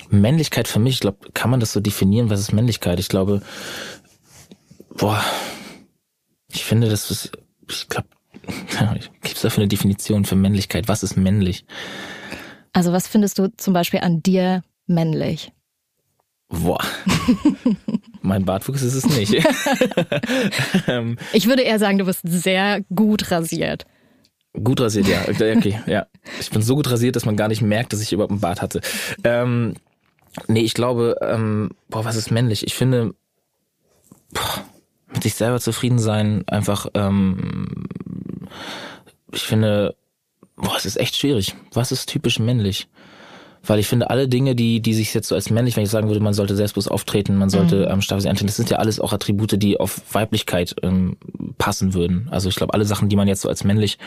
Männlichkeit 0.10 0.68
für 0.68 0.80
mich, 0.80 0.96
ich 0.96 1.00
glaube, 1.02 1.18
kann 1.34 1.52
man 1.52 1.60
das 1.60 1.74
so 1.74 1.80
definieren, 1.80 2.30
was 2.30 2.40
ist 2.40 2.54
Männlichkeit? 2.54 3.00
Ich 3.00 3.10
glaube, 3.10 3.42
boah, 4.96 5.24
ich 6.52 6.64
finde, 6.64 6.90
das 6.90 7.12
ist, 7.12 7.32
ich 7.70 7.88
glaube, 7.88 8.08
gibt 9.22 9.36
es 9.36 9.42
dafür 9.42 9.62
eine 9.62 9.68
Definition 9.68 10.26
für 10.26 10.36
Männlichkeit? 10.36 10.88
Was 10.88 11.04
ist 11.04 11.18
männlich? 11.18 11.66
Also 12.74 12.92
was 12.92 13.08
findest 13.08 13.40
du 13.40 13.52
zum 13.56 13.74
Beispiel 13.74 14.00
an 14.02 14.22
dir 14.22 14.64
männlich? 14.88 15.52
Boah. 16.50 16.84
mein 18.22 18.44
Bartwuchs 18.44 18.82
ist 18.82 18.96
es 18.96 19.06
nicht. 19.06 19.36
Ähm, 20.88 21.18
ich 21.34 21.48
würde 21.48 21.62
eher 21.62 21.78
sagen, 21.80 21.98
du 21.98 22.06
bist 22.06 22.22
sehr 22.24 22.82
gut 22.94 23.32
rasiert. 23.32 23.86
Gut 24.54 24.82
rasiert, 24.82 25.08
ja. 25.08 25.22
Okay, 25.28 25.80
ja. 25.86 26.08
Ich 26.40 26.50
bin 26.50 26.62
so 26.62 26.76
gut 26.76 26.90
rasiert, 26.90 27.16
dass 27.16 27.26
man 27.26 27.36
gar 27.36 27.48
nicht 27.48 27.62
merkt, 27.62 27.94
dass 27.94 28.02
ich 28.02 28.12
überhaupt 28.12 28.32
einen 28.32 28.42
Bart 28.42 28.62
hatte. 28.62 28.82
Ähm, 29.24 29.76
nee, 30.48 30.62
ich 30.62 30.74
glaube, 30.74 31.16
ähm, 31.22 31.72
boah, 31.90 32.06
was 32.06 32.16
ist 32.16 32.32
männlich? 32.32 32.66
Ich 32.66 32.76
finde, 32.76 33.14
boah, 34.32 34.66
mit 35.14 35.24
sich 35.24 35.36
selber 35.36 35.60
zufrieden 35.60 36.00
sein, 36.00 36.44
einfach, 36.48 36.88
ähm, 36.94 37.88
ich 39.32 39.44
finde, 39.44 39.96
boah, 40.56 40.76
es 40.78 40.86
ist 40.86 40.98
echt 40.98 41.16
schwierig. 41.16 41.56
Was 41.74 41.92
ist 41.92 42.10
typisch 42.10 42.40
männlich? 42.40 42.88
Weil 43.66 43.80
ich 43.80 43.88
finde, 43.88 44.10
alle 44.10 44.28
Dinge, 44.28 44.56
die, 44.56 44.82
die 44.82 44.94
sich 44.94 45.14
jetzt 45.14 45.28
so 45.28 45.36
als 45.36 45.50
männlich, 45.50 45.76
wenn 45.76 45.84
ich 45.84 45.90
sagen 45.90 46.08
würde, 46.08 46.22
man 46.22 46.34
sollte 46.34 46.56
selbstbewusst 46.56 46.90
auftreten, 46.90 47.36
man 47.36 47.50
sollte 47.50 47.86
mhm. 47.86 47.92
ähm, 47.92 48.02
stark 48.02 48.22
sein, 48.22 48.36
das 48.42 48.56
sind 48.56 48.70
ja 48.70 48.78
alles 48.78 49.00
auch 49.00 49.14
Attribute, 49.14 49.62
die 49.62 49.80
auf 49.80 50.02
Weiblichkeit 50.14 50.76
ähm, 50.82 51.18
passen 51.58 51.94
würden. 51.94 52.28
Also 52.32 52.50
ich 52.50 52.56
glaube, 52.56 52.74
alle 52.74 52.86
Sachen, 52.86 53.10
die 53.10 53.16
man 53.16 53.28
jetzt 53.28 53.42
so 53.42 53.50
als 53.50 53.64
männlich 53.64 53.98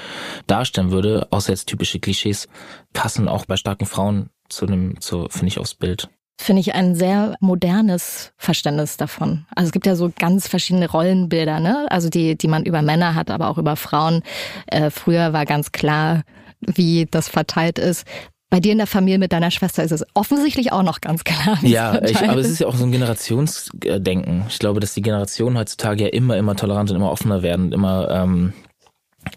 darstellen 0.46 0.90
würde, 0.90 1.26
außer 1.30 1.52
jetzt 1.52 1.66
typische 1.66 2.00
Klischees, 2.00 2.48
passen 2.92 3.28
auch 3.28 3.46
bei 3.46 3.56
starken 3.56 3.86
Frauen 3.86 4.30
zu 4.48 4.66
einem, 4.66 5.00
zu, 5.00 5.28
finde 5.30 5.48
ich, 5.48 5.58
aufs 5.58 5.74
Bild 5.74 6.08
finde 6.42 6.60
ich 6.60 6.74
ein 6.74 6.94
sehr 6.94 7.36
modernes 7.40 8.32
Verständnis 8.36 8.96
davon. 8.96 9.46
Also 9.54 9.68
es 9.68 9.72
gibt 9.72 9.86
ja 9.86 9.94
so 9.94 10.10
ganz 10.18 10.48
verschiedene 10.48 10.90
Rollenbilder, 10.90 11.60
ne? 11.60 11.86
Also 11.90 12.08
die, 12.08 12.36
die 12.36 12.48
man 12.48 12.64
über 12.64 12.82
Männer 12.82 13.14
hat, 13.14 13.30
aber 13.30 13.48
auch 13.48 13.58
über 13.58 13.76
Frauen. 13.76 14.22
Äh, 14.66 14.90
früher 14.90 15.32
war 15.32 15.46
ganz 15.46 15.72
klar, 15.72 16.22
wie 16.60 17.06
das 17.10 17.28
verteilt 17.28 17.78
ist. 17.78 18.06
Bei 18.52 18.60
dir 18.60 18.72
in 18.72 18.76
der 18.76 18.86
Familie 18.86 19.18
mit 19.18 19.32
deiner 19.32 19.50
Schwester 19.50 19.82
ist 19.82 19.92
es 19.92 20.04
offensichtlich 20.12 20.72
auch 20.72 20.82
noch 20.82 21.00
ganz 21.00 21.24
klar. 21.24 21.58
Ja, 21.62 22.02
ich, 22.02 22.18
aber 22.18 22.38
es 22.38 22.50
ist 22.50 22.58
ja 22.58 22.66
auch 22.66 22.74
so 22.74 22.84
ein 22.84 22.92
Generationsdenken. 22.92 24.44
Ich 24.46 24.58
glaube, 24.58 24.78
dass 24.78 24.92
die 24.92 25.00
Generationen 25.00 25.56
heutzutage 25.56 26.04
ja 26.04 26.10
immer, 26.10 26.36
immer 26.36 26.54
toleranter 26.54 26.92
und 26.92 27.00
immer 27.00 27.10
offener 27.10 27.42
werden, 27.42 27.72
immer 27.72 28.10
ähm, 28.10 28.52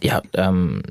ja, 0.03 0.21
ähm, 0.33 0.81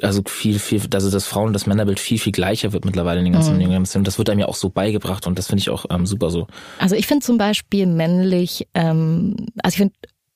also 0.00 0.22
viel, 0.28 0.60
viel, 0.60 0.80
also 0.94 1.10
das 1.10 1.26
Frauen- 1.26 1.48
und 1.48 1.54
das 1.54 1.66
Männerbild 1.66 1.98
viel, 1.98 2.20
viel 2.20 2.30
gleicher 2.30 2.72
wird 2.72 2.84
mittlerweile 2.84 3.18
in 3.18 3.24
den 3.24 3.32
ganzen 3.32 3.56
mhm. 3.56 3.62
Generationen. 3.62 4.04
Das 4.04 4.18
wird 4.18 4.30
einem 4.30 4.38
ja 4.38 4.46
auch 4.46 4.54
so 4.54 4.70
beigebracht 4.70 5.26
und 5.26 5.36
das 5.40 5.48
finde 5.48 5.62
ich 5.62 5.70
auch 5.70 5.86
ähm, 5.90 6.06
super 6.06 6.30
so. 6.30 6.46
Also 6.78 6.94
ich 6.94 7.08
finde 7.08 7.26
zum 7.26 7.36
Beispiel 7.36 7.86
männlich, 7.86 8.68
ähm, 8.74 9.48
also 9.60 9.74
ich 9.74 9.78
finde 9.78 9.94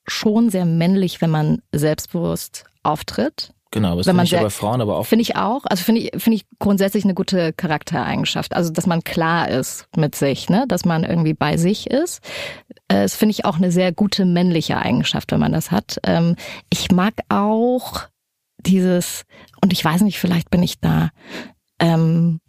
schon 0.09 0.51
sehr 0.51 0.65
männlich, 0.65 1.21
wenn 1.21 1.31
man 1.31 1.63
selbstbewusst 1.71 2.65
auftritt. 2.83 3.53
Genau, 3.73 3.97
das 3.97 4.07
finde 4.07 4.23
ich 4.23 4.31
sehr, 4.31 4.43
bei 4.43 4.51
Frauen 4.51 4.81
aber 4.81 4.97
auch. 4.97 5.07
Finde 5.07 5.23
ich 5.23 5.37
auch. 5.37 5.65
Also 5.65 5.83
finde 5.83 6.03
ich, 6.03 6.11
finde 6.23 6.37
ich 6.37 6.47
grundsätzlich 6.59 7.05
eine 7.05 7.15
gute 7.15 7.53
Charaktereigenschaft. 7.53 8.55
Also, 8.55 8.73
dass 8.73 8.87
man 8.87 9.03
klar 9.03 9.49
ist 9.49 9.89
mit 9.97 10.15
sich, 10.15 10.49
ne? 10.49 10.65
dass 10.69 10.85
man 10.85 11.05
irgendwie 11.05 11.35
bei 11.35 11.57
sich 11.57 11.91
ist. 11.91 12.23
Äh, 12.89 13.03
das 13.03 13.17
finde 13.17 13.33
ich 13.33 13.45
auch 13.45 13.57
eine 13.57 13.73
sehr 13.73 13.93
gute 13.93 14.25
männliche 14.25 14.79
Eigenschaft, 14.79 15.33
wenn 15.33 15.41
man 15.41 15.53
das 15.53 15.71
hat. 15.71 15.99
Ähm, 16.05 16.37
ich 16.71 16.93
mag 16.93 17.15
auch 17.29 18.05
dieses, 18.59 19.25
und 19.61 19.73
ich 19.73 19.85
weiß 19.85 20.03
nicht, 20.03 20.19
vielleicht 20.19 20.51
bin 20.51 20.63
ich 20.63 20.81
da 20.81 21.11
ähm, 21.81 22.41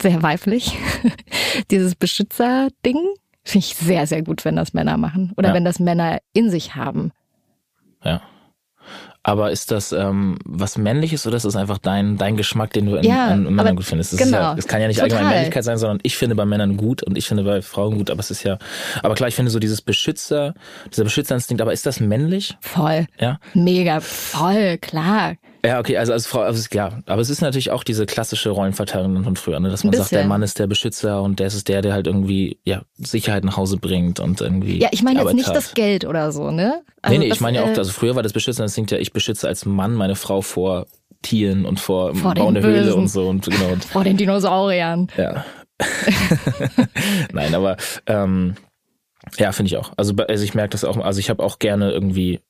sehr 0.00 0.22
weiblich, 0.22 0.78
dieses 1.70 1.96
Beschützer-Ding. 1.96 2.98
Finde 3.44 3.66
ich 3.66 3.74
sehr, 3.74 4.06
sehr 4.06 4.22
gut, 4.22 4.44
wenn 4.44 4.54
das 4.54 4.72
Männer 4.72 4.96
machen. 4.96 5.32
Oder 5.36 5.48
ja. 5.48 5.54
wenn 5.54 5.64
das 5.64 5.80
Männer 5.80 6.20
in 6.32 6.50
sich 6.50 6.76
haben. 6.76 7.10
Ja. 8.04 8.22
Aber 9.24 9.52
ist 9.52 9.70
das 9.70 9.92
ähm, 9.92 10.36
was 10.44 10.76
Männliches 10.76 11.26
oder 11.26 11.36
ist 11.36 11.44
das 11.44 11.54
einfach 11.54 11.78
dein, 11.78 12.18
dein 12.18 12.36
Geschmack, 12.36 12.72
den 12.72 12.86
du 12.86 12.96
in, 12.96 13.04
ja, 13.04 13.32
in 13.32 13.54
Männern 13.54 13.76
gut 13.76 13.84
findest? 13.84 14.12
Das, 14.12 14.18
genau, 14.18 14.38
ja, 14.38 14.54
das 14.54 14.66
kann 14.66 14.80
ja 14.80 14.88
nicht 14.88 14.98
total. 14.98 15.12
allgemein 15.12 15.34
Männlichkeit 15.34 15.62
sein, 15.62 15.78
sondern 15.78 16.00
ich 16.02 16.16
finde 16.16 16.34
bei 16.34 16.44
Männern 16.44 16.76
gut 16.76 17.04
und 17.04 17.16
ich 17.16 17.28
finde 17.28 17.44
bei 17.44 17.62
Frauen 17.62 17.98
gut, 17.98 18.10
aber 18.10 18.18
es 18.18 18.32
ist 18.32 18.42
ja, 18.42 18.58
aber 19.02 19.14
klar, 19.14 19.28
ich 19.28 19.36
finde 19.36 19.52
so 19.52 19.60
dieses 19.60 19.80
Beschützer, 19.80 20.54
dieser 20.90 21.04
Beschützerinstinkt, 21.04 21.62
aber 21.62 21.72
ist 21.72 21.86
das 21.86 22.00
männlich? 22.00 22.56
Voll. 22.60 23.06
Ja. 23.20 23.38
Mega, 23.54 24.00
voll, 24.00 24.78
klar. 24.78 25.34
Ja, 25.64 25.78
okay, 25.78 25.96
also 25.96 26.12
als 26.12 26.26
Frau, 26.26 26.40
also 26.40 26.66
ja, 26.72 26.98
aber 27.06 27.22
es 27.22 27.30
ist 27.30 27.40
natürlich 27.40 27.70
auch 27.70 27.84
diese 27.84 28.04
klassische 28.04 28.50
Rollenverteilung 28.50 29.22
von 29.22 29.36
früher, 29.36 29.60
ne? 29.60 29.70
dass 29.70 29.84
man 29.84 29.92
sagt, 29.94 30.10
der 30.10 30.26
Mann 30.26 30.42
ist 30.42 30.58
der 30.58 30.66
Beschützer 30.66 31.22
und 31.22 31.38
der 31.38 31.46
ist 31.46 31.68
der, 31.68 31.82
der 31.82 31.92
halt 31.92 32.08
irgendwie 32.08 32.58
ja 32.64 32.82
Sicherheit 32.98 33.44
nach 33.44 33.56
Hause 33.56 33.76
bringt 33.76 34.18
und 34.18 34.40
irgendwie. 34.40 34.80
Ja, 34.80 34.88
ich 34.90 35.04
meine 35.04 35.20
jetzt 35.20 35.34
nicht 35.34 35.48
hat. 35.48 35.54
das 35.54 35.74
Geld 35.74 36.04
oder 36.04 36.32
so, 36.32 36.50
ne? 36.50 36.82
Also 37.00 37.16
nee, 37.16 37.26
nee, 37.26 37.32
ich 37.32 37.40
meine 37.40 37.58
ja 37.58 37.64
auch, 37.64 37.68
äh, 37.68 37.78
also 37.78 37.92
früher 37.92 38.16
war 38.16 38.24
das 38.24 38.32
Beschützer, 38.32 38.64
das 38.64 38.74
klingt 38.74 38.90
ja, 38.90 38.98
ich 38.98 39.12
beschütze 39.12 39.46
als 39.46 39.64
Mann 39.64 39.94
meine 39.94 40.16
Frau 40.16 40.40
vor 40.40 40.86
Tieren 41.22 41.64
und 41.64 41.78
vor, 41.78 42.12
vor 42.16 42.34
Bau 42.34 42.48
eine 42.48 42.60
Höhle 42.60 42.96
und 42.96 43.06
so 43.06 43.28
und 43.28 43.44
genau. 43.44 43.72
Und, 43.72 43.84
vor 43.84 44.02
den 44.02 44.16
Dinosauriern. 44.16 45.06
Ja. 45.16 45.44
Nein, 47.32 47.54
aber 47.54 47.76
ähm, 48.06 48.56
ja, 49.38 49.52
finde 49.52 49.68
ich 49.68 49.76
auch. 49.76 49.92
Also, 49.96 50.14
also 50.16 50.42
ich 50.42 50.54
merke 50.54 50.70
das 50.70 50.82
auch, 50.82 50.96
also 50.96 51.20
ich 51.20 51.30
habe 51.30 51.42
auch 51.42 51.60
gerne 51.60 51.92
irgendwie 51.92 52.40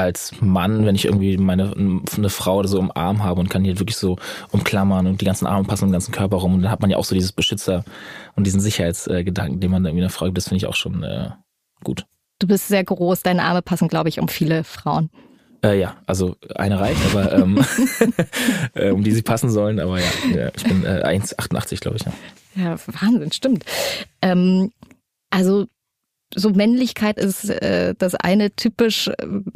als 0.00 0.32
Mann, 0.40 0.86
wenn 0.86 0.94
ich 0.94 1.04
irgendwie 1.04 1.36
meine 1.36 1.72
eine 1.74 2.30
Frau 2.30 2.58
oder 2.58 2.68
so 2.68 2.78
im 2.78 2.90
Arm 2.94 3.22
habe 3.22 3.40
und 3.40 3.50
kann 3.50 3.64
die 3.64 3.78
wirklich 3.78 3.96
so 3.96 4.16
umklammern 4.50 5.06
und 5.06 5.20
die 5.20 5.24
ganzen 5.24 5.46
Arme 5.46 5.64
passen 5.64 5.86
den 5.86 5.92
ganzen 5.92 6.12
Körper 6.12 6.38
rum 6.38 6.54
und 6.54 6.62
dann 6.62 6.70
hat 6.70 6.80
man 6.80 6.90
ja 6.90 6.96
auch 6.96 7.04
so 7.04 7.14
dieses 7.14 7.32
Beschützer 7.32 7.84
und 8.34 8.46
diesen 8.46 8.60
Sicherheitsgedanken, 8.60 9.60
den 9.60 9.70
man 9.70 9.84
irgendwie 9.84 10.02
einer 10.02 10.10
Frau 10.10 10.26
gibt, 10.26 10.38
das 10.38 10.48
finde 10.48 10.56
ich 10.56 10.66
auch 10.66 10.74
schon 10.74 11.02
äh, 11.02 11.30
gut. 11.84 12.06
Du 12.38 12.46
bist 12.46 12.68
sehr 12.68 12.82
groß, 12.82 13.22
deine 13.22 13.42
Arme 13.42 13.60
passen, 13.60 13.88
glaube 13.88 14.08
ich, 14.08 14.18
um 14.18 14.28
viele 14.28 14.64
Frauen. 14.64 15.10
Äh, 15.62 15.78
ja, 15.78 15.96
also 16.06 16.36
eine 16.54 16.80
reicht, 16.80 17.00
aber 17.14 17.32
ähm, 17.32 17.62
äh, 18.74 18.90
um 18.90 19.04
die 19.04 19.12
sie 19.12 19.22
passen 19.22 19.50
sollen, 19.50 19.78
aber 19.78 19.98
ja, 19.98 20.10
ja 20.34 20.50
ich 20.56 20.64
bin 20.64 20.84
äh, 20.84 21.02
1,88, 21.04 21.80
glaube 21.80 21.98
ich. 21.98 22.04
Ja. 22.04 22.70
ja, 22.70 22.76
Wahnsinn, 22.86 23.32
stimmt. 23.32 23.64
Ähm, 24.22 24.72
also 25.28 25.66
so 26.34 26.50
Männlichkeit 26.50 27.18
ist 27.18 27.48
äh, 27.48 27.94
das 27.98 28.14
eine 28.14 28.54
typisch 28.54 29.10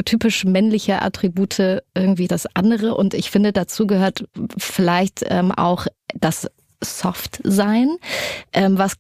typisch 0.04 0.44
männliche 0.44 1.02
Attribute 1.02 1.82
irgendwie 1.94 2.28
das 2.28 2.46
andere 2.54 2.94
und 2.94 3.14
ich 3.14 3.30
finde 3.30 3.52
dazu 3.52 3.87
gehört 3.87 4.24
vielleicht 4.58 5.24
ähm, 5.28 5.52
auch 5.52 5.87
das 6.14 6.48
Soft 6.80 7.40
sein, 7.44 7.96
ähm, 8.52 8.78
was 8.78 8.94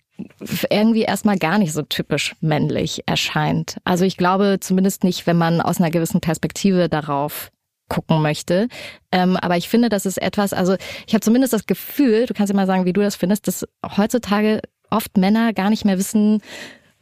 irgendwie 0.70 1.02
erstmal 1.02 1.38
gar 1.38 1.58
nicht 1.58 1.72
so 1.72 1.82
typisch 1.82 2.34
männlich 2.40 3.02
erscheint. 3.06 3.78
Also 3.84 4.04
ich 4.04 4.16
glaube 4.16 4.58
zumindest 4.60 5.04
nicht, 5.04 5.26
wenn 5.26 5.36
man 5.36 5.60
aus 5.60 5.80
einer 5.80 5.90
gewissen 5.90 6.20
Perspektive 6.20 6.88
darauf 6.88 7.50
gucken 7.88 8.22
möchte. 8.22 8.68
Ähm, 9.12 9.36
aber 9.36 9.56
ich 9.56 9.68
finde, 9.68 9.88
das 9.88 10.06
ist 10.06 10.20
etwas, 10.20 10.52
also 10.52 10.76
ich 11.06 11.14
habe 11.14 11.20
zumindest 11.20 11.52
das 11.52 11.66
Gefühl, 11.66 12.26
du 12.26 12.34
kannst 12.34 12.50
ja 12.50 12.56
mal 12.56 12.66
sagen, 12.66 12.86
wie 12.86 12.92
du 12.92 13.02
das 13.02 13.16
findest, 13.16 13.46
dass 13.46 13.66
heutzutage 13.96 14.62
oft 14.90 15.16
Männer 15.16 15.52
gar 15.52 15.70
nicht 15.70 15.84
mehr 15.84 15.98
wissen, 15.98 16.40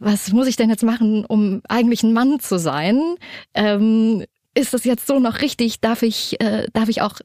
was 0.03 0.33
muss 0.33 0.47
ich 0.47 0.57
denn 0.57 0.71
jetzt 0.71 0.83
machen, 0.83 1.25
um 1.25 1.63
eigentlich 1.69 2.03
ein 2.03 2.13
Mann 2.13 2.41
zu 2.41 2.59
sein? 2.59 3.01
Ähm, 3.55 4.25
ist 4.55 4.75
das 4.75 4.85
jetzt 4.85 5.07
so 5.07 5.19
noch 5.19 5.41
richtig? 5.41 5.81
Darf 5.81 6.03
ich, 6.03 6.39
äh, 6.41 6.67
darf 6.75 6.89
ich 6.89 7.01
auch 7.01 7.17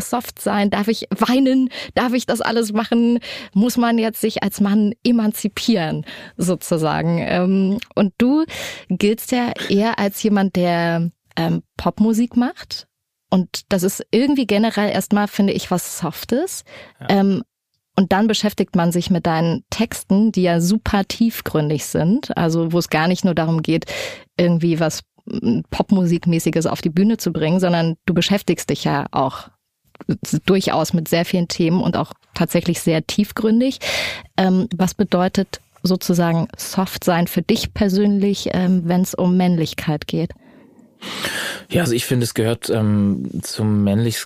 soft 0.00 0.40
sein? 0.40 0.70
Darf 0.70 0.88
ich 0.88 1.06
weinen? 1.10 1.70
Darf 1.94 2.12
ich 2.12 2.26
das 2.26 2.40
alles 2.40 2.72
machen? 2.72 3.20
Muss 3.54 3.76
man 3.76 3.98
jetzt 3.98 4.20
sich 4.20 4.42
als 4.42 4.60
Mann 4.60 4.92
emanzipieren, 5.04 6.04
sozusagen? 6.36 7.18
Ähm, 7.18 7.78
und 7.94 8.14
du 8.18 8.44
giltst 8.88 9.30
ja 9.30 9.52
eher 9.68 9.98
als 9.98 10.22
jemand, 10.22 10.56
der 10.56 11.10
ähm, 11.36 11.62
Popmusik 11.76 12.36
macht. 12.36 12.88
Und 13.30 13.62
das 13.68 13.82
ist 13.82 14.04
irgendwie 14.10 14.46
generell 14.46 14.90
erstmal, 14.90 15.28
finde 15.28 15.52
ich, 15.52 15.70
was 15.70 15.98
Softes. 15.98 16.64
Ja. 17.00 17.06
Ähm, 17.10 17.42
und 17.96 18.12
dann 18.12 18.26
beschäftigt 18.26 18.74
man 18.74 18.92
sich 18.92 19.10
mit 19.10 19.26
deinen 19.26 19.64
Texten, 19.70 20.32
die 20.32 20.42
ja 20.42 20.60
super 20.60 21.04
tiefgründig 21.04 21.84
sind, 21.84 22.36
also 22.36 22.72
wo 22.72 22.78
es 22.78 22.88
gar 22.88 23.08
nicht 23.08 23.24
nur 23.24 23.34
darum 23.34 23.62
geht, 23.62 23.86
irgendwie 24.36 24.80
was 24.80 25.02
Popmusikmäßiges 25.70 26.66
auf 26.66 26.80
die 26.80 26.90
Bühne 26.90 27.16
zu 27.16 27.32
bringen, 27.32 27.60
sondern 27.60 27.96
du 28.06 28.14
beschäftigst 28.14 28.70
dich 28.70 28.84
ja 28.84 29.06
auch 29.12 29.48
durchaus 30.46 30.94
mit 30.94 31.08
sehr 31.08 31.24
vielen 31.24 31.48
Themen 31.48 31.80
und 31.80 31.96
auch 31.96 32.12
tatsächlich 32.34 32.80
sehr 32.80 33.06
tiefgründig. 33.06 33.78
Ähm, 34.36 34.68
was 34.74 34.94
bedeutet 34.94 35.60
sozusagen 35.82 36.48
Soft 36.56 37.04
sein 37.04 37.26
für 37.26 37.42
dich 37.42 37.74
persönlich, 37.74 38.48
ähm, 38.52 38.82
wenn 38.84 39.02
es 39.02 39.14
um 39.14 39.36
Männlichkeit 39.36 40.06
geht? 40.06 40.30
Ja, 41.68 41.82
also 41.82 41.94
ich 41.94 42.04
finde, 42.04 42.24
es 42.24 42.34
gehört 42.34 42.70
ähm, 42.70 43.28
zum 43.42 43.82
männlich 43.84 44.24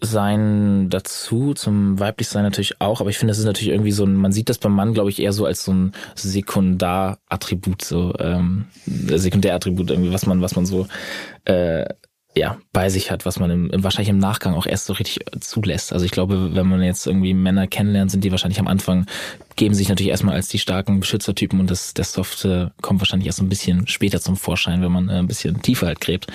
sein 0.00 0.90
dazu, 0.90 1.54
zum 1.54 1.98
weiblich 1.98 2.28
sein 2.28 2.42
natürlich 2.42 2.80
auch, 2.80 3.00
aber 3.00 3.10
ich 3.10 3.18
finde, 3.18 3.30
das 3.30 3.38
ist 3.38 3.46
natürlich 3.46 3.72
irgendwie 3.72 3.92
so 3.92 4.04
ein, 4.04 4.14
man 4.14 4.32
sieht 4.32 4.48
das 4.48 4.58
beim 4.58 4.72
Mann, 4.74 4.92
glaube 4.92 5.10
ich, 5.10 5.20
eher 5.20 5.32
so 5.32 5.46
als 5.46 5.64
so 5.64 5.72
ein 5.72 5.92
Sekundarattribut, 6.14 7.82
so 7.82 8.14
ähm, 8.18 8.66
Sekundärattribut 8.86 9.90
irgendwie, 9.90 10.12
was 10.12 10.26
man, 10.26 10.42
was 10.42 10.54
man 10.54 10.66
so 10.66 10.86
äh, 11.46 11.86
ja, 12.36 12.58
bei 12.74 12.90
sich 12.90 13.10
hat, 13.10 13.24
was 13.24 13.40
man 13.40 13.50
im, 13.50 13.82
wahrscheinlich 13.82 14.10
im 14.10 14.18
Nachgang 14.18 14.54
auch 14.54 14.66
erst 14.66 14.84
so 14.84 14.92
richtig 14.92 15.24
zulässt. 15.40 15.94
Also 15.94 16.04
ich 16.04 16.10
glaube, 16.10 16.54
wenn 16.54 16.66
man 16.66 16.82
jetzt 16.82 17.06
irgendwie 17.06 17.32
Männer 17.32 17.66
kennenlernt, 17.66 18.10
sind 18.10 18.24
die 18.24 18.30
wahrscheinlich 18.30 18.60
am 18.60 18.68
Anfang, 18.68 19.06
geben 19.56 19.74
sich 19.74 19.88
natürlich 19.88 20.10
erstmal 20.10 20.34
als 20.34 20.48
die 20.48 20.58
starken 20.58 21.00
Beschützertypen 21.00 21.58
und 21.58 21.70
das, 21.70 21.94
der 21.94 22.04
Softe 22.04 22.72
kommt 22.82 23.00
wahrscheinlich 23.00 23.26
erst 23.26 23.40
ein 23.40 23.48
bisschen 23.48 23.86
später 23.86 24.20
zum 24.20 24.36
Vorschein, 24.36 24.82
wenn 24.82 24.92
man 24.92 25.08
äh, 25.08 25.14
ein 25.14 25.26
bisschen 25.26 25.62
tiefer 25.62 25.86
halt 25.86 26.02
gräbt. 26.02 26.26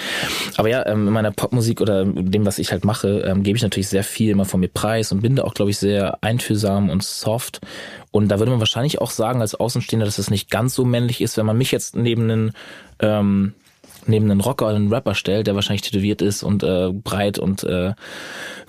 Aber 0.57 0.69
ja, 0.69 0.83
ähm, 0.87 1.07
in 1.07 1.13
meiner 1.13 1.29
Popmusik 1.29 1.81
oder 1.81 2.03
dem, 2.03 2.47
was 2.47 2.57
ich 2.57 2.71
halt 2.71 2.83
mache, 2.83 3.19
ähm, 3.19 3.43
gebe 3.43 3.55
ich 3.55 3.63
natürlich 3.63 3.87
sehr 3.87 4.03
viel 4.03 4.31
immer 4.31 4.45
von 4.45 4.59
mir 4.59 4.69
preis 4.69 5.11
und 5.11 5.21
bin 5.21 5.35
da 5.35 5.43
auch, 5.43 5.53
glaube 5.53 5.69
ich, 5.69 5.77
sehr 5.77 6.23
einfühlsam 6.23 6.89
und 6.89 7.03
soft. 7.03 7.61
Und 8.09 8.29
da 8.29 8.39
würde 8.39 8.49
man 8.49 8.59
wahrscheinlich 8.59 8.99
auch 8.99 9.11
sagen, 9.11 9.41
als 9.41 9.53
Außenstehender, 9.53 10.05
dass 10.05 10.17
es 10.17 10.31
nicht 10.31 10.49
ganz 10.49 10.73
so 10.73 10.83
männlich 10.83 11.21
ist, 11.21 11.37
wenn 11.37 11.45
man 11.45 11.59
mich 11.59 11.71
jetzt 11.71 11.95
neben 11.95 12.23
einen 12.23 12.51
ähm, 13.01 13.53
neben 14.05 14.29
einen 14.29 14.41
Rocker 14.41 14.67
oder 14.67 14.75
einen 14.75 14.93
Rapper 14.93 15.15
stellt, 15.15 15.47
der 15.47 15.55
wahrscheinlich 15.55 15.81
tätowiert 15.81 16.21
ist 16.21 16.43
und 16.43 16.63
äh, 16.63 16.89
breit 16.91 17.39
und 17.39 17.63
äh, 17.63 17.93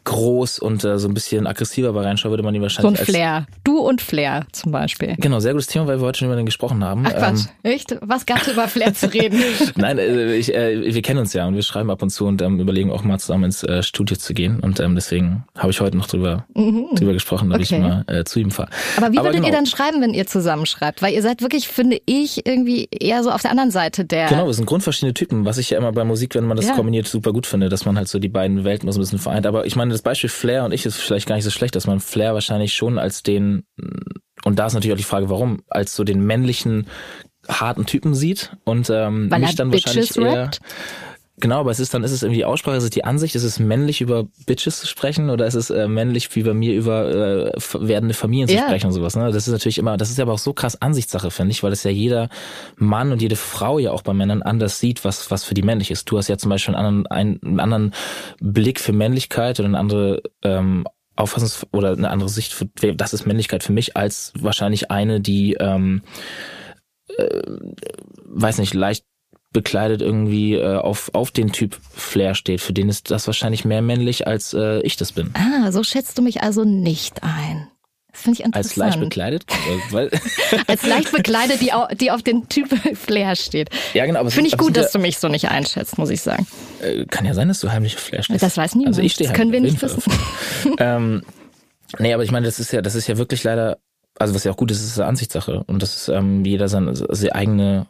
groß 0.05 0.59
und 0.59 0.85
äh, 0.85 0.99
so 0.99 1.09
ein 1.09 1.14
bisschen 1.14 1.47
aggressiver 1.47 1.92
bei 1.92 2.03
reinschauen, 2.03 2.31
würde 2.31 2.42
man 2.42 2.55
ihn 2.55 2.62
wahrscheinlich. 2.62 2.99
So 2.99 3.03
ein 3.03 3.07
Flair. 3.07 3.47
Du 3.62 3.79
und 3.79 4.01
Flair 4.01 4.47
zum 4.53 4.73
Beispiel. 4.73 5.14
Genau, 5.18 5.38
sehr 5.38 5.53
gutes 5.53 5.68
Thema, 5.68 5.87
weil 5.87 6.01
wir 6.01 6.07
heute 6.07 6.18
schon 6.18 6.29
über 6.29 6.37
den 6.37 6.47
gesprochen 6.47 6.83
haben. 6.83 7.05
Ach 7.07 7.12
Quatsch, 7.12 7.47
ähm, 7.62 7.73
echt? 7.73 7.97
Was 8.01 8.27
gab's 8.27 8.49
über 8.49 8.66
Flair 8.68 8.95
zu 8.95 9.12
reden? 9.12 9.40
Nein, 9.77 9.99
äh, 9.99 10.35
ich, 10.35 10.55
äh, 10.55 10.92
wir 10.92 11.03
kennen 11.03 11.21
uns 11.21 11.33
ja 11.33 11.47
und 11.47 11.55
wir 11.55 11.62
schreiben 11.62 11.90
ab 11.90 12.03
und 12.03 12.11
zu 12.11 12.27
und 12.27 12.42
ähm, 12.42 12.59
überlegen 12.59 12.90
auch 12.90 13.05
mal 13.05 13.18
zusammen 13.18 13.45
ins 13.45 13.62
äh, 13.62 13.83
Studio 13.83 14.16
zu 14.16 14.35
gehen. 14.35 14.61
Und 14.61 14.81
ähm, 14.81 14.95
deswegen 14.95 15.45
habe 15.57 15.71
ich 15.71 15.81
heute 15.81 15.97
noch 15.97 16.09
drüber, 16.09 16.47
mhm. 16.55 16.88
drüber 16.97 17.12
gesprochen, 17.12 17.51
dass 17.51 17.61
okay. 17.61 17.77
ich 17.77 17.81
mal 17.81 18.05
äh, 18.09 18.25
zu 18.25 18.40
ihm 18.40 18.51
fahre. 18.51 18.71
Aber 18.97 19.12
wie 19.12 19.18
Aber 19.18 19.29
würdet 19.29 19.37
genau. 19.37 19.49
ihr 19.49 19.55
dann 19.55 19.66
schreiben, 19.66 20.01
wenn 20.01 20.14
ihr 20.14 20.27
zusammenschreibt? 20.27 21.01
Weil 21.01 21.14
ihr 21.14 21.23
seid 21.23 21.42
wirklich, 21.42 21.68
finde 21.68 22.01
ich, 22.07 22.45
irgendwie 22.47 22.88
eher 22.90 23.23
so 23.23 23.31
auf 23.31 23.42
der 23.42 23.53
anderen 23.53 23.71
Seite 23.71 24.05
der. 24.05 24.27
Genau, 24.27 24.47
wir 24.47 24.55
sind 24.55 24.66
grundverschiedene 24.66 25.14
Typen, 25.14 25.22
was 25.31 25.59
ich 25.59 25.71
ja 25.71 25.79
immer 25.79 25.93
bei 25.93 26.05
Musik, 26.05 26.35
wenn 26.35 26.45
man 26.45 26.57
das 26.57 26.67
ja. 26.67 26.75
kombiniert, 26.75 27.07
super 27.07 27.33
gut 27.33 27.47
finde, 27.47 27.69
dass 27.69 27.85
man 27.85 27.97
halt 27.97 28.09
so 28.09 28.19
die 28.19 28.29
beiden 28.29 28.65
Welten 28.65 28.91
so 28.91 28.99
ein 28.99 29.03
bisschen 29.03 29.19
vereint. 29.19 29.47
Aber 29.47 29.67
ich 29.67 29.77
meine, 29.77 29.93
das 29.93 30.03
Beispiel 30.03 30.31
Flair 30.31 30.65
und 30.65 30.73
ich 30.73 30.87
ist 30.87 30.97
vielleicht 30.97 31.29
gar 31.29 31.37
nicht 31.37 31.45
so 31.45 31.51
schlecht, 31.51 31.77
dass 31.77 31.87
man 31.87 32.01
Flair 32.01 32.35
wahrscheinlich 32.35 32.75
schon 32.75 32.99
als 32.99 33.23
den, 33.23 33.65
und 34.45 34.59
da 34.59 34.67
ist 34.67 34.75
natürlich 34.75 34.95
auch 34.95 34.99
die 34.99 35.05
Frage, 35.05 35.31
warum, 35.31 35.63
als 35.69 35.95
so 35.95 36.05
den 36.05 36.25
männlichen, 36.25 36.87
harten 37.49 37.87
Typen 37.87 38.15
sieht 38.15 38.57
und 38.65 38.89
ähm, 38.91 39.31
Weil 39.31 39.41
mich 39.41 39.57
dann 39.57 39.73
wahrscheinlich 39.73 40.17
eher. 40.17 40.51
Genau, 41.38 41.61
aber 41.61 41.71
es 41.71 41.81
ist 41.81 41.95
dann, 41.95 42.05
ist 42.05 42.12
es 42.12 42.23
irgendwie 42.23 42.40
die 42.40 42.45
Aussprache, 42.45 42.77
ist 42.77 42.85
es 42.85 42.90
die 42.90 43.05
Ansicht, 43.05 43.35
ist 43.35 43.42
es 43.42 43.59
männlich 43.59 44.03
über 44.03 44.25
Bitches 44.47 44.81
zu 44.81 44.87
sprechen 44.87 45.31
oder 45.31 45.47
ist 45.47 45.55
es 45.55 45.71
äh, 45.71 45.88
männlich 45.88 46.35
wie 46.37 46.42
bei 46.42 46.53
mir 46.53 46.75
über 46.75 47.53
äh, 47.55 47.61
werdende 47.73 48.14
Familien 48.14 48.49
zu 48.49 48.55
yeah. 48.55 48.66
sprechen 48.66 48.88
und 48.88 48.92
sowas. 48.92 49.16
Ne? 49.16 49.33
Das 49.33 49.47
ist 49.47 49.53
natürlich 49.53 49.79
immer, 49.79 49.97
das 49.97 50.11
ist 50.11 50.21
aber 50.21 50.35
auch 50.35 50.38
so 50.38 50.53
krass 50.53 50.81
Ansichtssache, 50.83 51.31
finde 51.31 51.53
ich, 51.53 51.62
weil 51.62 51.73
es 51.73 51.85
ja 51.85 51.90
jeder 51.90 52.29
Mann 52.77 53.12
und 53.12 53.23
jede 53.23 53.37
Frau 53.37 53.79
ja 53.79 53.92
auch 53.92 54.03
bei 54.03 54.12
Männern 54.12 54.42
anders 54.42 54.79
sieht, 54.79 55.05
was, 55.05 55.31
was 55.31 55.42
für 55.42 55.55
die 55.55 55.62
männlich 55.62 55.90
ist. 55.90 56.11
Du 56.11 56.18
hast 56.18 56.29
ja 56.29 56.37
zum 56.37 56.51
Beispiel 56.51 56.75
einen 56.75 56.87
anderen, 56.87 57.07
einen, 57.07 57.40
einen 57.42 57.61
anderen 57.61 57.95
Blick 58.40 58.79
für 58.79 58.92
Männlichkeit 58.92 59.59
oder 59.59 59.68
eine 59.68 59.79
andere 59.79 60.23
ähm, 60.42 60.85
Auffassung 61.16 61.68
oder 61.73 61.92
eine 61.92 62.11
andere 62.11 62.29
Sicht 62.29 62.53
für, 62.53 62.66
das 62.95 63.14
ist 63.14 63.25
Männlichkeit 63.25 63.64
für 63.64 63.73
mich, 63.73 63.97
als 63.97 64.33
wahrscheinlich 64.38 64.90
eine, 64.90 65.23
die 65.23 65.55
ähm, 65.55 66.03
äh, 67.16 67.40
weiß 68.25 68.59
nicht, 68.59 68.75
leicht 68.75 69.07
bekleidet 69.53 70.03
irgendwie 70.03 70.55
äh, 70.55 70.77
auf, 70.77 71.11
auf 71.15 71.31
den 71.31 71.53
Typ 71.53 71.79
Flair 71.95 72.35
steht. 72.35 72.61
Für 72.61 72.73
den 72.73 72.88
ist 72.88 73.11
das 73.11 73.27
wahrscheinlich 73.27 73.65
mehr 73.65 73.83
männlich, 73.83 74.27
als 74.27 74.55
äh, 74.55 74.81
ich 74.81 74.97
das 74.97 75.12
bin. 75.12 75.33
Ah, 75.35 75.73
so 75.73 75.83
schätzt 75.83 76.19
du 76.19 76.23
mich 76.23 76.43
also 76.43 76.65
nicht 76.65 77.23
ein. 77.23 77.69
Das 78.12 78.23
finde 78.23 78.41
ich 78.41 78.45
interessant. 78.45 78.67
Als 78.67 78.77
leicht 78.77 79.01
bekleidet? 79.01 79.45
Als 80.67 80.87
leicht 80.87 81.12
bekleidet, 81.12 81.62
die, 81.62 81.73
auf, 81.73 81.88
die 81.88 82.11
auf 82.11 82.23
den 82.23 82.47
Typ 82.49 82.69
Flair 82.97 83.37
steht. 83.37 83.71
Ja, 83.95 84.05
genau. 84.05 84.29
Finde 84.29 84.49
ich 84.49 84.59
gut, 84.59 84.77
dass 84.77 84.93
du 84.93 84.99
mich 84.99 85.17
so 85.19 85.29
nicht 85.29 85.49
einschätzt, 85.49 85.97
muss 85.97 86.11
ich 86.11 86.21
sagen. 86.21 86.47
Äh, 86.83 87.07
kann 87.07 87.25
ja 87.25 87.33
sein, 87.33 87.49
dass 87.49 87.61
du 87.61 87.73
heimlich 87.73 87.95
auf 87.95 88.03
Flair 88.03 88.23
stehst. 88.23 88.43
Das 88.43 88.57
weiß 88.57 88.75
niemand. 88.75 88.97
Also 88.97 89.03
ich 89.03 89.15
stehe 89.15 89.29
das 89.29 89.37
können 89.37 89.51
wir 89.51 89.61
nicht 89.61 89.81
wissen. 89.81 90.03
ähm, 90.79 91.23
nee, 91.99 92.12
aber 92.12 92.23
ich 92.23 92.31
meine, 92.31 92.45
das 92.45 92.61
ist 92.61 92.71
ja, 92.71 92.83
das 92.83 92.95
ist 92.95 93.07
ja 93.07 93.17
wirklich 93.17 93.45
leider, 93.45 93.79
also 94.19 94.35
was 94.35 94.45
ja 94.45 94.53
auch 94.53 94.59
gut 94.59 94.71
ist, 94.71 94.85
ist 94.85 94.99
eine 94.99 95.09
Ansichtssache. 95.09 95.65
Und 95.67 95.83
das 95.83 95.97
ist 95.97 96.09
ähm, 96.09 96.45
jeder 96.45 96.69
seine, 96.69 96.95
seine 96.95 97.35
eigene 97.35 97.87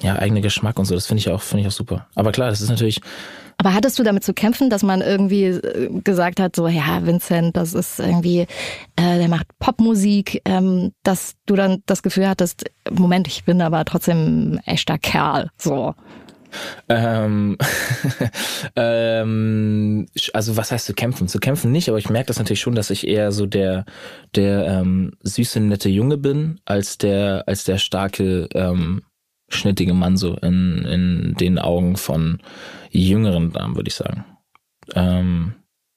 ja, 0.00 0.16
eigene 0.16 0.40
Geschmack 0.40 0.78
und 0.78 0.84
so. 0.84 0.94
Das 0.94 1.06
finde 1.06 1.20
ich 1.20 1.30
auch, 1.30 1.42
finde 1.42 1.62
ich 1.62 1.68
auch 1.68 1.72
super. 1.72 2.06
Aber 2.14 2.32
klar, 2.32 2.50
das 2.50 2.60
ist 2.60 2.70
natürlich. 2.70 3.00
Aber 3.58 3.74
hattest 3.74 3.98
du 3.98 4.02
damit 4.02 4.24
zu 4.24 4.34
kämpfen, 4.34 4.70
dass 4.70 4.82
man 4.82 5.02
irgendwie 5.02 5.44
äh, 5.44 5.88
gesagt 6.02 6.40
hat, 6.40 6.56
so, 6.56 6.66
ja, 6.66 7.04
Vincent, 7.06 7.56
das 7.56 7.74
ist 7.74 8.00
irgendwie, 8.00 8.40
äh, 8.40 9.18
der 9.18 9.28
macht 9.28 9.46
Popmusik, 9.58 10.42
ähm, 10.44 10.92
dass 11.04 11.34
du 11.46 11.54
dann 11.54 11.82
das 11.86 12.02
Gefühl 12.02 12.28
hattest, 12.28 12.64
Moment, 12.90 13.28
ich 13.28 13.44
bin 13.44 13.62
aber 13.62 13.84
trotzdem 13.84 14.58
echter 14.64 14.98
Kerl, 14.98 15.50
so. 15.56 15.94
Ähm, 16.88 17.56
ähm, 18.76 20.06
also 20.32 20.56
was 20.56 20.72
heißt 20.72 20.86
zu 20.86 20.94
kämpfen? 20.94 21.28
Zu 21.28 21.38
kämpfen 21.38 21.72
nicht, 21.72 21.88
aber 21.88 21.98
ich 21.98 22.10
merke 22.10 22.26
das 22.26 22.38
natürlich 22.38 22.60
schon, 22.60 22.74
dass 22.74 22.90
ich 22.90 23.06
eher 23.06 23.32
so 23.32 23.46
der 23.46 23.84
der 24.34 24.66
ähm, 24.66 25.12
süße 25.22 25.60
nette 25.60 25.88
Junge 25.88 26.18
bin 26.18 26.60
als 26.64 26.98
der 26.98 27.44
als 27.46 27.64
der 27.64 27.78
starke 27.78 28.48
ähm, 28.54 29.02
schnittige 29.54 29.94
Mann 29.94 30.16
so 30.16 30.34
in, 30.36 30.84
in 30.84 31.34
den 31.38 31.58
Augen 31.58 31.96
von 31.96 32.40
jüngeren 32.90 33.52
Damen, 33.52 33.76
würde 33.76 33.88
ich 33.88 33.94
sagen. 33.94 34.24
Ähm, 34.94 35.54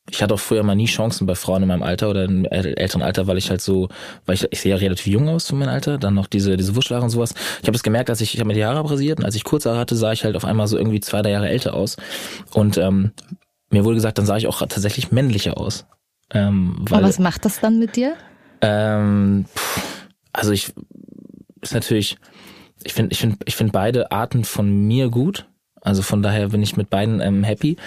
ich 0.10 0.22
hatte 0.22 0.36
auch 0.36 0.40
früher 0.40 0.62
mal 0.62 0.76
nie 0.76 0.86
Chancen 0.86 1.26
bei 1.26 1.34
Frauen 1.34 1.64
in 1.64 1.68
meinem 1.68 1.82
Alter 1.82 2.10
oder 2.10 2.26
im 2.26 2.46
älteren 2.46 3.02
Alter, 3.02 3.26
weil 3.26 3.38
ich 3.38 3.50
halt 3.50 3.62
so, 3.62 3.90
weil 4.26 4.36
ich, 4.36 4.48
ich 4.52 4.62
sehe 4.62 4.72
ja 4.72 4.78
relativ 4.78 5.08
jung 5.08 5.28
aus 5.28 5.48
für 5.48 5.56
mein 5.56 5.70
Alter, 5.70 5.98
dann 5.98 6.14
noch 6.14 6.28
diese, 6.28 6.58
diese 6.58 6.76
Wuschelhaare 6.76 7.04
und 7.04 7.10
sowas. 7.10 7.34
Ich 7.62 7.64
habe 7.64 7.72
das 7.72 7.82
gemerkt, 7.82 8.12
als 8.12 8.22
ich, 8.22 8.34
ich 8.36 8.40
habe 8.40 8.48
mir 8.48 8.54
die 8.54 8.64
Haare 8.66 8.80
abrasiert 8.80 9.20
und 9.20 9.26
als 9.26 9.36
ich 9.36 9.44
kurze 9.44 9.70
Haare 9.70 9.80
hatte, 9.80 9.96
sah 9.96 10.12
ich 10.12 10.24
halt 10.24 10.36
auf 10.36 10.46
einmal 10.46 10.68
so 10.68 10.78
irgendwie 10.78 11.00
zwei, 11.00 11.24
drei 11.24 11.32
Jahre 11.32 11.50
älter 11.50 11.74
aus. 11.74 11.98
Und 12.54 12.78
ähm, 12.78 13.12
mir 13.72 13.84
wurde 13.84 13.96
gesagt, 13.96 14.20
dann 14.20 14.28
sah 14.28 14.38
ich 14.38 14.48
auch 14.48 14.60
tatsächlich 14.60 15.12
männlicher 15.12 15.58
aus. 15.58 15.88
Ähm, 16.32 16.76
weil, 16.82 17.00
Aber 17.00 17.08
was 17.08 17.20
macht 17.20 17.46
das 17.46 17.60
dann 17.60 17.80
mit 17.80 17.96
dir? 17.96 18.16
Ähm, 18.62 19.46
also 20.34 20.52
ich 20.52 20.72
ist 21.62 21.74
natürlich 21.74 22.18
ich 22.86 22.94
finde 22.94 23.12
ich 23.12 23.20
finde 23.20 23.38
ich 23.46 23.56
finde 23.56 23.72
beide 23.72 24.12
Arten 24.12 24.44
von 24.44 24.88
mir 24.88 25.10
gut. 25.10 25.48
Also 25.82 26.02
von 26.02 26.24
daher 26.24 26.50
bin 26.50 26.64
ich 26.64 26.78
mit 26.78 26.90
beiden 26.90 27.22
ähm, 27.22 27.44
happy. 27.44 27.78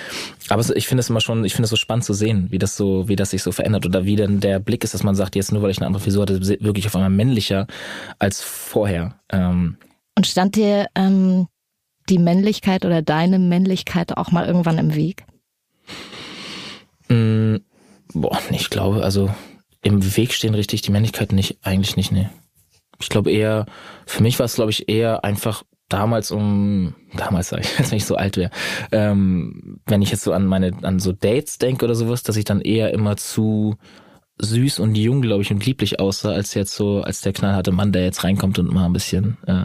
Aber 0.48 0.64
ich 0.76 0.86
finde 0.86 1.00
es 1.00 1.10
immer 1.10 1.20
schon, 1.20 1.44
ich 1.44 1.52
finde 1.52 1.64
es 1.64 1.70
so 1.70 1.76
spannend 1.76 2.04
zu 2.04 2.14
sehen, 2.14 2.46
wie 2.50 2.58
das 2.58 2.76
so, 2.76 3.08
wie 3.08 3.16
das 3.16 3.30
sich 3.30 3.42
so 3.42 3.50
verändert 3.50 3.86
oder 3.86 4.04
wie 4.04 4.14
denn 4.14 4.38
der 4.38 4.60
Blick 4.60 4.84
ist, 4.84 4.94
dass 4.94 5.02
man 5.02 5.16
sagt, 5.16 5.34
jetzt 5.34 5.50
nur 5.50 5.62
weil 5.62 5.72
ich 5.72 5.78
eine 5.78 5.86
andere 5.86 6.02
Frisur 6.04 6.22
hatte, 6.22 6.40
wirklich 6.40 6.86
auf 6.86 6.94
einmal 6.94 7.10
männlicher 7.10 7.66
als 8.20 8.40
vorher. 8.40 9.18
Ähm. 9.32 9.78
Und 10.16 10.28
stand 10.28 10.54
dir 10.54 10.86
ähm, 10.94 11.48
die 12.08 12.18
Männlichkeit 12.18 12.84
oder 12.84 13.02
deine 13.02 13.40
Männlichkeit 13.40 14.16
auch 14.16 14.30
mal 14.30 14.46
irgendwann 14.46 14.78
im 14.78 14.94
Weg? 14.94 15.24
Mm, 17.08 17.56
boah, 18.14 18.38
ich 18.50 18.70
glaube, 18.70 19.02
also 19.02 19.28
im 19.82 20.16
Weg 20.16 20.32
stehen 20.32 20.54
richtig 20.54 20.82
die 20.82 20.92
Männlichkeit 20.92 21.32
nicht, 21.32 21.58
eigentlich 21.62 21.96
nicht, 21.96 22.12
nee. 22.12 22.28
Ich 23.00 23.08
glaube 23.08 23.30
eher, 23.30 23.66
für 24.06 24.22
mich 24.22 24.38
war 24.38 24.46
es, 24.46 24.54
glaube 24.54 24.70
ich, 24.70 24.88
eher 24.88 25.24
einfach 25.24 25.62
damals 25.88 26.30
um, 26.30 26.94
damals 27.16 27.48
sage 27.48 27.62
ich, 27.62 27.78
als 27.78 27.90
wenn 27.90 27.98
ich 27.98 28.04
so 28.04 28.16
alt 28.16 28.36
wäre, 28.36 28.50
ähm, 28.92 29.80
wenn 29.86 30.02
ich 30.02 30.10
jetzt 30.10 30.22
so 30.22 30.32
an 30.32 30.46
meine, 30.46 30.72
an 30.82 30.98
so 30.98 31.12
Dates 31.12 31.58
denke 31.58 31.84
oder 31.84 31.94
sowas, 31.94 32.22
dass 32.22 32.36
ich 32.36 32.44
dann 32.44 32.60
eher 32.60 32.92
immer 32.92 33.16
zu 33.16 33.76
süß 34.40 34.78
und 34.78 34.94
jung, 34.94 35.20
glaube 35.20 35.42
ich, 35.42 35.50
und 35.50 35.64
lieblich 35.66 35.98
aussah, 36.00 36.30
als 36.30 36.54
jetzt 36.54 36.74
so, 36.74 37.02
als 37.02 37.20
der 37.22 37.32
knallharte 37.32 37.72
Mann, 37.72 37.92
der 37.92 38.04
jetzt 38.04 38.22
reinkommt 38.22 38.58
und 38.58 38.72
mal 38.72 38.86
ein 38.86 38.92
bisschen 38.92 39.36
äh, 39.46 39.64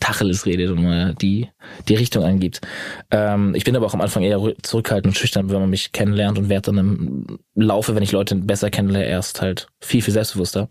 Tacheles 0.00 0.46
redet 0.46 0.70
und 0.70 0.82
mal 0.82 1.14
die, 1.14 1.50
die 1.88 1.94
Richtung 1.94 2.24
angibt. 2.24 2.62
Ähm, 3.10 3.54
ich 3.54 3.64
bin 3.64 3.76
aber 3.76 3.86
auch 3.86 3.94
am 3.94 4.00
Anfang 4.00 4.22
eher 4.22 4.40
zurückhaltend 4.62 5.14
und 5.14 5.18
schüchtern, 5.18 5.50
wenn 5.50 5.60
man 5.60 5.70
mich 5.70 5.92
kennenlernt 5.92 6.38
und 6.38 6.48
werde 6.48 6.72
dann 6.72 6.78
im 6.78 7.38
Laufe, 7.54 7.94
wenn 7.94 8.02
ich 8.02 8.12
Leute 8.12 8.34
besser 8.36 8.70
kennenlerne, 8.70 9.06
erst 9.06 9.42
halt 9.42 9.68
viel, 9.80 10.00
viel 10.00 10.14
selbstbewusster. 10.14 10.68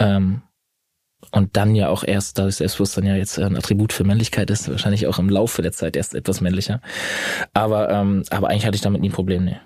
Ähm, 0.00 0.42
und 1.30 1.56
dann 1.56 1.74
ja 1.74 1.88
auch 1.88 2.04
erst, 2.04 2.38
da 2.38 2.44
das 2.44 2.58
Selbstbewusstsein 2.58 3.06
ja 3.06 3.16
jetzt 3.16 3.38
ein 3.38 3.56
Attribut 3.56 3.92
für 3.92 4.04
Männlichkeit 4.04 4.50
ist, 4.50 4.68
wahrscheinlich 4.68 5.06
auch 5.06 5.18
im 5.18 5.28
Laufe 5.28 5.62
der 5.62 5.72
Zeit 5.72 5.96
erst 5.96 6.14
etwas 6.14 6.40
männlicher. 6.40 6.80
Aber, 7.54 7.90
ähm, 7.90 8.24
aber 8.30 8.48
eigentlich 8.48 8.66
hatte 8.66 8.76
ich 8.76 8.82
damit 8.82 9.00
nie 9.00 9.08
ein 9.08 9.12
Problem, 9.12 9.44
nee. 9.44 9.56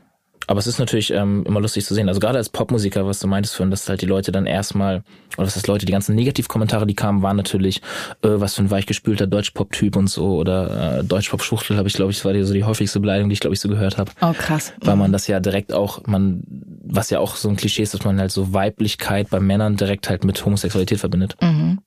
Aber 0.47 0.59
es 0.59 0.67
ist 0.67 0.79
natürlich 0.79 1.13
ähm, 1.13 1.45
immer 1.47 1.61
lustig 1.61 1.85
zu 1.85 1.95
sehen. 1.95 2.09
Also 2.09 2.21
gerade 2.21 2.39
als 2.39 2.49
Popmusiker, 2.49 3.07
was 3.07 3.19
du 3.19 3.27
meintest 3.27 3.57
vorhin, 3.57 3.71
dass 3.71 3.89
halt 3.89 4.03
die 4.03 4.07
Leute 4.07 4.33
dann 4.33 4.47
erstmal, 4.47 5.03
oder 5.37 5.47
was 5.47 5.57
heißt 5.57 5.67
Leute, 5.67 5.87
die 5.87 5.93
ganzen 5.93 6.15
Negativkommentare, 6.15 6.87
die 6.87 6.95
kamen, 6.95 7.23
waren 7.23 7.37
natürlich, 7.37 7.83
äh, 8.23 8.29
was 8.29 8.55
für 8.55 8.63
ein 8.63 8.71
weichgespülter 8.71 9.27
Deutschpop-Typ 9.27 9.97
und 9.97 10.09
so 10.09 10.37
oder 10.37 10.99
äh, 10.99 11.05
Deutschpop-Schuchtel, 11.05 11.77
habe 11.77 11.89
ich, 11.89 11.95
glaube 11.95 12.13
ich, 12.13 12.19
das 12.19 12.25
war 12.25 12.33
die, 12.33 12.45
so 12.45 12.55
die 12.55 12.65
häufigste 12.65 13.01
Beleidigung, 13.01 13.29
die 13.29 13.35
ich, 13.35 13.41
glaube 13.41 13.55
ich, 13.55 13.61
so 13.61 13.69
gehört 13.69 13.99
habe. 13.99 14.13
Oh, 14.21 14.33
krass. 14.33 14.73
Weil 14.81 14.97
man 14.97 15.13
das 15.13 15.27
ja 15.27 15.41
direkt 15.41 15.73
auch, 15.73 16.07
man, 16.07 16.43
was 16.85 17.11
ja 17.11 17.19
auch 17.19 17.37
so 17.37 17.49
ein 17.49 17.57
Klischee 17.57 17.83
ist, 17.83 17.95
dass 17.95 18.05
man 18.05 18.21
halt 18.21 18.31
so 18.31 18.53
Weiblichkeit 18.53 19.31
bei 19.31 19.41
Männern 19.41 19.77
direkt 19.77 20.09
halt 20.09 20.25
mit 20.25 20.45
Homosexualität 20.45 21.01
verbindet. 21.01 21.37
Mhm. 21.41 21.81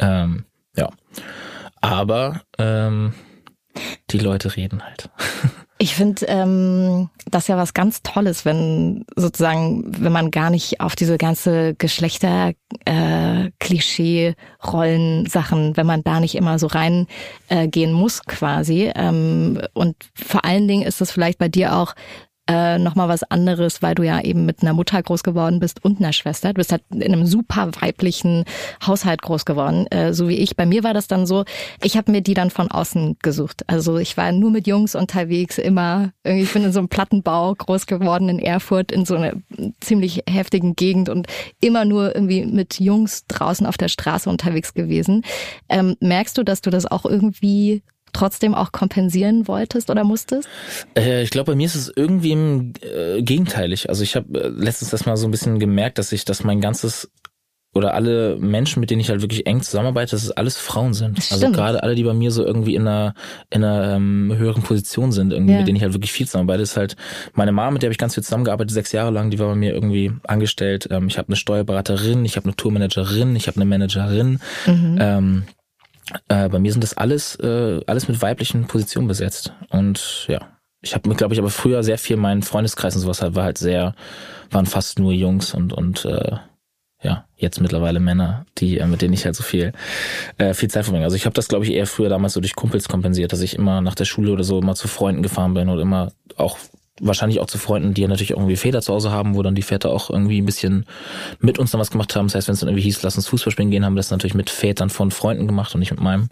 Ähm, 0.00 0.44
ja. 0.76 0.88
Aber 1.80 2.40
ähm, 2.58 3.12
die 4.10 4.18
Leute 4.18 4.56
reden 4.56 4.82
halt. 4.82 5.10
Ich 5.80 5.94
finde 5.94 6.26
ähm, 6.26 7.08
das 7.30 7.46
ja 7.46 7.56
was 7.56 7.72
ganz 7.72 8.02
Tolles, 8.02 8.44
wenn 8.44 9.04
sozusagen, 9.14 9.84
wenn 10.02 10.10
man 10.10 10.32
gar 10.32 10.50
nicht 10.50 10.80
auf 10.80 10.96
diese 10.96 11.18
ganze 11.18 11.74
Geschlechter 11.76 12.52
äh, 12.84 13.50
Klischee 13.60 14.34
Rollen 14.66 15.26
Sachen, 15.26 15.76
wenn 15.76 15.86
man 15.86 16.02
da 16.02 16.18
nicht 16.18 16.34
immer 16.34 16.58
so 16.58 16.66
rein 16.66 17.06
äh, 17.48 17.68
gehen 17.68 17.92
muss 17.92 18.24
quasi. 18.24 18.90
Ähm, 18.96 19.60
und 19.72 19.94
vor 20.14 20.44
allen 20.44 20.66
Dingen 20.66 20.82
ist 20.82 21.00
das 21.00 21.12
vielleicht 21.12 21.38
bei 21.38 21.48
dir 21.48 21.76
auch 21.76 21.94
äh, 22.48 22.78
nochmal 22.78 23.08
was 23.08 23.22
anderes, 23.24 23.82
weil 23.82 23.94
du 23.94 24.02
ja 24.02 24.20
eben 24.22 24.46
mit 24.46 24.62
einer 24.62 24.72
Mutter 24.72 25.02
groß 25.02 25.22
geworden 25.22 25.60
bist 25.60 25.84
und 25.84 26.00
einer 26.00 26.14
Schwester. 26.14 26.48
Du 26.48 26.54
bist 26.54 26.72
halt 26.72 26.82
in 26.90 27.02
einem 27.02 27.26
super 27.26 27.70
weiblichen 27.80 28.44
Haushalt 28.84 29.20
groß 29.22 29.44
geworden, 29.44 29.86
äh, 29.88 30.14
so 30.14 30.28
wie 30.28 30.36
ich. 30.36 30.56
Bei 30.56 30.64
mir 30.64 30.82
war 30.82 30.94
das 30.94 31.08
dann 31.08 31.26
so, 31.26 31.44
ich 31.82 31.96
habe 31.96 32.10
mir 32.10 32.22
die 32.22 32.34
dann 32.34 32.50
von 32.50 32.70
außen 32.70 33.18
gesucht. 33.20 33.64
Also 33.66 33.98
ich 33.98 34.16
war 34.16 34.32
nur 34.32 34.50
mit 34.50 34.66
Jungs 34.66 34.94
unterwegs, 34.94 35.58
immer, 35.58 36.12
ich 36.24 36.52
bin 36.52 36.64
in 36.64 36.72
so 36.72 36.78
einem 36.78 36.88
Plattenbau 36.88 37.54
groß 37.54 37.86
geworden 37.86 38.30
in 38.30 38.38
Erfurt, 38.38 38.92
in 38.92 39.04
so 39.04 39.16
einer 39.16 39.34
ziemlich 39.80 40.22
heftigen 40.28 40.74
Gegend 40.74 41.10
und 41.10 41.26
immer 41.60 41.84
nur 41.84 42.14
irgendwie 42.14 42.46
mit 42.46 42.80
Jungs 42.80 43.26
draußen 43.28 43.66
auf 43.66 43.76
der 43.76 43.88
Straße 43.88 44.30
unterwegs 44.30 44.72
gewesen. 44.72 45.22
Ähm, 45.68 45.96
merkst 46.00 46.38
du, 46.38 46.44
dass 46.44 46.62
du 46.62 46.70
das 46.70 46.86
auch 46.86 47.04
irgendwie 47.04 47.82
trotzdem 48.12 48.54
auch 48.54 48.72
kompensieren 48.72 49.48
wolltest 49.48 49.90
oder 49.90 50.04
musstest? 50.04 50.48
Äh, 50.96 51.22
ich 51.22 51.30
glaube, 51.30 51.52
bei 51.52 51.56
mir 51.56 51.66
ist 51.66 51.74
es 51.74 51.92
irgendwie 51.94 52.32
im, 52.32 52.72
äh, 52.82 53.22
gegenteilig. 53.22 53.88
Also 53.88 54.02
ich 54.02 54.16
habe 54.16 54.40
äh, 54.40 54.48
letztens 54.48 54.90
das 54.90 55.06
mal 55.06 55.16
so 55.16 55.26
ein 55.26 55.30
bisschen 55.30 55.58
gemerkt, 55.58 55.98
dass 55.98 56.12
ich, 56.12 56.24
dass 56.24 56.44
mein 56.44 56.60
ganzes 56.60 57.10
oder 57.74 57.92
alle 57.92 58.36
Menschen, 58.40 58.80
mit 58.80 58.90
denen 58.90 59.00
ich 59.02 59.10
halt 59.10 59.20
wirklich 59.20 59.46
eng 59.46 59.60
zusammenarbeite, 59.60 60.12
dass 60.12 60.22
es 60.24 60.30
alles 60.30 60.56
Frauen 60.56 60.94
sind. 60.94 61.18
Das 61.18 61.30
Also 61.30 61.44
stimmt. 61.44 61.56
gerade 61.56 61.82
alle, 61.82 61.94
die 61.94 62.02
bei 62.02 62.14
mir 62.14 62.30
so 62.30 62.42
irgendwie 62.44 62.74
in 62.74 62.88
einer, 62.88 63.12
in 63.50 63.62
einer 63.62 63.94
ähm, 63.94 64.32
höheren 64.36 64.62
Position 64.62 65.12
sind, 65.12 65.32
irgendwie, 65.34 65.52
Ja. 65.52 65.58
mit 65.58 65.68
denen 65.68 65.76
ich 65.76 65.82
halt 65.82 65.92
wirklich 65.92 66.10
viel 66.10 66.26
zusammenarbeite, 66.26 66.62
ist 66.62 66.78
halt 66.78 66.96
meine 67.34 67.52
Mama, 67.52 67.70
mit 67.72 67.82
der 67.82 67.88
habe 67.88 67.92
ich 67.92 67.98
ganz 67.98 68.14
viel 68.14 68.24
zusammengearbeitet, 68.24 68.72
sechs 68.72 68.90
Jahre 68.92 69.10
lang, 69.10 69.28
die 69.30 69.38
war 69.38 69.48
bei 69.48 69.54
mir 69.54 69.74
irgendwie 69.74 70.10
angestellt. 70.26 70.88
Ähm, 70.90 71.08
ich 71.08 71.18
habe 71.18 71.28
eine 71.28 71.36
Steuerberaterin, 71.36 72.24
ich 72.24 72.36
habe 72.36 72.46
eine 72.46 72.56
Tourmanagerin, 72.56 73.36
ich 73.36 73.46
habe 73.48 73.56
eine 73.56 73.66
Managerin. 73.66 74.40
Mhm. 74.66 74.98
Ähm, 74.98 75.42
äh, 76.28 76.48
bei 76.48 76.58
mir 76.58 76.72
sind 76.72 76.82
das 76.82 76.96
alles, 76.96 77.36
äh, 77.36 77.80
alles 77.86 78.08
mit 78.08 78.20
weiblichen 78.22 78.66
Positionen 78.66 79.08
besetzt. 79.08 79.52
Und 79.70 80.26
ja, 80.28 80.40
ich 80.80 80.94
habe, 80.94 81.14
glaube 81.14 81.34
ich, 81.34 81.40
aber 81.40 81.50
früher 81.50 81.82
sehr 81.82 81.98
viel 81.98 82.16
mein 82.16 82.42
Freundeskreis 82.42 82.94
und 82.94 83.02
sowas 83.02 83.22
halt, 83.22 83.34
war 83.34 83.44
halt 83.44 83.58
sehr, 83.58 83.94
waren 84.50 84.66
fast 84.66 84.98
nur 84.98 85.12
Jungs 85.12 85.54
und 85.54 85.72
und 85.72 86.04
äh, 86.04 86.36
ja, 87.02 87.26
jetzt 87.36 87.60
mittlerweile 87.60 88.00
Männer, 88.00 88.44
die 88.58 88.78
äh, 88.78 88.86
mit 88.86 89.02
denen 89.02 89.14
ich 89.14 89.24
halt 89.24 89.36
so 89.36 89.42
viel 89.42 89.72
äh, 90.38 90.54
viel 90.54 90.68
Zeit 90.68 90.84
verbringe. 90.84 91.04
Also 91.04 91.16
ich 91.16 91.26
habe 91.26 91.34
das, 91.34 91.48
glaube 91.48 91.64
ich, 91.64 91.72
eher 91.72 91.86
früher 91.86 92.08
damals 92.08 92.32
so 92.32 92.40
durch 92.40 92.56
Kumpels 92.56 92.88
kompensiert, 92.88 93.32
dass 93.32 93.40
ich 93.40 93.54
immer 93.54 93.80
nach 93.80 93.94
der 93.94 94.04
Schule 94.04 94.32
oder 94.32 94.44
so 94.44 94.58
immer 94.58 94.74
zu 94.74 94.88
Freunden 94.88 95.22
gefahren 95.22 95.54
bin 95.54 95.68
oder 95.68 95.82
immer 95.82 96.12
auch 96.36 96.58
wahrscheinlich 97.00 97.40
auch 97.40 97.46
zu 97.46 97.58
Freunden, 97.58 97.94
die 97.94 98.02
ja 98.02 98.08
natürlich 98.08 98.30
irgendwie 98.30 98.56
Väter 98.56 98.82
zu 98.82 98.92
Hause 98.92 99.10
haben, 99.10 99.34
wo 99.34 99.42
dann 99.42 99.54
die 99.54 99.62
Väter 99.62 99.90
auch 99.90 100.10
irgendwie 100.10 100.40
ein 100.40 100.46
bisschen 100.46 100.86
mit 101.40 101.58
uns 101.58 101.70
dann 101.70 101.80
was 101.80 101.90
gemacht 101.90 102.14
haben. 102.16 102.26
Das 102.26 102.34
heißt, 102.34 102.48
wenn 102.48 102.54
es 102.54 102.60
dann 102.60 102.68
irgendwie 102.68 102.84
hieß, 102.84 103.02
lass 103.02 103.16
uns 103.16 103.28
Fußball 103.28 103.52
spielen 103.52 103.70
gehen, 103.70 103.84
haben 103.84 103.94
wir 103.94 104.00
das 104.00 104.10
natürlich 104.10 104.34
mit 104.34 104.50
Vätern 104.50 104.90
von 104.90 105.10
Freunden 105.10 105.46
gemacht 105.46 105.74
und 105.74 105.80
nicht 105.80 105.90
mit 105.90 106.00
meinem. 106.00 106.28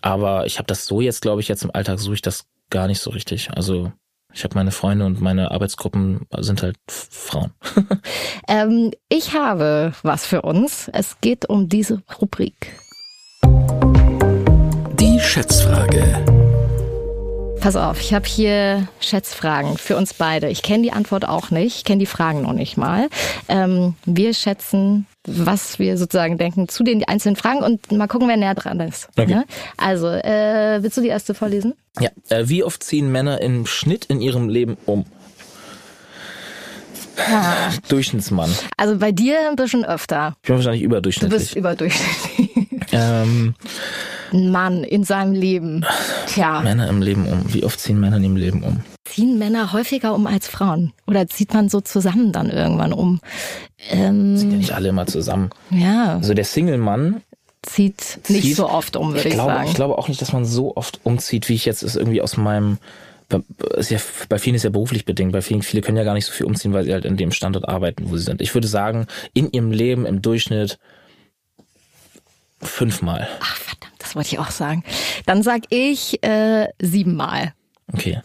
Aber 0.00 0.46
ich 0.46 0.58
habe 0.58 0.66
das 0.66 0.86
so 0.86 1.00
jetzt, 1.00 1.22
glaube 1.22 1.40
ich, 1.40 1.48
jetzt 1.48 1.64
im 1.64 1.74
Alltag 1.74 1.98
suche 1.98 2.14
ich 2.14 2.22
das 2.22 2.44
gar 2.70 2.86
nicht 2.86 3.00
so 3.00 3.10
richtig. 3.10 3.50
Also 3.54 3.92
ich 4.32 4.44
habe 4.44 4.54
meine 4.54 4.70
Freunde 4.70 5.06
und 5.06 5.20
meine 5.20 5.50
Arbeitsgruppen 5.50 6.26
sind 6.38 6.62
halt 6.62 6.76
Frauen. 6.88 7.52
Ähm, 8.50 8.92
ich 9.10 9.34
habe 9.34 9.92
was 10.02 10.24
für 10.24 10.40
uns. 10.40 10.88
Es 10.94 11.20
geht 11.20 11.50
um 11.50 11.68
diese 11.68 12.02
Rubrik. 12.18 12.72
Die 14.98 15.20
Schätzfrage. 15.20 16.47
Pass 17.60 17.74
auf, 17.76 18.00
ich 18.00 18.14
habe 18.14 18.26
hier 18.26 18.88
Schätzfragen 19.00 19.76
für 19.78 19.96
uns 19.96 20.14
beide. 20.14 20.48
Ich 20.48 20.62
kenne 20.62 20.84
die 20.84 20.92
Antwort 20.92 21.26
auch 21.28 21.50
nicht, 21.50 21.76
ich 21.78 21.84
kenne 21.84 21.98
die 21.98 22.06
Fragen 22.06 22.42
noch 22.42 22.52
nicht 22.52 22.76
mal. 22.76 23.08
Ähm, 23.48 23.94
wir 24.06 24.32
schätzen, 24.32 25.06
was 25.26 25.78
wir 25.78 25.98
sozusagen 25.98 26.38
denken 26.38 26.68
zu 26.68 26.84
den 26.84 27.04
einzelnen 27.04 27.36
Fragen 27.36 27.58
und 27.62 27.90
mal 27.92 28.06
gucken, 28.06 28.28
wer 28.28 28.36
näher 28.36 28.54
dran 28.54 28.80
ist. 28.80 29.08
Okay. 29.18 29.34
Ne? 29.34 29.44
Also, 29.76 30.06
äh, 30.08 30.78
willst 30.82 30.96
du 30.96 31.00
die 31.02 31.08
erste 31.08 31.34
vorlesen? 31.34 31.74
Ja. 32.00 32.10
Äh, 32.28 32.48
wie 32.48 32.62
oft 32.62 32.82
ziehen 32.82 33.10
Männer 33.10 33.40
im 33.40 33.66
Schnitt 33.66 34.06
in 34.06 34.20
ihrem 34.20 34.48
Leben 34.48 34.76
um? 34.86 35.04
Durchschnittsmann. 37.88 38.50
Also 38.76 38.96
bei 38.96 39.10
dir 39.10 39.48
ein 39.50 39.56
bisschen 39.56 39.84
öfter. 39.84 40.36
Ich 40.42 40.46
bin 40.46 40.56
wahrscheinlich 40.56 40.82
Du 40.84 40.88
bist 40.88 41.56
überdurchschnittlich. 41.56 41.56
überdurchschnittlich. 41.56 42.68
Ähm, 42.92 43.54
Ein 44.32 44.50
Mann 44.50 44.84
in 44.84 45.04
seinem 45.04 45.32
Leben. 45.32 45.84
Tja, 46.26 46.60
Männer 46.60 46.88
im 46.88 47.02
Leben 47.02 47.26
um. 47.26 47.52
Wie 47.52 47.64
oft 47.64 47.80
ziehen 47.80 47.98
Männer 48.00 48.18
ihrem 48.18 48.36
Leben 48.36 48.62
um? 48.62 48.80
ziehen 49.04 49.38
Männer 49.38 49.72
häufiger 49.72 50.14
um 50.14 50.26
als 50.26 50.48
Frauen? 50.48 50.92
Oder 51.06 51.26
zieht 51.28 51.54
man 51.54 51.68
so 51.70 51.80
zusammen 51.80 52.30
dann 52.30 52.50
irgendwann 52.50 52.92
um? 52.92 53.20
Ähm, 53.90 54.36
Sind 54.36 54.50
ja 54.52 54.58
nicht 54.58 54.72
alle 54.72 54.88
immer 54.90 55.06
zusammen. 55.06 55.48
ja, 55.70 56.14
Also 56.16 56.34
der 56.34 56.44
Single-Mann 56.44 57.22
zieht 57.62 58.20
nicht 58.28 58.42
zieht- 58.44 58.56
so 58.56 58.68
oft 58.68 58.96
um, 58.96 59.14
würde 59.14 59.26
ich, 59.28 59.34
glaube, 59.34 59.52
sagen. 59.52 59.68
ich 59.68 59.74
glaube 59.74 59.96
auch 59.98 60.08
nicht, 60.08 60.20
dass 60.20 60.32
man 60.32 60.44
so 60.44 60.76
oft 60.76 61.00
umzieht, 61.04 61.48
wie 61.48 61.54
ich 61.54 61.64
jetzt 61.64 61.82
es 61.82 61.96
irgendwie 61.96 62.20
aus 62.20 62.36
meinem 62.36 62.78
bei- 63.30 63.40
ist 63.76 63.90
ja, 63.90 63.98
bei 64.28 64.38
vielen 64.38 64.56
ist 64.56 64.62
ja 64.62 64.70
beruflich 64.70 65.04
bedingt. 65.04 65.32
Bei 65.32 65.42
vielen, 65.42 65.60
viele 65.62 65.82
können 65.82 65.96
ja 65.98 66.04
gar 66.04 66.14
nicht 66.14 66.24
so 66.26 66.32
viel 66.32 66.46
umziehen, 66.46 66.72
weil 66.72 66.84
sie 66.84 66.92
halt 66.92 67.04
in 67.04 67.16
dem 67.18 67.30
Standort 67.32 67.68
arbeiten, 67.68 68.10
wo 68.10 68.16
sie 68.16 68.24
sind. 68.24 68.40
Ich 68.40 68.54
würde 68.54 68.68
sagen, 68.68 69.06
in 69.34 69.50
ihrem 69.52 69.70
Leben 69.70 70.06
im 70.06 70.22
Durchschnitt 70.22 70.78
fünfmal. 72.60 73.28
Ach, 73.40 73.56
verdammt, 73.56 73.94
das 73.98 74.14
wollte 74.16 74.28
ich 74.32 74.38
auch 74.38 74.50
sagen. 74.50 74.84
Dann 75.26 75.42
sag 75.42 75.62
ich 75.70 76.22
äh, 76.22 76.68
siebenmal. 76.80 77.54
Okay. 77.92 78.20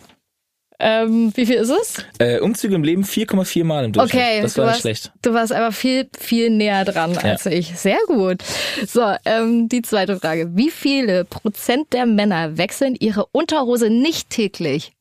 Ähm, 0.80 1.32
wie 1.36 1.46
viel 1.46 1.56
ist 1.56 1.70
es? 1.70 2.06
Äh, 2.20 2.40
Umzüge 2.40 2.76
im 2.76 2.84
Leben 2.84 3.04
4,4 3.04 3.64
Mal 3.64 3.86
im 3.86 3.94
Durchschnitt. 3.94 4.22
Okay, 4.22 4.42
das 4.42 4.56
du 4.56 4.58
war 4.58 4.66
nicht 4.66 4.74
warst, 4.74 4.82
schlecht. 4.82 5.12
Du 5.22 5.34
warst 5.34 5.54
aber 5.54 5.72
viel, 5.72 6.10
viel 6.20 6.50
näher 6.50 6.84
dran 6.84 7.18
als 7.18 7.46
ich. 7.46 7.78
Sehr 7.78 8.00
gut. 8.08 8.44
So, 8.86 9.16
ähm, 9.24 9.70
die 9.70 9.82
zweite 9.82 10.20
Frage. 10.20 10.50
Wie 10.56 10.72
viele 10.72 11.24
Prozent 11.24 11.94
der 11.94 12.06
Männer 12.06 12.58
wechseln 12.58 12.96
ihre 13.00 13.28
Unterhose 13.28 13.90
nicht 13.90 14.30
täglich? 14.30 14.92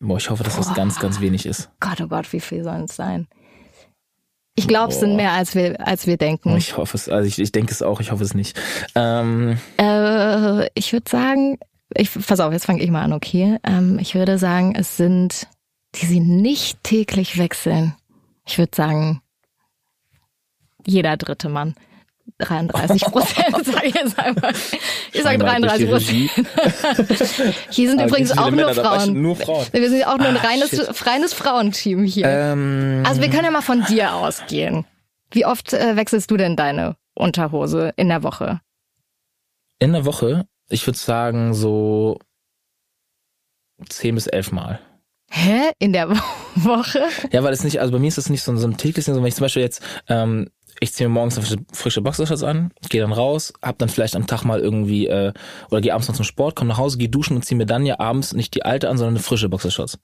Boah, 0.00 0.16
ich 0.18 0.28
hoffe, 0.28 0.42
dass 0.42 0.56
das 0.56 0.74
ganz, 0.74 0.98
ganz 0.98 1.20
wenig 1.20 1.46
ist. 1.46 1.70
Gott, 1.80 2.00
oh 2.00 2.08
Gott, 2.08 2.32
wie 2.32 2.40
viel 2.40 2.64
sollen 2.64 2.84
es 2.84 2.96
sein? 2.96 3.28
Ich 4.58 4.66
glaube, 4.66 4.92
es 4.92 5.00
sind 5.00 5.16
mehr, 5.16 5.32
als 5.32 5.54
wir, 5.54 5.86
als 5.86 6.06
wir 6.06 6.16
denken. 6.16 6.56
Ich 6.56 6.76
hoffe 6.76 6.96
es, 6.96 7.08
also 7.08 7.28
ich, 7.28 7.38
ich 7.38 7.52
denke 7.52 7.72
es 7.72 7.82
auch, 7.82 8.00
ich 8.00 8.10
hoffe 8.10 8.24
es 8.24 8.34
nicht. 8.34 8.58
Ähm, 8.94 9.58
Äh, 9.78 10.66
ich 10.74 10.92
würde 10.92 11.08
sagen, 11.10 11.58
ich, 11.94 12.10
pass 12.12 12.40
auf, 12.40 12.52
jetzt 12.52 12.64
fange 12.64 12.82
ich 12.82 12.90
mal 12.90 13.02
an, 13.02 13.12
okay? 13.12 13.58
Ähm, 13.62 13.98
ich 14.00 14.14
würde 14.14 14.38
sagen, 14.38 14.74
es 14.74 14.96
sind, 14.96 15.46
die 15.94 16.06
sie 16.06 16.20
nicht 16.20 16.82
täglich 16.82 17.38
wechseln. 17.38 17.94
Ich 18.46 18.56
würde 18.58 18.72
sagen, 18.74 19.20
jeder 20.86 21.16
dritte 21.16 21.48
Mann. 21.48 21.74
33 22.38 23.02
Prozent, 23.02 23.64
sage 23.64 23.86
ich 23.86 23.94
jetzt 23.94 24.18
einfach. 24.18 24.52
Ich 25.12 25.22
sage 25.22 25.44
Einmal 25.48 25.60
durch 25.78 25.88
33 25.88 26.08
die 26.34 26.42
Prozent. 26.42 27.56
Hier 27.70 27.88
sind 27.90 28.00
übrigens 28.02 28.36
auch 28.36 28.50
nur? 28.50 28.74
Frauen. 28.74 29.22
Nur 29.22 29.36
Frauen. 29.36 29.66
Wir 29.72 29.88
sind 29.90 30.06
auch 30.06 30.18
nur 30.18 30.28
ein 30.28 30.36
Ah, 30.36 30.46
reines, 30.46 30.70
shit. 30.70 31.06
reines 31.06 31.32
Frauenteam 31.32 32.04
hier. 32.04 32.26
ähm, 32.28 33.02
Also 33.06 33.22
wir 33.22 33.30
können 33.30 33.44
ja 33.44 33.50
mal 33.50 33.62
von 33.62 33.84
dir 33.84 34.14
ausgehen. 34.14 34.84
Wie 35.30 35.46
oft 35.46 35.72
äh, 35.72 35.96
wechselst 35.96 36.30
du 36.30 36.36
denn 36.36 36.56
deine 36.56 36.96
Unterhose 37.14 37.92
in 37.96 38.08
der 38.08 38.22
Woche? 38.22 38.60
in 39.78 39.92
der 39.92 40.04
Woche, 40.06 40.46
ich 40.70 40.86
würde 40.86 40.98
sagen 40.98 41.52
so 41.52 42.18
10 43.88 44.14
bis 44.14 44.26
11 44.26 44.52
Mal. 44.52 44.80
Hä? 45.30 45.70
In 45.78 45.92
der 45.92 46.08
Wo- 46.08 46.14
Woche? 46.56 47.02
Ja, 47.30 47.42
weil 47.44 47.52
es 47.52 47.62
nicht, 47.64 47.80
also 47.80 47.92
bei 47.92 47.98
mir 47.98 48.08
ist 48.08 48.16
das 48.18 48.30
nicht 48.30 48.42
so, 48.42 48.52
ein- 48.52 48.58
so 48.58 48.66
ein 48.66 48.76
tägliches 48.78 49.04
Ding, 49.04 49.14
sondern 49.14 49.24
wenn 49.24 49.28
ich 49.28 49.34
zum 49.34 49.44
Beispiel 49.44 49.62
jetzt, 49.62 49.82
ähm, 50.08 50.48
ich 50.80 50.92
ziehe 50.92 51.08
mir 51.08 51.14
morgens 51.14 51.38
eine 51.38 51.64
frische, 51.72 52.02
Boxershorts 52.02 52.42
an, 52.42 52.72
gehe 52.88 53.00
dann 53.00 53.12
raus, 53.12 53.52
hab 53.62 53.78
dann 53.78 53.88
vielleicht 53.88 54.16
am 54.16 54.26
Tag 54.26 54.44
mal 54.44 54.60
irgendwie, 54.60 55.06
äh, 55.06 55.32
oder 55.70 55.80
gehe 55.80 55.92
abends 55.94 56.08
noch 56.08 56.16
zum 56.16 56.24
Sport, 56.24 56.56
komme 56.56 56.68
nach 56.68 56.78
Hause, 56.78 56.98
gehe 56.98 57.08
duschen 57.08 57.36
und 57.36 57.44
ziehe 57.44 57.56
mir 57.56 57.66
dann 57.66 57.86
ja 57.86 57.98
abends 57.98 58.34
nicht 58.34 58.54
die 58.54 58.64
alte 58.64 58.88
an, 58.88 58.98
sondern 58.98 59.14
eine 59.14 59.22
frische 59.22 59.48
Boxershorts. 59.48 59.98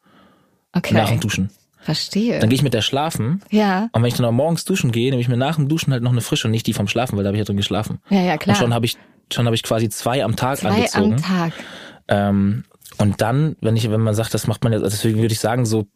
Okay. 0.72 0.94
Nach 0.94 1.10
dem 1.10 1.20
Duschen. 1.20 1.50
Verstehe. 1.80 2.38
Dann 2.38 2.48
gehe 2.48 2.56
ich 2.56 2.62
mit 2.62 2.74
der 2.74 2.80
schlafen 2.80 3.42
ja, 3.50 3.88
und 3.92 4.02
wenn 4.02 4.08
ich 4.08 4.14
dann 4.14 4.24
auch 4.24 4.32
morgens 4.32 4.64
duschen 4.64 4.92
gehe, 4.92 5.10
nehme 5.10 5.20
ich 5.20 5.28
mir 5.28 5.36
nach 5.36 5.56
dem 5.56 5.68
Duschen 5.68 5.92
halt 5.92 6.02
noch 6.02 6.12
eine 6.12 6.20
frische 6.20 6.46
und 6.46 6.52
nicht 6.52 6.66
die 6.66 6.72
vom 6.72 6.86
Schlafen, 6.86 7.16
weil 7.16 7.24
da 7.24 7.28
habe 7.28 7.36
ich 7.36 7.40
ja 7.40 7.44
drin 7.44 7.56
geschlafen. 7.56 7.98
ja, 8.08 8.20
ja, 8.20 8.38
klar. 8.38 8.56
Und 8.56 8.60
schon 8.60 8.74
habe 8.74 8.86
ich, 8.86 8.96
schon 9.32 9.46
habe 9.46 9.56
ich 9.56 9.64
quasi 9.64 9.88
zwei 9.88 10.24
am 10.24 10.36
Tag 10.36 10.58
Zwei 10.58 10.68
angezogen. 10.68 11.14
am 11.14 11.22
Tag. 11.22 11.52
Ähm, 12.08 12.64
und 12.98 13.20
dann, 13.20 13.56
wenn 13.60 13.76
ich, 13.76 13.90
wenn 13.90 14.00
man 14.00 14.14
sagt, 14.14 14.32
das 14.32 14.46
macht 14.46 14.62
man 14.62 14.72
jetzt, 14.72 14.84
also 14.84 14.94
deswegen 14.96 15.20
würde 15.20 15.32
ich 15.32 15.40
sagen, 15.40 15.66
so 15.66 15.86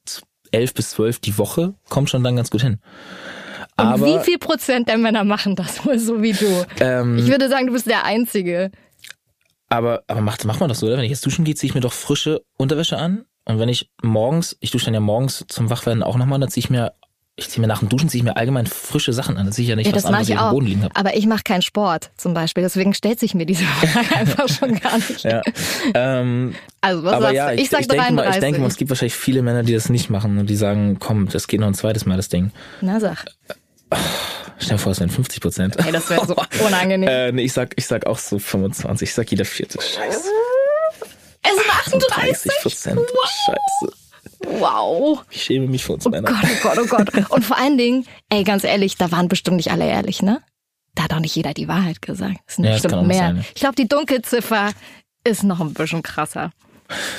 elf 0.50 0.74
bis 0.74 0.90
zwölf 0.90 1.20
die 1.20 1.38
Woche 1.38 1.74
kommt 1.88 2.10
schon 2.10 2.24
dann 2.24 2.36
ganz 2.36 2.50
gut 2.50 2.62
hin. 2.62 2.78
Und 3.78 3.86
Aber, 3.86 4.06
wie 4.06 4.18
viel 4.24 4.38
Prozent 4.38 4.88
der 4.88 4.96
Männer 4.98 5.22
machen 5.24 5.54
das 5.56 5.84
wohl 5.84 5.98
so 5.98 6.22
wie 6.22 6.32
du? 6.32 6.64
ähm, 6.80 7.18
Ich 7.18 7.26
würde 7.28 7.48
sagen, 7.48 7.66
du 7.66 7.72
bist 7.74 7.86
der 7.86 8.04
Einzige. 8.04 8.70
aber, 9.68 10.02
aber 10.06 10.20
macht, 10.22 10.44
macht 10.44 10.60
man 10.60 10.68
doch 10.68 10.76
so, 10.76 10.86
oder? 10.86 10.96
Wenn 10.96 11.04
ich 11.04 11.10
jetzt 11.10 11.26
duschen 11.26 11.44
gehe, 11.44 11.54
ziehe 11.54 11.68
ich 11.70 11.74
mir 11.74 11.80
doch 11.82 11.92
frische 11.92 12.42
Unterwäsche 12.56 12.96
an. 12.96 13.24
Und 13.44 13.58
wenn 13.58 13.68
ich 13.68 13.90
morgens, 14.02 14.56
ich 14.60 14.70
dusche 14.70 14.86
dann 14.86 14.94
ja 14.94 15.00
morgens 15.00 15.44
zum 15.48 15.70
Wachwerden 15.70 16.02
auch 16.02 16.16
nochmal, 16.16 16.40
dann 16.40 16.48
ziehe 16.50 16.62
ich 16.64 16.70
mir 16.70 16.92
ich 17.38 17.50
ziehe 17.50 17.60
mir 17.60 17.66
nach 17.66 17.80
dem 17.80 17.90
Duschen 17.90 18.08
ziehe 18.08 18.20
ich 18.20 18.24
mir 18.24 18.34
allgemein 18.38 18.64
frische 18.66 19.12
Sachen 19.12 19.36
an. 19.36 19.44
Das 19.44 19.56
sehe 19.56 19.64
ich 19.64 19.68
ja 19.68 19.76
nicht, 19.76 19.88
Ja, 19.88 19.92
was 19.94 20.04
das 20.04 20.08
anderes 20.10 20.26
ich 20.30 20.38
auf 20.38 20.48
dem. 20.48 20.54
Boden 20.54 20.66
liegen 20.68 20.82
habe. 20.84 20.96
Aber 20.96 21.14
ich 21.18 21.26
mache 21.26 21.42
keinen 21.44 21.60
Sport 21.60 22.10
zum 22.16 22.32
Beispiel. 22.32 22.62
Deswegen 22.62 22.94
stellt 22.94 23.20
sich 23.20 23.34
mir 23.34 23.44
diese 23.44 23.64
Frage 23.66 24.16
einfach 24.16 24.48
schon 24.48 24.80
gar 24.80 24.96
nicht. 24.96 25.22
Ja. 25.22 25.42
ähm, 25.92 26.54
Also, 26.80 27.02
was 27.04 27.20
sagst 27.20 27.34
ja, 27.34 27.48
du? 27.50 27.54
ich, 27.56 27.60
Ich 27.64 27.68
sag 27.68 27.80
ich, 27.82 27.88
denke 27.88 28.04
mal, 28.14 28.22
33. 28.22 28.36
ich 28.36 28.40
denke 28.40 28.60
mal, 28.62 28.66
es 28.68 28.76
gibt 28.78 28.88
wahrscheinlich 28.90 29.16
viele 29.16 29.42
Männer, 29.42 29.64
die 29.64 29.74
das 29.74 29.90
nicht 29.90 30.08
machen 30.08 30.38
und 30.38 30.48
die 30.48 30.56
sagen, 30.56 30.96
komm, 30.98 31.28
das 31.28 31.46
geht 31.46 31.60
noch 31.60 31.66
ein 31.66 31.74
zweites 31.74 32.06
Mal, 32.06 32.16
das 32.16 32.30
Ding. 32.30 32.52
Na, 32.80 33.00
sag. 33.00 33.26
Stell 34.59 34.77
dir 34.77 34.79
vor, 34.83 34.92
es 34.92 35.01
wären 35.01 35.11
50 35.11 35.40
Prozent. 35.40 35.77
Ey, 35.85 35.92
das 35.92 36.09
wäre 36.11 36.27
so 36.27 36.35
unangenehm. 36.64 37.09
Äh, 37.12 37.33
nee, 37.33 37.42
ich 37.42 37.53
sag, 37.53 37.72
ich 37.77 37.87
sag 37.87 38.07
auch 38.07 38.18
so 38.18 38.38
25. 38.38 39.09
Ich 39.09 39.14
sag 39.14 39.31
jeder 39.31 39.44
vierte. 39.44 39.79
Scheiße. 39.81 40.29
es 41.42 41.90
sind 41.90 42.01
38. 42.03 42.53
Prozent. 42.62 43.01
Scheiße. 43.46 43.92
Wow. 44.61 45.22
Ich 45.31 45.42
schäme 45.42 45.66
mich 45.66 45.85
für 45.85 45.92
uns 45.94 46.07
Oh 46.07 46.11
Männer. 46.11 46.29
Gott, 46.29 46.38
oh 46.42 46.62
Gott, 46.62 46.79
oh 46.79 46.87
Gott. 47.12 47.31
Und 47.31 47.44
vor 47.44 47.57
allen 47.59 47.79
Dingen, 47.79 48.07
ey, 48.29 48.44
ganz 48.44 48.64
ehrlich, 48.64 48.96
da 48.96 49.11
waren 49.11 49.29
bestimmt 49.29 49.57
nicht 49.57 49.70
alle 49.70 49.87
ehrlich, 49.87 50.22
ne? 50.22 50.40
Da 50.94 51.05
hat 51.05 51.12
auch 51.12 51.20
nicht 51.20 51.35
jeder 51.37 51.53
die 51.53 51.68
Wahrheit 51.68 52.01
gesagt. 52.01 52.37
Es 52.46 52.57
sind 52.57 52.64
Ja, 52.64 52.72
das 52.72 52.83
bestimmt 52.83 53.07
mehr. 53.09 53.18
sein, 53.18 53.37
ja. 53.37 53.42
Ich 53.55 53.61
glaube, 53.61 53.75
die 53.77 53.88
Dunkelziffer 53.88 54.70
ist 55.25 55.42
noch 55.42 55.61
ein 55.61 55.75
bisschen 55.75 56.03
krasser. 56.03 56.53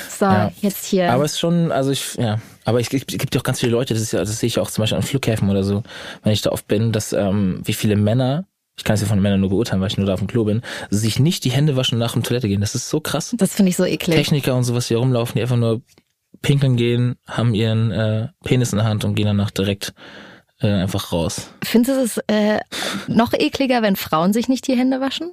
So, 0.09 0.25
Ja. 0.25 0.51
jetzt 0.61 0.85
hier. 0.85 1.11
Aber 1.11 1.23
es 1.25 1.33
ist 1.33 1.39
schon, 1.39 1.71
also 1.71 1.91
ich, 1.91 2.15
ja, 2.15 2.39
aber 2.65 2.79
es 2.79 2.89
gibt 2.89 3.33
ja 3.35 3.39
auch 3.39 3.43
ganz 3.43 3.59
viele 3.59 3.71
Leute, 3.71 3.93
das 3.93 4.11
ja, 4.11 4.19
das 4.19 4.39
sehe 4.39 4.47
ich 4.47 4.59
auch 4.59 4.71
zum 4.71 4.83
Beispiel 4.83 4.97
an 4.97 5.03
Flughäfen 5.03 5.49
oder 5.49 5.63
so, 5.63 5.83
wenn 6.23 6.33
ich 6.33 6.41
da 6.41 6.51
oft 6.51 6.67
bin, 6.67 6.91
dass, 6.91 7.13
ähm, 7.13 7.61
wie 7.63 7.73
viele 7.73 7.95
Männer, 7.95 8.45
ich 8.77 8.83
kann 8.83 8.93
es 8.95 9.01
ja 9.01 9.07
von 9.07 9.21
Männern 9.21 9.39
nur 9.39 9.49
beurteilen, 9.49 9.81
weil 9.81 9.87
ich 9.89 9.97
nur 9.97 10.05
da 10.07 10.13
auf 10.13 10.19
dem 10.19 10.27
Klo 10.27 10.43
bin, 10.43 10.61
sich 10.89 11.19
nicht 11.19 11.43
die 11.45 11.51
Hände 11.51 11.75
waschen 11.75 11.97
nach 11.97 12.13
dem 12.13 12.23
Toilette 12.23 12.47
gehen. 12.47 12.61
Das 12.61 12.75
ist 12.75 12.89
so 12.89 12.99
krass. 12.99 13.33
das 13.37 13.53
finde 13.55 13.69
ich 13.69 13.75
so 13.77 13.85
eklig. 13.85 14.15
Techniker 14.15 14.55
und 14.55 14.63
sowas, 14.63 14.85
die 14.87 14.93
hier 14.93 14.99
rumlaufen, 14.99 15.35
die 15.35 15.41
einfach 15.41 15.55
nur 15.57 15.81
pinkeln 16.41 16.75
gehen, 16.77 17.15
haben 17.25 17.53
ihren 17.55 17.91
äh, 17.91 18.27
Penis 18.43 18.71
in 18.73 18.77
der 18.77 18.85
Hand 18.87 19.03
und 19.03 19.15
gehen 19.15 19.25
danach 19.25 19.49
direkt 19.51 19.93
äh, 20.61 20.67
einfach 20.67 21.11
raus. 21.11 21.49
Findest 21.63 21.97
du 21.97 22.03
es 22.03 22.17
äh, 22.27 22.59
noch 23.07 23.33
ekliger, 23.33 23.81
wenn 23.81 23.95
Frauen 23.95 24.33
sich 24.33 24.47
nicht 24.47 24.67
die 24.67 24.75
Hände 24.77 25.01
waschen? 25.01 25.31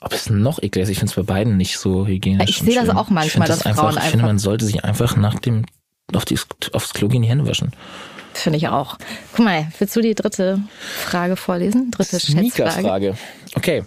Ob 0.00 0.12
es 0.12 0.30
noch 0.30 0.62
ekliger 0.62 0.84
ist, 0.84 0.90
ich 0.90 0.98
finde 0.98 1.10
es 1.10 1.16
bei 1.16 1.22
beiden 1.22 1.56
nicht 1.56 1.78
so 1.78 2.06
hygienisch. 2.06 2.48
Ich 2.50 2.58
sehe 2.60 2.74
das 2.76 2.88
auch 2.90 3.10
manchmal, 3.10 3.48
dass 3.48 3.58
das 3.58 3.66
einfach, 3.66 3.82
Frauen 3.82 3.96
Ich 3.96 4.02
finde, 4.02 4.14
einfach- 4.18 4.26
man 4.28 4.38
sollte 4.38 4.64
sich 4.64 4.84
einfach 4.84 5.16
nach 5.16 5.38
dem 5.40 5.64
auf 6.14 6.24
die, 6.24 6.38
aufs 6.72 6.94
Klo 6.94 7.08
gehen 7.08 7.22
die 7.22 7.28
Hände 7.28 7.46
waschen. 7.46 7.72
Finde 8.32 8.56
ich 8.56 8.68
auch. 8.68 8.96
Guck 9.34 9.44
mal, 9.44 9.66
willst 9.78 9.94
du 9.96 10.00
die 10.00 10.14
dritte 10.14 10.60
Frage 11.04 11.36
vorlesen? 11.36 11.90
Dritte. 11.90 12.18
Sneaker-Frage. 12.20 13.16
Okay. 13.56 13.84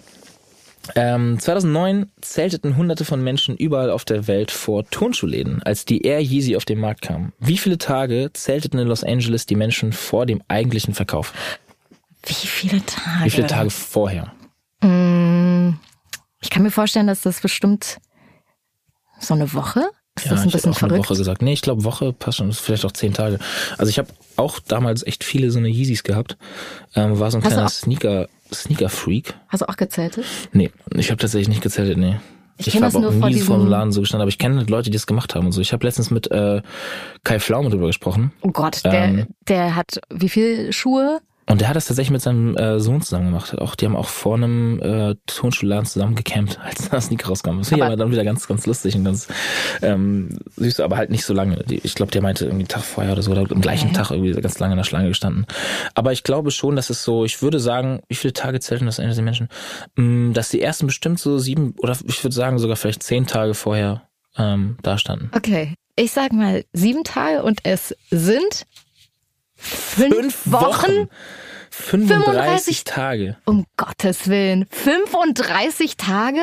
Ähm, 0.96 1.38
2009 1.38 2.10
zelteten 2.20 2.76
hunderte 2.76 3.04
von 3.04 3.22
Menschen 3.22 3.56
überall 3.56 3.90
auf 3.90 4.04
der 4.04 4.26
Welt 4.26 4.50
vor 4.50 4.84
Turnschuhläden, 4.90 5.62
als 5.62 5.84
die 5.84 6.02
Air 6.02 6.20
Yeezy 6.20 6.56
auf 6.56 6.64
den 6.64 6.78
Markt 6.80 7.02
kam. 7.02 7.32
Wie 7.38 7.56
viele 7.56 7.78
Tage 7.78 8.30
zelteten 8.34 8.78
in 8.80 8.88
Los 8.88 9.04
Angeles 9.04 9.46
die 9.46 9.54
Menschen 9.56 9.92
vor 9.92 10.26
dem 10.26 10.42
eigentlichen 10.48 10.92
Verkauf? 10.94 11.32
Wie 12.24 12.34
viele 12.34 12.84
Tage? 12.84 13.24
Wie 13.24 13.30
viele 13.30 13.46
Tage 13.46 13.70
vorher? 13.70 14.32
Mm, 14.80 15.74
Ich 16.42 16.50
kann 16.50 16.62
mir 16.62 16.70
vorstellen, 16.70 17.06
dass 17.06 17.22
das 17.22 17.40
bestimmt 17.40 17.98
so 19.20 19.34
eine 19.34 19.52
Woche? 19.54 19.84
Ist 20.16 20.30
das 20.30 20.42
ein 20.42 20.48
ich 20.48 20.52
bisschen 20.52 20.72
auch 20.72 20.82
eine 20.82 20.90
verrückt? 20.90 21.08
Woche 21.08 21.16
gesagt. 21.18 21.40
Nee, 21.40 21.54
ich 21.54 21.62
glaube 21.62 21.84
Woche 21.84 22.12
passt 22.12 22.38
schon. 22.38 22.48
Das 22.48 22.58
ist 22.58 22.64
vielleicht 22.64 22.84
auch 22.84 22.92
zehn 22.92 23.14
Tage. 23.14 23.38
Also 23.78 23.88
ich 23.88 23.98
habe 23.98 24.08
auch 24.36 24.58
damals 24.58 25.06
echt 25.06 25.24
viele 25.24 25.50
so 25.50 25.58
eine 25.58 25.68
Yeezys 25.68 26.02
gehabt. 26.02 26.36
Ähm, 26.94 27.18
war 27.18 27.30
so 27.30 27.38
ein 27.38 27.44
Hast 27.44 27.52
kleiner 27.52 27.68
Sneaker, 27.70 28.28
Sneaker-Freak. 28.52 29.34
Hast 29.48 29.62
du 29.62 29.68
auch 29.68 29.76
gezeltet? 29.76 30.26
Nee, 30.52 30.70
ich 30.94 31.10
habe 31.10 31.18
tatsächlich 31.18 31.48
nicht 31.48 31.62
gezeltet, 31.62 31.96
nee. 31.96 32.16
Ich 32.58 32.66
Ich, 32.66 32.82
habe 32.82 32.94
auch 32.94 33.28
nie 33.28 33.40
vor 33.40 33.56
dem 33.56 33.66
Laden 33.68 33.92
so 33.92 34.00
gestanden, 34.02 34.22
aber 34.22 34.28
ich 34.28 34.38
kenne 34.38 34.62
Leute, 34.64 34.90
die 34.90 34.96
das 34.96 35.06
gemacht 35.06 35.34
haben 35.34 35.46
und 35.46 35.52
so. 35.52 35.62
Ich 35.62 35.72
habe 35.72 35.86
letztens 35.86 36.10
mit 36.10 36.30
äh, 36.30 36.60
Kai 37.24 37.40
Pflaume 37.40 37.70
drüber 37.70 37.86
gesprochen 37.86 38.32
Oh 38.42 38.50
Gott, 38.50 38.84
der, 38.84 38.92
Ähm. 38.92 39.26
der 39.48 39.74
hat 39.74 39.98
wie 40.10 40.28
viel 40.28 40.72
Schuhe? 40.74 41.20
Und 41.52 41.60
der 41.60 41.68
hat 41.68 41.76
das 41.76 41.84
tatsächlich 41.84 42.10
mit 42.12 42.22
seinem 42.22 42.56
äh, 42.56 42.80
Sohn 42.80 43.02
zusammen 43.02 43.26
gemacht. 43.26 43.58
Auch 43.58 43.74
die 43.74 43.84
haben 43.84 43.94
auch 43.94 44.08
vor 44.08 44.36
einem 44.36 44.80
äh, 44.80 45.14
Turnschuhladen 45.26 45.84
zusammen 45.84 46.14
gecampt, 46.14 46.58
als 46.64 46.88
das 46.88 47.06
Sneaker 47.06 47.28
rauskam. 47.28 47.58
Das 47.58 47.70
ich 47.70 47.82
Aber- 47.82 47.94
dann 47.94 48.10
wieder 48.10 48.24
ganz, 48.24 48.48
ganz 48.48 48.64
lustig 48.66 48.96
und 48.96 49.04
ganz 49.04 49.28
ähm, 49.82 50.38
süß, 50.56 50.80
aber 50.80 50.96
halt 50.96 51.10
nicht 51.10 51.24
so 51.26 51.34
lange. 51.34 51.62
Die, 51.64 51.78
ich 51.84 51.94
glaube, 51.94 52.10
der 52.10 52.22
meinte 52.22 52.46
irgendwie 52.46 52.62
einen 52.62 52.68
Tag 52.68 52.82
vorher 52.82 53.12
oder 53.12 53.22
so, 53.22 53.30
oder 53.32 53.42
am 53.50 53.60
gleichen 53.60 53.88
Okay. 53.90 53.96
Tag 53.96 54.10
irgendwie 54.10 54.32
ganz 54.40 54.58
lange 54.58 54.72
in 54.72 54.78
der 54.78 54.84
Schlange 54.84 55.08
gestanden. 55.08 55.46
Aber 55.94 56.12
ich 56.12 56.22
glaube 56.22 56.50
schon, 56.50 56.74
dass 56.74 56.88
es 56.88 57.04
so, 57.04 57.24
ich 57.26 57.42
würde 57.42 57.60
sagen, 57.60 58.00
wie 58.08 58.14
viele 58.14 58.32
Tage 58.32 58.58
zelten 58.60 58.86
das 58.86 58.98
Ende 58.98 59.14
der 59.14 59.22
Menschen? 59.24 59.48
Mm, 59.96 60.32
Dass 60.32 60.48
die 60.48 60.62
ersten 60.62 60.86
bestimmt 60.86 61.18
so 61.20 61.38
sieben 61.38 61.74
oder 61.78 61.96
ich 62.08 62.24
würde 62.24 62.34
sagen 62.34 62.58
sogar 62.58 62.76
vielleicht 62.76 63.02
zehn 63.02 63.26
Tage 63.26 63.52
vorher 63.52 64.08
ähm, 64.38 64.78
da 64.82 64.96
standen. 64.96 65.30
Okay, 65.36 65.74
ich 65.96 66.12
sag 66.12 66.32
mal 66.32 66.64
sieben 66.72 67.04
Tage 67.04 67.42
und 67.42 67.60
es 67.64 67.94
sind 68.10 68.64
fünf, 69.62 70.40
Wochen. 70.44 71.08
35, 71.70 72.82
35 72.82 72.84
Tage. 72.84 73.36
Um 73.46 73.64
Gottes 73.76 74.28
Willen, 74.28 74.66
35 74.70 75.96
Tage? 75.96 76.42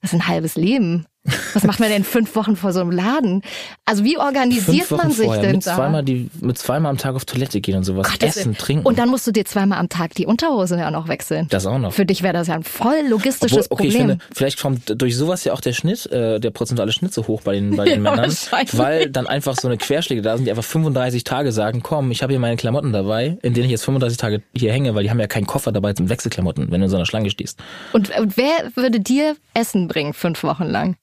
Das 0.00 0.12
ist 0.12 0.20
ein 0.20 0.26
halbes 0.28 0.56
Leben. 0.56 1.06
Was 1.54 1.64
macht 1.64 1.80
man 1.80 1.88
denn 1.88 2.04
fünf 2.04 2.34
Wochen 2.36 2.56
vor 2.56 2.72
so 2.72 2.80
einem 2.80 2.90
Laden? 2.90 3.42
Also 3.84 4.04
wie 4.04 4.18
organisiert 4.18 4.90
man 4.90 5.10
sich 5.10 5.26
vorher 5.26 5.42
denn 5.42 5.56
mit 5.56 5.66
da? 5.66 5.76
zweimal 5.76 6.02
die 6.02 6.30
mit 6.40 6.58
zweimal 6.58 6.90
am 6.90 6.98
Tag 6.98 7.14
auf 7.14 7.24
Toilette 7.24 7.60
gehen 7.60 7.76
und 7.76 7.84
sowas, 7.84 8.10
Gottes 8.10 8.36
essen, 8.36 8.56
trinken. 8.56 8.86
Und 8.86 8.98
dann 8.98 9.08
musst 9.08 9.26
du 9.26 9.32
dir 9.32 9.44
zweimal 9.44 9.78
am 9.78 9.88
Tag 9.88 10.14
die 10.14 10.26
Unterhose 10.26 10.76
ja 10.76 10.90
noch 10.90 11.08
wechseln. 11.08 11.46
das 11.50 11.66
auch 11.66 11.78
noch. 11.78 11.92
Für 11.92 12.06
dich 12.06 12.22
wäre 12.22 12.32
das 12.34 12.48
ja 12.48 12.54
ein 12.54 12.62
voll 12.62 13.02
logistisches 13.08 13.70
Obwohl, 13.70 13.86
okay, 13.86 13.88
ich 13.88 13.94
Problem. 13.94 14.18
finde, 14.18 14.24
vielleicht 14.34 14.60
kommt 14.60 15.00
durch 15.00 15.16
sowas 15.16 15.44
ja 15.44 15.52
auch 15.52 15.60
der 15.60 15.72
Schnitt, 15.72 16.06
äh, 16.12 16.38
der 16.40 16.50
prozentuale 16.50 16.92
Schnitt 16.92 17.12
so 17.12 17.26
hoch 17.26 17.42
bei 17.42 17.54
den, 17.54 17.76
bei 17.76 17.84
den 17.84 17.98
Ja, 18.04 18.10
Männern, 18.16 18.34
weil 18.72 19.10
dann 19.10 19.26
einfach 19.26 19.56
so 19.56 19.68
eine 19.68 19.76
Querschläge 19.76 20.22
da 20.22 20.36
sind, 20.36 20.46
die 20.46 20.50
einfach 20.50 20.64
35 20.64 21.24
Tage 21.24 21.52
sagen, 21.52 21.82
komm, 21.82 22.10
ich 22.10 22.22
habe 22.22 22.32
hier 22.32 22.40
meine 22.40 22.56
Klamotten 22.56 22.92
dabei, 22.92 23.38
in 23.42 23.54
denen 23.54 23.64
ich 23.66 23.70
jetzt 23.72 23.84
35 23.84 24.18
Tage 24.18 24.42
hier 24.54 24.72
hänge, 24.72 24.94
weil 24.94 25.02
die 25.02 25.10
haben 25.10 25.20
ja 25.20 25.26
keinen 25.26 25.46
Koffer 25.46 25.72
dabei 25.72 25.92
zum 25.92 26.08
Wechselklamotten, 26.08 26.70
wenn 26.70 26.80
du 26.80 26.84
in 26.86 26.90
so 26.90 26.96
einer 26.96 27.06
Schlange 27.06 27.30
stehst. 27.30 27.58
Und, 27.92 28.16
und 28.18 28.36
wer 28.36 28.70
würde 28.74 29.00
dir 29.00 29.36
Essen 29.54 29.88
bringen 29.88 30.12
fünf 30.12 30.42
Wochen 30.42 30.64
lang? 30.64 30.96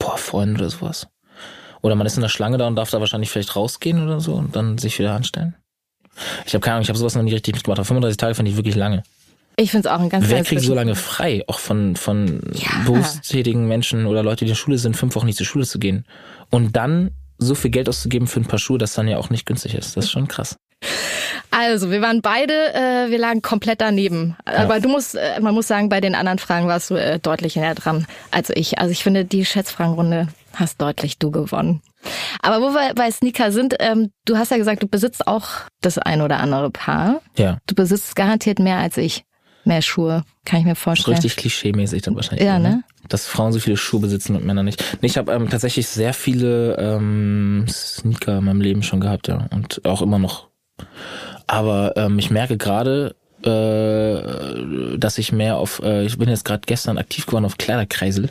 Boah, 0.00 0.16
Freunde 0.18 0.60
oder 0.60 0.70
sowas. 0.70 1.06
Oder 1.82 1.94
man 1.94 2.06
ist 2.06 2.16
in 2.16 2.22
der 2.22 2.28
Schlange 2.28 2.58
da 2.58 2.66
und 2.66 2.74
darf 2.74 2.90
da 2.90 2.98
wahrscheinlich 2.98 3.30
vielleicht 3.30 3.54
rausgehen 3.54 4.02
oder 4.02 4.20
so 4.20 4.34
und 4.34 4.56
dann 4.56 4.76
sich 4.78 4.98
wieder 4.98 5.14
anstellen. 5.14 5.54
Ich 6.44 6.52
habe 6.54 6.60
keine 6.60 6.74
Ahnung, 6.74 6.82
ich 6.82 6.88
habe 6.88 6.98
sowas 6.98 7.14
noch 7.14 7.22
nie 7.22 7.32
richtig 7.32 7.54
mitgemacht, 7.54 7.78
aber 7.78 7.86
35 7.86 8.16
Tage 8.16 8.34
fand 8.34 8.48
ich 8.48 8.56
wirklich 8.56 8.74
lange. 8.74 9.02
Ich 9.56 9.70
finde 9.70 9.88
es 9.88 9.94
auch 9.94 10.00
ein 10.00 10.08
ganz 10.08 10.28
Wer 10.28 10.42
kriegt 10.42 10.62
so 10.62 10.74
lange 10.74 10.94
frei, 10.94 11.44
auch 11.46 11.58
von, 11.58 11.94
von 11.96 12.40
Ja. 12.54 12.68
berufstätigen 12.84 13.68
Menschen 13.68 14.06
oder 14.06 14.22
Leute, 14.22 14.38
die 14.38 14.44
in 14.44 14.48
der 14.48 14.54
Schule 14.56 14.78
sind, 14.78 14.96
fünf 14.96 15.14
Wochen 15.14 15.26
nicht 15.26 15.36
zur 15.36 15.46
Schule 15.46 15.66
zu 15.66 15.78
gehen 15.78 16.04
und 16.50 16.76
dann 16.76 17.10
so 17.38 17.54
viel 17.54 17.70
Geld 17.70 17.88
auszugeben 17.88 18.26
für 18.26 18.40
ein 18.40 18.46
paar 18.46 18.58
Schuhe, 18.58 18.78
das 18.78 18.94
dann 18.94 19.08
ja 19.08 19.16
auch 19.18 19.30
nicht 19.30 19.46
günstig 19.46 19.74
ist. 19.74 19.96
Das 19.96 20.06
ist 20.06 20.10
schon 20.10 20.28
krass. 20.28 20.56
Also, 21.50 21.90
wir 21.90 22.00
waren 22.00 22.22
beide, 22.22 22.52
äh, 22.74 23.10
wir 23.10 23.18
lagen 23.18 23.42
komplett 23.42 23.80
daneben. 23.80 24.36
Aber 24.44 24.80
du 24.80 24.88
musst, 24.88 25.16
äh, 25.16 25.40
man 25.40 25.54
muss 25.54 25.66
sagen, 25.66 25.88
bei 25.88 26.00
den 26.00 26.14
anderen 26.14 26.38
Fragen 26.38 26.66
warst 26.68 26.90
du 26.90 26.94
äh, 26.94 27.18
deutlich 27.18 27.56
näher 27.56 27.74
dran 27.74 28.06
als 28.30 28.50
ich. 28.50 28.78
Also 28.78 28.92
ich 28.92 29.02
finde, 29.02 29.24
die 29.24 29.44
Schätzfragenrunde 29.44 30.28
hast 30.54 30.80
deutlich 30.80 31.18
du 31.18 31.30
gewonnen. 31.30 31.82
Aber 32.40 32.60
wo 32.62 32.72
wir 32.72 32.94
bei 32.94 33.10
Sneaker 33.10 33.52
sind, 33.52 33.74
ähm, 33.80 34.10
du 34.24 34.36
hast 34.38 34.50
ja 34.50 34.56
gesagt, 34.56 34.82
du 34.82 34.88
besitzt 34.88 35.26
auch 35.26 35.48
das 35.80 35.98
ein 35.98 36.22
oder 36.22 36.38
andere 36.38 36.70
Paar. 36.70 37.20
Ja, 37.36 37.58
Du 37.66 37.74
besitzt 37.74 38.16
garantiert 38.16 38.58
mehr 38.58 38.78
als 38.78 38.96
ich. 38.96 39.24
Mehr 39.64 39.82
Schuhe, 39.82 40.24
kann 40.46 40.60
ich 40.60 40.64
mir 40.64 40.74
vorstellen. 40.74 41.16
richtig 41.18 41.36
klischee-mäßig 41.36 42.00
dann 42.02 42.16
wahrscheinlich. 42.16 42.46
Ja, 42.46 42.58
ne? 42.58 42.82
Dass 43.08 43.26
Frauen 43.26 43.52
so 43.52 43.58
viele 43.58 43.76
Schuhe 43.76 44.00
besitzen 44.00 44.34
und 44.34 44.46
Männer 44.46 44.62
nicht. 44.62 44.82
Nee, 45.02 45.08
ich 45.08 45.18
habe 45.18 45.32
ähm, 45.32 45.50
tatsächlich 45.50 45.86
sehr 45.88 46.14
viele 46.14 46.76
ähm, 46.78 47.66
Sneaker 47.68 48.38
in 48.38 48.44
meinem 48.44 48.62
Leben 48.62 48.82
schon 48.82 49.00
gehabt, 49.00 49.28
ja. 49.28 49.46
Und 49.50 49.84
auch 49.84 50.00
immer 50.00 50.18
noch. 50.18 50.48
Aber 51.50 51.94
ähm, 51.96 52.20
ich 52.20 52.30
merke 52.30 52.56
gerade, 52.56 53.16
äh, 53.42 54.98
dass 54.98 55.18
ich 55.18 55.32
mehr 55.32 55.56
auf, 55.56 55.82
äh, 55.82 56.04
ich 56.04 56.16
bin 56.16 56.28
jetzt 56.28 56.44
gerade 56.44 56.62
gestern 56.64 56.96
aktiv 56.96 57.26
geworden 57.26 57.44
auf 57.44 57.58
Kleiderkreisel 57.58 58.28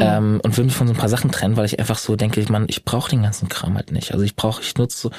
ähm, 0.00 0.40
und 0.44 0.56
will 0.56 0.64
mich 0.64 0.74
von 0.74 0.86
so 0.86 0.92
ein 0.92 0.96
paar 0.96 1.08
Sachen 1.08 1.32
trennen, 1.32 1.56
weil 1.56 1.64
ich 1.64 1.80
einfach 1.80 1.98
so 1.98 2.14
denke, 2.14 2.40
ich, 2.40 2.48
man, 2.48 2.66
ich 2.68 2.84
brauche 2.84 3.10
den 3.10 3.24
ganzen 3.24 3.48
Kram 3.48 3.74
halt 3.74 3.90
nicht. 3.90 4.12
Also 4.12 4.24
ich 4.24 4.36
brauche, 4.36 4.62
ich 4.62 4.76
nutze 4.76 4.98
so, 4.98 5.10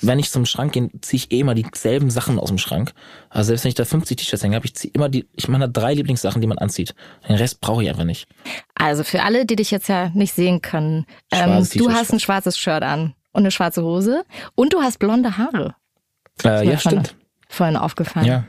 wenn 0.00 0.18
ich 0.18 0.30
zum 0.30 0.46
Schrank 0.46 0.72
gehe, 0.72 0.88
ziehe 1.02 1.18
ich 1.18 1.30
eh 1.30 1.40
immer 1.40 1.54
dieselben 1.54 2.08
Sachen 2.08 2.38
aus 2.38 2.48
dem 2.48 2.56
Schrank. 2.56 2.94
Also 3.28 3.48
selbst 3.48 3.64
wenn 3.64 3.68
ich 3.68 3.74
da 3.74 3.84
50 3.84 4.16
T-Shirts 4.16 4.42
hänge, 4.42 4.56
habe 4.56 4.64
ich 4.64 4.74
zieh 4.74 4.88
immer 4.88 5.10
die, 5.10 5.26
ich 5.36 5.48
meine 5.48 5.68
drei 5.68 5.92
Lieblingssachen, 5.92 6.40
die 6.40 6.46
man 6.46 6.56
anzieht. 6.56 6.94
Den 7.28 7.36
Rest 7.36 7.60
brauche 7.60 7.82
ich 7.82 7.90
einfach 7.90 8.04
nicht. 8.04 8.26
Also 8.74 9.04
für 9.04 9.24
alle, 9.24 9.44
die 9.44 9.56
dich 9.56 9.70
jetzt 9.70 9.88
ja 9.88 10.08
nicht 10.14 10.32
sehen 10.32 10.62
können, 10.62 11.04
ähm, 11.32 11.68
du 11.74 11.90
hast 11.90 12.14
ein 12.14 12.20
schwarzes 12.20 12.56
Shirt 12.56 12.82
an 12.82 13.12
und 13.32 13.42
eine 13.42 13.50
schwarze 13.50 13.82
Hose 13.82 14.24
und 14.54 14.72
du 14.72 14.80
hast 14.80 14.98
blonde 14.98 15.36
Haare. 15.36 15.74
Äh, 16.44 16.66
ja, 16.66 16.78
stimmt. 16.78 17.14
Vorhin 17.48 17.76
aufgefallen. 17.76 18.26
Ja. 18.26 18.44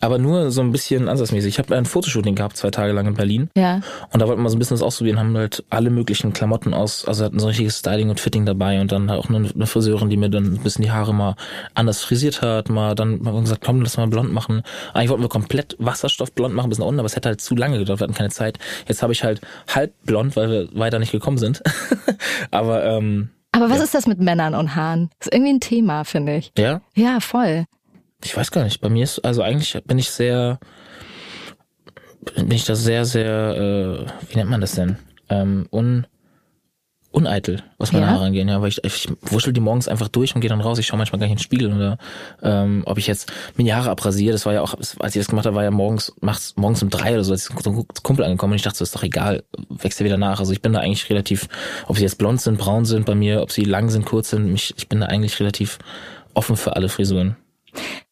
Aber 0.00 0.18
nur 0.18 0.50
so 0.50 0.60
ein 0.60 0.72
bisschen 0.72 1.08
ansatzmäßig. 1.08 1.54
Ich 1.54 1.58
habe 1.58 1.74
ein 1.76 1.84
Fotoshooting 1.84 2.34
gehabt, 2.34 2.56
zwei 2.56 2.70
Tage 2.70 2.92
lang 2.92 3.06
in 3.06 3.14
Berlin. 3.14 3.50
Ja. 3.56 3.80
Und 4.12 4.20
da 4.20 4.26
wollten 4.26 4.42
wir 4.42 4.50
so 4.50 4.56
ein 4.56 4.58
bisschen 4.58 4.74
das 4.74 4.82
ausprobieren, 4.82 5.18
haben 5.18 5.36
halt 5.36 5.64
alle 5.70 5.90
möglichen 5.90 6.32
Klamotten 6.32 6.74
aus, 6.74 7.06
also 7.06 7.24
hatten 7.24 7.38
so 7.38 7.46
ein 7.46 7.50
richtiges 7.50 7.78
Styling 7.78 8.10
und 8.10 8.20
Fitting 8.20 8.44
dabei 8.44 8.80
und 8.80 8.92
dann 8.92 9.08
auch 9.10 9.28
eine, 9.28 9.48
eine 9.48 9.66
Friseurin, 9.66 10.10
die 10.10 10.16
mir 10.16 10.28
dann 10.28 10.54
ein 10.54 10.58
bisschen 10.58 10.82
die 10.82 10.90
Haare 10.90 11.14
mal 11.14 11.36
anders 11.74 12.02
frisiert 12.02 12.42
hat, 12.42 12.68
mal 12.68 12.94
dann 12.94 13.24
haben 13.24 13.34
wir 13.34 13.40
gesagt, 13.40 13.62
komm, 13.64 13.80
lass 13.80 13.96
mal 13.96 14.06
blond 14.08 14.32
machen. 14.32 14.62
Eigentlich 14.92 15.10
wollten 15.10 15.22
wir 15.22 15.28
komplett 15.28 15.76
Wasserstoffblond 15.78 16.54
machen 16.54 16.68
bis 16.68 16.78
nach 16.78 16.86
unten, 16.86 16.98
aber 16.98 17.06
es 17.06 17.16
hätte 17.16 17.28
halt 17.28 17.40
zu 17.40 17.54
lange 17.54 17.78
gedauert, 17.78 18.00
wir 18.00 18.04
hatten 18.04 18.14
keine 18.14 18.30
Zeit. 18.30 18.58
Jetzt 18.88 19.02
habe 19.02 19.12
ich 19.12 19.24
halt 19.24 19.40
halb 19.72 19.94
blond, 20.04 20.36
weil 20.36 20.50
wir 20.50 20.68
weiter 20.78 20.98
nicht 20.98 21.12
gekommen 21.12 21.38
sind. 21.38 21.62
aber 22.50 22.84
ähm, 22.84 23.30
Aber 23.56 23.70
was 23.70 23.78
Ja. 23.78 23.84
ist 23.84 23.94
das 23.94 24.06
mit 24.06 24.20
Männern 24.20 24.54
und 24.54 24.74
Haaren? 24.76 25.10
ist 25.20 25.32
irgendwie 25.32 25.52
ein 25.54 25.60
Thema, 25.60 26.04
finde 26.04 26.36
ich. 26.36 26.52
Ja, 26.58 26.80
Ja, 26.94 27.20
voll. 27.20 27.64
ich 28.24 28.36
weiß 28.36 28.50
gar 28.50 28.64
nicht. 28.64 28.80
Bei 28.80 28.88
mir 28.88 29.04
ist, 29.04 29.18
also 29.24 29.42
eigentlich 29.42 29.82
bin 29.84 29.98
ich 29.98 30.10
sehr, 30.10 30.58
bin 32.34 32.50
ich 32.50 32.64
da 32.64 32.74
sehr, 32.74 33.04
sehr, 33.04 34.06
äh, 34.08 34.30
wie 34.30 34.36
nennt 34.36 34.50
man 34.50 34.60
das 34.60 34.72
denn? 34.72 34.96
Ähm, 35.28 35.66
un, 35.72 36.06
uneitel, 37.16 37.62
was 37.78 37.92
meine 37.92 38.04
Ja? 38.04 38.12
Haare 38.12 38.26
angeht, 38.26 38.46
ja, 38.46 38.60
weil 38.60 38.68
ich, 38.68 38.84
ich 38.84 39.08
wuschel 39.22 39.54
die 39.54 39.60
morgens 39.60 39.88
einfach 39.88 40.08
durch 40.08 40.34
und 40.34 40.42
gehe 40.42 40.50
dann 40.50 40.60
raus. 40.60 40.78
Ich 40.78 40.86
schaue 40.86 40.98
manchmal 40.98 41.18
gar 41.18 41.26
nicht 41.26 41.32
in 41.32 41.38
den 41.38 41.42
Spiegel 41.42 41.72
oder 41.72 41.96
ähm, 42.42 42.82
ob 42.84 42.98
ich 42.98 43.06
jetzt 43.06 43.32
mir 43.56 43.64
die 43.64 43.72
Haare 43.72 43.88
abrasiere. 43.88 44.32
Das 44.32 44.44
war 44.44 44.52
ja 44.52 44.60
auch, 44.60 44.74
als 44.74 45.16
ich 45.16 45.20
das 45.20 45.28
gemacht 45.28 45.46
habe, 45.46 45.56
war 45.56 45.64
ja 45.64 45.70
morgens, 45.70 46.12
macht's 46.20 46.52
morgens 46.56 46.82
um 46.82 46.90
drei 46.90 47.14
oder 47.14 47.24
so, 47.24 47.32
als 47.32 47.48
ich 47.48 47.58
so 47.58 47.70
ein 47.70 47.86
Kumpel 48.02 48.22
angekommen 48.22 48.52
und 48.52 48.56
ich 48.56 48.62
dachte, 48.62 48.76
so, 48.76 48.84
ist 48.84 48.94
doch 48.94 49.02
egal, 49.02 49.44
wächst 49.70 49.98
ja 49.98 50.04
wieder 50.04 50.18
nach. 50.18 50.40
Also 50.40 50.52
ich 50.52 50.60
bin 50.60 50.74
da 50.74 50.80
eigentlich 50.80 51.08
relativ, 51.08 51.48
ob 51.86 51.96
sie 51.96 52.02
jetzt 52.02 52.18
blond 52.18 52.42
sind, 52.42 52.58
braun 52.58 52.84
sind 52.84 53.06
bei 53.06 53.14
mir, 53.14 53.40
ob 53.40 53.50
sie 53.50 53.64
lang 53.64 53.88
sind, 53.88 54.04
kurz 54.04 54.28
sind, 54.28 54.52
mich, 54.52 54.74
ich 54.76 54.86
bin 54.88 55.00
da 55.00 55.06
eigentlich 55.06 55.40
relativ 55.40 55.78
offen 56.34 56.56
für 56.56 56.76
alle 56.76 56.90
Frisuren. 56.90 57.36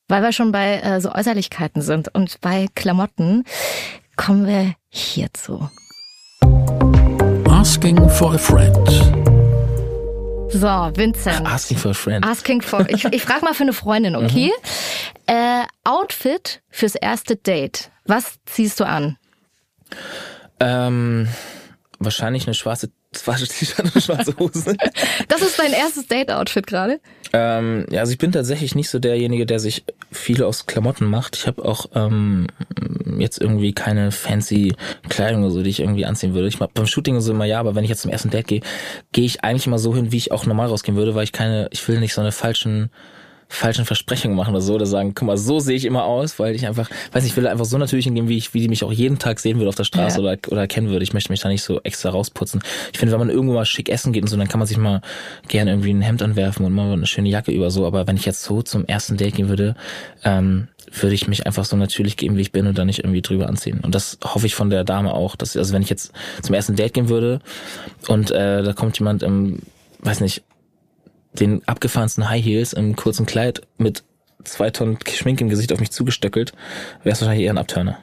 Weil 0.09 0.23
wir 0.23 0.33
schon 0.33 0.51
bei 0.51 0.81
äh, 0.81 1.01
so 1.03 1.13
Äußerlichkeiten 1.13 1.83
sind 1.83 2.09
und 2.15 2.41
bei 2.41 2.69
Klamotten, 2.75 3.45
kommen 4.17 4.47
wir 4.47 4.75
hierzu. 4.89 5.69
Asking 7.65 8.11
for 8.11 8.35
a 8.35 8.39
friend. 8.39 8.87
So, 10.53 10.93
Vincent. 10.95 11.47
Asking 11.47 11.79
for 11.79 11.93
a 11.93 11.95
friend. 11.95 12.23
Asking 12.23 12.61
for. 12.61 12.87
Ich, 12.91 13.07
ich 13.07 13.23
frage 13.23 13.43
mal 13.43 13.55
für 13.55 13.63
eine 13.63 13.73
Freundin, 13.73 14.17
okay? 14.17 14.53
Äh, 15.27 15.63
Outfit 15.83 16.61
fürs 16.69 16.95
erste 16.95 17.37
Date. 17.37 17.91
Was 18.05 18.35
ziehst 18.45 18.81
du 18.81 18.85
an? 18.85 19.17
Ähm, 20.61 21.27
wahrscheinlich 21.99 22.47
eine 22.47 22.53
schwarze, 22.53 22.91
schwarze 23.19 23.47
T-Shirt 23.47 23.95
und 23.95 24.03
schwarze 24.03 24.35
Hose. 24.39 24.77
Das 25.29 25.43
ist 25.43 25.59
dein 25.59 25.73
erstes 25.73 26.07
Date-Outfit 26.07 26.67
gerade? 26.67 27.01
ähm, 27.35 27.85
ja, 27.91 28.01
also 28.01 28.13
ich 28.13 28.19
bin 28.19 28.31
tatsächlich 28.31 28.77
nicht 28.77 28.89
so 28.89 29.01
derjenige, 29.01 29.45
der 29.45 29.59
sich 29.59 29.85
viel 30.13 30.45
aus 30.45 30.67
Klamotten 30.67 31.07
macht. 31.07 31.35
Ich 31.35 31.49
habe 31.49 31.65
auch 31.65 31.87
ähm, 31.95 32.47
jetzt 33.19 33.41
irgendwie 33.41 33.73
keine 33.73 34.13
fancy 34.13 34.75
Kleidung 35.09 35.43
oder 35.43 35.51
so, 35.51 35.63
die 35.63 35.71
ich 35.71 35.81
irgendwie 35.81 36.07
anziehen 36.07 36.35
würde. 36.35 36.47
Ich 36.47 36.61
mach 36.61 36.69
beim 36.69 36.87
Shooting 36.87 37.17
und 37.17 37.23
so 37.23 37.33
immer 37.33 37.45
ja, 37.45 37.59
aber 37.59 37.75
wenn 37.75 37.83
ich 37.83 37.91
jetzt 37.91 38.03
zum 38.03 38.13
ersten 38.13 38.31
Date 38.31 38.47
gehe, 38.47 38.61
gehe 39.11 39.25
ich 39.25 39.43
eigentlich 39.43 39.67
immer 39.67 39.81
so 39.81 39.97
hin, 39.97 40.13
wie 40.13 40.17
ich 40.17 40.31
auch 40.31 40.47
normal 40.47 40.69
rausgehen 40.69 40.97
würde, 40.97 41.17
weil 41.17 41.25
ich 41.25 41.33
keine, 41.33 41.69
ich 41.73 41.87
will 41.89 41.99
nicht 41.99 42.15
so 42.15 42.21
eine 42.21 42.31
falschen 42.31 42.91
falschen 43.55 43.85
Versprechungen 43.85 44.37
machen 44.37 44.51
oder 44.55 44.61
so, 44.63 44.75
oder 44.75 44.87
sagen, 44.87 45.13
guck 45.15 45.27
mal, 45.27 45.37
so 45.39 45.61
sehe 45.61 45.77
ich 45.77 45.85
immer 45.85 46.05
aus, 46.05 46.39
weil 46.39 46.55
ich 46.55 46.67
einfach, 46.67 46.91
weiß 47.13 47.23
nicht, 47.23 47.33
ich 47.33 47.37
will 47.37 47.47
einfach 47.47 47.65
so 47.65 47.79
natürlich 47.79 48.05
hingehen, 48.05 48.29
wie 48.29 48.37
ich, 48.37 48.55
wie 48.55 48.61
die 48.61 48.69
mich 48.69 48.85
auch 48.85 48.93
jeden 48.93 49.19
Tag 49.19 49.41
sehen 49.41 49.59
würde 49.59 49.69
auf 49.69 49.75
der 49.75 49.85
Straße 49.85 50.21
Ja. 50.21 50.33
oder, 50.33 50.39
oder 50.51 50.61
erkennen 50.63 50.89
würde. 50.91 51.03
Ich 51.05 51.13
möchte 51.13 51.31
mich 51.31 51.41
da 51.41 51.49
nicht 51.49 51.63
so 51.63 51.81
extra 51.83 52.11
rausputzen. 52.11 52.63
Ich 52.93 52.99
finde, 52.99 53.13
wenn 53.13 53.21
man 53.21 53.31
irgendwo 53.31 53.55
mal 53.55 53.65
schick 53.65 53.89
essen 53.89 54.13
geht 54.13 54.23
und 54.23 54.29
so, 54.29 54.37
dann 54.37 54.49
kann 54.49 54.59
man 54.59 54.67
sich 54.67 54.77
mal 54.77 55.01
gerne 55.49 55.71
irgendwie 55.71 55.93
ein 55.93 56.03
Hemd 56.03 56.23
anwerfen 56.23 56.67
und 56.67 56.73
mal 56.73 56.93
eine 56.93 57.07
schöne 57.07 57.29
Jacke 57.29 57.53
über 57.53 57.71
so. 57.71 57.87
Aber 57.87 58.07
wenn 58.07 58.17
ich 58.17 58.25
jetzt 58.27 58.43
so 58.43 58.63
zum 58.63 58.85
ersten 58.87 59.17
Date 59.17 59.35
gehen 59.37 59.49
würde, 59.49 59.77
ähm, 60.25 60.69
würde 60.93 61.15
ich 61.15 61.27
mich 61.29 61.47
einfach 61.47 61.65
so 61.65 61.77
natürlich 61.77 62.17
geben, 62.17 62.37
wie 62.37 62.43
ich 62.43 62.53
bin 62.53 62.67
und 62.67 62.77
da 62.79 62.85
nicht 62.85 63.01
irgendwie 63.01 63.23
drüber 63.23 63.49
anziehen. 63.49 63.81
Und 63.81 63.95
das 63.95 64.19
hoffe 64.23 64.47
ich 64.47 64.55
von 64.55 64.71
der 64.71 64.85
Dame 64.85 65.13
auch, 65.15 65.35
dass, 65.37 65.57
also 65.57 65.73
wenn 65.73 65.83
ich 65.83 65.91
jetzt 65.91 66.13
zum 66.43 66.55
ersten 66.55 66.77
Date 66.77 66.95
gehen 66.95 67.09
würde 67.09 67.41
und 68.09 68.31
äh, 68.31 68.63
da 68.63 68.73
kommt 68.75 68.99
jemand 68.99 69.23
im, 69.23 69.61
weiß 70.01 70.21
nicht, 70.21 70.43
den 71.41 71.67
abgefahrensten 71.67 72.29
High 72.29 72.45
Heels 72.45 72.73
im 72.73 72.97
kurzen 72.97 73.27
Kleid 73.27 73.63
mit 73.79 74.05
zwei 74.45 74.71
Tonnen 74.71 74.99
Schmink 75.09 75.41
im 75.41 75.49
Gesicht 75.49 75.73
auf 75.73 75.81
mich 75.81 75.91
zugestöckelt, 75.91 76.53
wäre 77.03 77.15
es 77.15 77.21
wahrscheinlich 77.21 77.45
eher 77.47 77.53
ein 77.55 77.59
Abturner. 77.59 77.99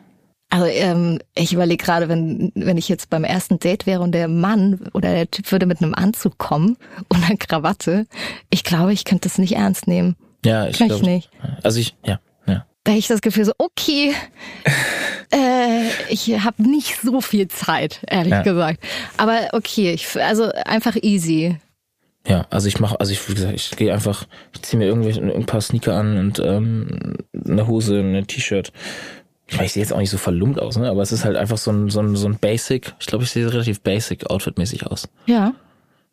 Also 0.50 0.66
ähm, 0.66 1.20
ich 1.34 1.54
überlege 1.54 1.82
gerade, 1.84 2.10
wenn, 2.10 2.52
wenn 2.56 2.78
ich 2.78 2.90
jetzt 2.90 3.10
beim 3.10 3.24
ersten 3.24 3.58
Date 3.60 3.86
wäre 3.86 4.02
und 4.02 4.12
der 4.12 4.28
Mann 4.28 4.82
oder 4.94 5.14
der 5.14 5.32
Typ 5.32 5.50
würde 5.52 5.66
mit 5.66 5.82
einem 5.82 5.94
Anzug 5.94 6.38
kommen 6.38 6.76
und 7.08 7.24
einer 7.24 7.38
Krawatte, 7.38 8.06
ich 8.50 8.66
glaube, 8.66 8.92
ich 8.92 9.06
könnte 9.06 9.30
das 9.30 9.38
nicht 9.38 9.56
ernst 9.56 9.88
nehmen. 9.88 10.18
Ja, 10.44 10.68
ich 10.68 10.76
glaube. 10.78 11.06
nicht. 11.06 11.30
Also 11.64 11.80
ich, 11.80 11.96
ja, 12.06 12.20
ja. 12.48 12.66
Da 12.84 12.92
hätte 12.92 13.00
ich 13.00 13.08
das 13.08 13.22
Gefühl 13.22 13.46
so, 13.46 13.54
okay, 13.60 14.14
äh, 15.34 15.88
ich 16.10 16.28
habe 16.44 16.64
nicht 16.64 16.98
so 17.02 17.22
viel 17.22 17.48
Zeit, 17.48 18.02
ehrlich 18.10 18.32
Ja. 18.34 18.42
gesagt. 18.42 18.84
Aber 19.18 19.50
okay, 19.54 19.92
ich, 19.94 20.22
also 20.22 20.52
einfach 20.66 20.98
easy. 21.02 21.58
Ja, 22.28 22.46
also 22.50 22.68
ich 22.68 22.80
mache, 22.80 23.00
also 23.00 23.12
ich, 23.12 23.28
wie 23.30 23.34
gesagt, 23.34 23.54
ich 23.56 23.72
gehe 23.72 23.94
einfach, 23.94 24.28
ich 24.54 24.62
ziehe 24.62 24.78
mir 24.78 24.86
irgendwelche, 24.86 25.22
ein 25.22 25.46
paar 25.46 25.62
Sneaker 25.62 25.96
an 25.96 26.18
und 26.18 26.40
ähm, 26.40 27.18
eine 27.34 27.68
Hose, 27.68 28.00
ein 28.00 28.28
T-Shirt. 28.28 28.72
Ich 29.48 29.56
meine, 29.56 29.66
ich 29.66 29.74
sehe 29.74 29.82
jetzt 29.82 29.92
auch 29.92 29.98
nicht 29.98 30.12
so 30.12 30.18
verlumpt 30.18 30.60
aus, 30.60 30.78
ne? 30.78 30.90
Aber 30.90 31.02
es 31.02 31.12
ist 31.12 31.26
halt 31.26 31.36
einfach 31.36 31.58
so 31.58 31.72
ein, 31.72 31.90
so 31.90 32.00
ein, 32.00 32.16
so 32.16 32.28
ein 32.28 32.38
Basic, 32.38 32.94
ich 33.00 33.08
glaube, 33.08 33.24
ich 33.24 33.32
sehe 33.32 33.52
relativ 33.52 33.82
basic 33.82 34.30
outfitmäßig 34.30 34.88
aus. 34.88 35.10
Ja. 35.26 35.54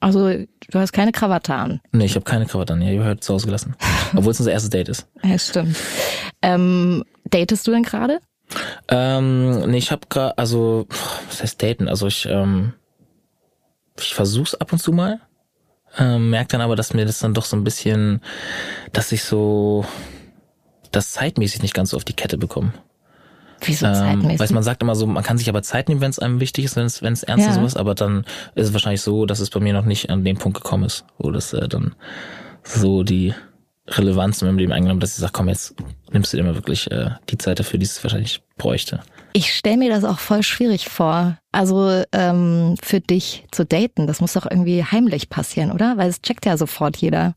Also 0.01 0.29
du 0.29 0.79
hast 0.79 0.93
keine 0.93 1.13
Krawatte 1.13 1.55
an. 1.55 1.81
Nee, 1.93 2.05
ich 2.05 2.15
habe 2.15 2.25
keine 2.25 2.47
Krawatte 2.47 2.73
an, 2.73 2.83
ja, 2.83 2.91
ich 2.91 2.99
habe 2.99 3.09
halt 3.09 3.25
zu 3.25 3.35
Hause 3.35 3.47
gelassen. 3.47 3.77
Obwohl 4.17 4.33
es 4.33 4.41
unser 4.41 4.53
erstes 4.53 4.71
Date 4.71 4.89
ist. 4.89 5.09
Ja, 5.23 5.39
stimmt. 5.39 5.77
Ähm, 6.41 7.05
datest 7.25 7.67
du 7.67 7.73
denn 7.73 7.83
gerade? 7.83 8.21
Ähm, 8.89 9.71
nee, 9.71 9.79
ich 9.79 9.91
habe 9.91 10.07
gerade, 10.09 10.39
also, 10.39 10.87
was 11.29 11.43
heißt 11.43 11.63
daten? 11.63 11.89
Also 11.89 12.07
ich, 12.07 12.27
ähm, 12.27 12.73
ich 13.99 14.15
versuch's 14.15 14.55
ab 14.55 14.73
und 14.73 14.79
zu 14.79 14.93
mal, 14.93 15.21
ähm, 15.97 16.30
merke 16.30 16.49
dann 16.53 16.61
aber, 16.61 16.76
dass 16.76 16.93
mir 16.95 17.05
das 17.07 17.18
dann 17.20 17.34
doch 17.34 17.45
so 17.45 17.57
ein 17.57 17.64
bisschen, 17.64 18.20
dass 18.93 19.12
ich 19.12 19.24
so 19.24 19.84
das 20.93 21.12
zeitmäßig 21.12 21.62
nicht 21.62 21.74
ganz 21.74 21.91
so 21.91 21.97
auf 21.97 22.05
die 22.05 22.12
Kette 22.14 22.39
bekomme. 22.39 22.72
Wieso 23.62 23.86
Ähm, 23.86 23.95
zeitmäßig? 23.95 24.41
weiß 24.41 24.51
man 24.53 24.62
sagt 24.62 24.82
immer 24.82 24.95
so, 24.95 25.07
man 25.07 25.24
kann 25.24 25.39
sich 25.39 25.49
aber 25.49 25.62
Zeit 25.62 25.89
nehmen, 25.89 26.01
wenn 26.01 26.11
es 26.11 26.18
einem 26.18 26.41
wichtig 26.41 26.64
ist, 26.64 26.76
wenn 26.76 26.86
es 26.86 27.03
wenn 27.03 27.12
es 27.12 27.22
ernst 27.24 27.45
Ja. 27.47 27.51
ist 27.51 27.57
sowas, 27.57 27.76
aber 27.76 27.95
dann 27.95 28.24
ist 28.55 28.68
es 28.68 28.72
wahrscheinlich 28.72 29.01
so, 29.03 29.26
dass 29.26 29.41
es 29.41 29.51
bei 29.51 29.61
mir 29.61 29.72
noch 29.72 29.84
nicht 29.84 30.11
an 30.11 30.24
den 30.24 30.36
Punkt 30.39 30.57
gekommen 30.62 30.84
ist, 30.84 31.05
wo 31.18 31.30
das 31.30 31.53
äh, 31.53 31.68
dann 31.68 31.95
so 32.62 33.03
die 33.03 33.34
Relevanz 33.89 34.43
in 34.43 34.49
meinem 34.49 34.59
Leben 34.59 34.72
eingenommen, 34.72 35.01
dass 35.01 35.12
ich 35.14 35.18
sage, 35.18 35.32
komm, 35.32 35.49
jetzt 35.49 35.74
nimmst 36.12 36.32
du 36.32 36.36
dir 36.36 36.45
mal 36.45 36.55
wirklich 36.55 36.91
äh, 36.91 37.11
die 37.30 37.39
Zeit 37.39 37.59
dafür, 37.59 37.78
die 37.78 37.86
es 37.86 38.03
wahrscheinlich 38.05 38.43
bräuchte. 38.59 39.01
Ich 39.33 39.55
stelle 39.55 39.76
mir 39.76 39.91
das 39.91 40.05
auch 40.05 40.18
voll 40.18 40.43
schwierig 40.43 40.89
vor. 40.89 41.39
Also 41.53 42.03
ähm, 42.12 42.76
für 42.83 43.01
dich 43.01 43.45
zu 43.51 43.64
daten, 43.64 44.07
das 44.07 44.20
muss 44.20 44.33
doch 44.33 44.51
irgendwie 44.51 44.85
heimlich 44.85 45.29
passieren, 45.29 45.72
oder? 45.72 45.97
Weil 45.97 46.11
es 46.11 46.22
checkt 46.22 46.47
ja 46.47 46.57
sofort 46.57 46.97
jeder. 46.97 47.35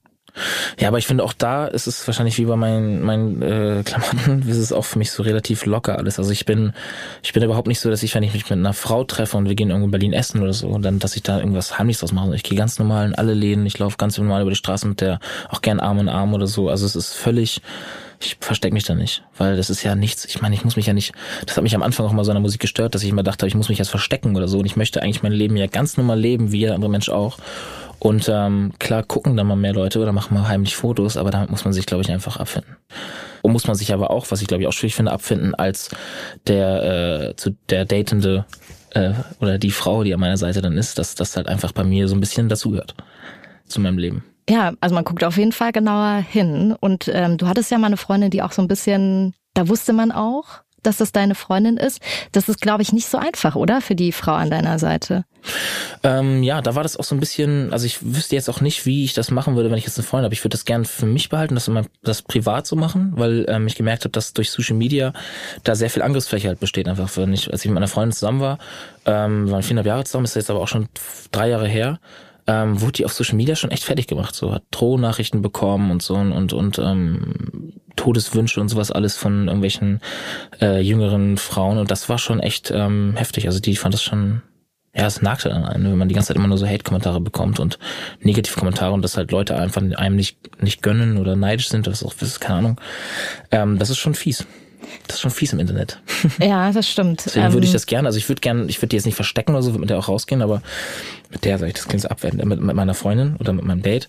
Ja, 0.80 0.88
aber 0.88 0.98
ich 0.98 1.08
finde 1.08 1.24
auch 1.24 1.34
da 1.34 1.68
ist 1.68 1.88
es 1.88 2.08
wahrscheinlich 2.08 2.38
wie 2.38 2.46
bei 2.46 2.56
meinen, 2.56 3.02
meinen 3.02 3.42
äh, 3.42 3.84
Klamotten, 3.84 4.42
ist 4.48 4.58
es 4.58 4.72
auch 4.72 4.86
für 4.86 4.98
mich 4.98 5.12
so 5.12 5.24
relativ 5.24 5.66
locker 5.66 5.98
alles. 5.98 6.20
Also 6.20 6.32
ich 6.32 6.46
bin, 6.46 6.74
ich 7.22 7.34
bin 7.34 7.44
überhaupt 7.44 7.68
nicht 7.68 7.80
so, 7.80 7.90
dass 7.90 8.04
ich, 8.04 8.16
wenn 8.16 8.24
ich 8.24 8.34
mich 8.34 8.50
mit 8.50 8.60
einer 8.60 8.74
Frau 8.74 9.04
treffe 9.04 9.38
und 9.38 9.48
wir 9.48 9.56
gehen 9.56 9.70
irgendwo 9.70 9.88
in 9.88 9.92
Berlin 9.92 10.14
essen 10.14 10.42
oder 10.42 10.54
so, 10.54 10.78
dann, 10.78 11.00
dass 11.00 11.16
ich 11.16 11.24
da 11.24 11.40
irgendwas 11.40 11.78
Heimliches 11.78 12.00
draus 12.00 12.14
mache. 12.14 12.34
Ich 12.36 12.44
gehe 12.44 12.58
ganz 12.58 12.80
normal 12.80 13.08
in 13.08 13.16
alle 13.16 13.34
Läden, 13.34 13.66
ich 13.66 13.78
laufe 13.78 13.98
ganz 13.98 14.18
normal 14.18 14.42
über 14.42 14.52
die 14.52 14.56
Straße 14.56 14.88
mit 14.88 15.02
der, 15.02 15.20
auch 15.50 15.62
gern 15.62 15.80
Arm 15.80 16.00
in 16.00 16.10
Arm 16.10 16.34
oder 16.34 16.48
so. 16.48 16.70
Also 16.70 16.86
es 16.86 16.96
ist 16.96 17.14
völlig, 17.14 17.62
ich 18.22 18.38
verstecke 18.40 18.74
mich 18.74 18.84
da 18.84 18.96
nicht, 18.96 19.24
weil 19.38 19.58
das 19.58 19.70
ist 19.70 19.84
ja 19.84 19.96
nichts. 19.96 20.26
Ich 20.26 20.42
meine, 20.42 20.56
ich 20.56 20.64
muss 20.64 20.76
mich 20.76 20.86
ja 20.86 20.94
nicht. 20.94 21.14
Das 21.46 21.58
hat 21.58 21.64
mich 21.64 21.76
am 21.76 21.84
Anfang 21.84 22.06
auch 22.06 22.12
mal 22.12 22.24
so 22.24 22.32
an 22.32 22.36
der 22.36 22.42
Musik 22.42 22.62
gestört, 22.62 22.96
dass 22.96 23.04
ich 23.04 23.10
immer 23.10 23.24
dachte, 23.24 23.48
ich 23.48 23.56
muss 23.56 23.70
mich 23.70 23.78
jetzt 23.78 23.90
verstecken 23.90 24.36
oder 24.36 24.48
so. 24.48 24.60
Und 24.60 24.66
ich 24.66 24.76
möchte 24.76 25.02
eigentlich 25.02 25.24
mein 25.24 25.32
Leben 25.32 25.58
ja 25.58 25.68
ganz 25.68 25.98
normal 25.98 26.20
leben, 26.20 26.52
wie 26.52 26.60
jeder 26.60 26.76
andere 26.76 26.92
Mensch 26.92 27.10
auch. 27.10 27.38
Und 28.00 28.30
ähm, 28.34 28.74
klar 28.80 29.04
gucken 29.04 29.38
dann 29.38 29.48
mal 29.48 29.56
mehr 29.56 29.74
Leute 29.74 30.00
oder 30.00 30.12
machen 30.12 30.34
mal 30.34 30.48
heimlich 30.48 30.76
Fotos, 30.76 31.18
aber 31.18 31.30
damit 31.30 31.52
muss 31.52 31.66
man 31.66 31.74
sich, 31.74 31.86
glaube 31.86 32.04
ich, 32.04 32.12
einfach 32.12 32.38
abfinden. 32.38 32.78
Und 33.44 33.52
muss 33.52 33.68
man 33.68 33.76
sich 33.76 33.94
aber 33.94 34.10
auch, 34.10 34.26
was 34.30 34.42
ich 34.42 34.48
glaube 34.48 34.64
ich 34.64 34.68
auch 34.68 34.74
schwierig 34.74 34.96
finde, 34.96 35.12
abfinden 35.12 35.54
als 35.54 35.90
der 36.48 37.30
äh, 37.30 37.36
zu 37.36 37.56
der 37.70 37.86
datende 37.86 38.46
äh, 38.92 39.14
oder 39.40 39.58
die 39.58 39.72
Frau, 39.72 40.04
die 40.04 40.14
an 40.14 40.20
meiner 40.20 40.38
Seite 40.38 40.62
dann 40.62 40.78
ist, 40.78 40.98
dass 40.98 41.16
das 41.16 41.36
halt 41.36 41.48
einfach 41.48 41.72
bei 41.72 41.84
mir 41.84 42.08
so 42.08 42.16
ein 42.16 42.20
bisschen 42.20 42.50
dazugehört 42.50 42.96
zu 43.68 43.80
meinem 43.80 43.98
Leben. 43.98 44.24
Ja, 44.52 44.74
also 44.82 44.94
man 44.94 45.06
guckt 45.06 45.24
auf 45.24 45.38
jeden 45.38 45.54
Fall 45.54 45.72
genauer 45.72 46.26
hin. 46.30 46.76
Und 46.78 47.10
ähm, 47.14 47.38
du 47.38 47.48
hattest 47.48 47.72
ja 47.72 47.78
mal 47.78 47.88
eine 47.88 47.96
Freundin, 47.96 48.32
die 48.32 48.42
auch 48.42 48.52
so 48.52 48.62
ein 48.62 48.68
bisschen, 48.68 49.34
da 49.54 49.70
wusste 49.70 49.94
man 49.94 50.12
auch, 50.12 50.60
dass 50.84 50.98
das 50.98 51.14
deine 51.14 51.36
Freundin 51.36 51.78
ist. 51.78 52.02
Das 52.34 52.50
ist, 52.50 52.60
glaube 52.60 52.82
ich, 52.82 52.92
nicht 52.92 53.08
so 53.08 53.18
einfach, 53.18 53.56
oder? 53.56 53.80
Für 53.80 53.96
die 53.96 54.12
Frau 54.12 54.34
an 54.34 54.50
deiner 54.50 54.78
Seite. 54.78 55.24
Ähm, 56.04 56.44
ja, 56.44 56.62
da 56.62 56.76
war 56.76 56.84
das 56.84 56.98
auch 56.98 57.06
so 57.06 57.16
ein 57.16 57.22
bisschen, 57.22 57.72
also 57.72 57.86
ich 57.86 58.04
wüsste 58.04 58.36
jetzt 58.36 58.50
auch 58.50 58.60
nicht, 58.60 58.86
wie 58.86 59.06
ich 59.06 59.14
das 59.14 59.32
machen 59.32 59.56
würde, 59.56 59.72
wenn 59.72 59.78
ich 59.78 59.86
jetzt 59.86 59.98
eine 59.98 60.06
Freundin 60.06 60.26
habe. 60.26 60.34
Ich 60.34 60.44
würde 60.44 60.58
das 60.58 60.66
gern 60.66 60.84
für 60.84 61.06
mich 61.06 61.30
behalten, 61.30 61.56
das, 61.56 61.70
immer, 61.70 61.86
das 62.04 62.22
privat 62.22 62.68
so 62.68 62.76
machen, 62.76 63.14
weil 63.16 63.46
ähm, 63.48 63.68
ich 63.68 63.76
gemerkt 63.76 64.04
habe, 64.04 64.12
dass 64.12 64.34
durch 64.34 64.52
Social 64.52 64.76
Media 64.76 65.14
da 65.64 65.76
sehr 65.76 65.90
viel 65.90 66.02
Angriffsfläche 66.02 66.50
halt 66.50 66.60
besteht. 66.60 66.90
Einfach, 66.90 67.16
wenn 67.16 67.32
ich, 67.32 67.50
als 67.54 67.62
ich 67.62 67.70
mit 67.70 67.76
meiner 67.76 67.88
Freundin 67.88 68.12
zusammen 68.12 68.42
war, 68.42 68.58
ähm, 69.06 69.50
waren 69.50 69.64
viereinhalb 69.64 69.88
Jahre 69.88 70.04
zusammen, 70.04 70.26
ist 70.26 70.36
jetzt 70.36 70.50
aber 70.50 70.60
auch 70.60 70.68
schon 70.68 70.90
drei 71.32 71.48
Jahre 71.48 71.70
her, 71.70 72.00
ähm, 72.52 72.82
wurde 72.82 72.94
die 72.94 73.06
auf 73.06 73.14
Social 73.14 73.36
Media 73.36 73.56
schon 73.56 73.72
echt 73.72 73.86
fertig 73.86 74.08
gemacht. 74.08 74.36
So 74.36 74.54
hat 74.54 74.64
Drohnachrichten 74.72 75.42
bekommen 75.42 75.90
und 75.90 76.02
so 76.02 76.16
und 76.16 76.34
und, 76.34 76.54
und 76.54 76.80
ähm, 76.80 77.74
Todeswünsche 77.96 78.60
und 78.60 78.68
sowas 78.68 78.92
alles 78.92 79.16
von 79.16 79.48
irgendwelchen 79.48 80.02
äh, 80.60 80.82
jüngeren 80.82 81.38
Frauen 81.38 81.78
und 81.78 81.92
das 81.92 82.10
war 82.10 82.18
schon 82.18 82.40
echt 82.40 82.72
ähm, 82.72 83.14
heftig. 83.16 83.48
Also 83.48 83.60
die 83.60 83.76
fand 83.76 83.94
das 83.94 84.04
schon 84.04 84.42
ja, 84.94 85.06
es 85.06 85.22
nagte 85.22 85.54
an 85.54 85.64
einem, 85.64 85.92
wenn 85.92 85.98
man 85.98 86.10
die 86.10 86.16
ganze 86.16 86.28
Zeit 86.28 86.36
immer 86.36 86.50
nur 86.50 86.58
so 86.58 86.68
Hate-Kommentare 86.68 87.22
bekommt 87.22 87.62
und 87.62 87.80
Negativ-Kommentare 88.20 88.92
und 88.92 89.02
dass 89.04 89.16
halt 89.16 89.32
Leute 89.32 89.56
einfach 89.56 89.82
einem 89.82 90.18
nicht, 90.18 90.62
nicht 90.62 90.84
gönnen 90.84 91.18
oder 91.18 91.38
neidisch 91.38 91.70
sind, 91.70 91.88
das 91.88 92.02
ist 92.02 92.08
auch, 92.08 92.14
das 92.14 92.28
ist 92.28 92.40
keine 92.42 92.60
Ahnung. 92.60 92.82
Ähm, 93.52 93.80
das 93.80 93.90
ist 93.90 94.00
schon 94.00 94.16
fies. 94.16 94.46
Das 95.08 95.18
ist 95.18 95.22
schon 95.22 95.32
fies 95.32 95.54
im 95.54 95.60
Internet. 95.60 96.00
Ja, 96.40 96.72
das 96.72 96.90
stimmt. 96.90 97.24
Deswegen 97.26 97.54
würde 97.54 97.66
ich 97.66 97.72
Ähm, 97.72 97.74
das 97.74 97.86
gerne, 97.86 98.08
also 98.08 98.18
ich 98.18 98.28
würde 98.30 98.42
gerne, 98.42 98.66
ich 98.66 98.78
würde 98.80 98.90
die 98.90 98.96
jetzt 98.96 99.06
nicht 99.06 99.16
verstecken 99.16 99.52
oder 99.52 99.64
so, 99.64 99.72
würde 99.72 99.80
mit 99.80 99.90
der 99.90 99.98
auch 99.98 100.08
rausgehen, 100.08 100.42
aber 100.42 100.62
mit 101.30 101.46
der, 101.46 101.58
sag 101.58 101.68
ich, 101.68 101.74
das 101.74 101.88
klingt 101.88 102.02
so 102.02 102.10
abwertend, 102.10 102.44
mit, 102.46 102.62
mit 102.62 102.76
meiner 102.76 102.94
Freundin 102.94 103.36
oder 103.38 103.54
mit 103.54 103.66
meinem 103.66 103.82
Date. 103.82 104.08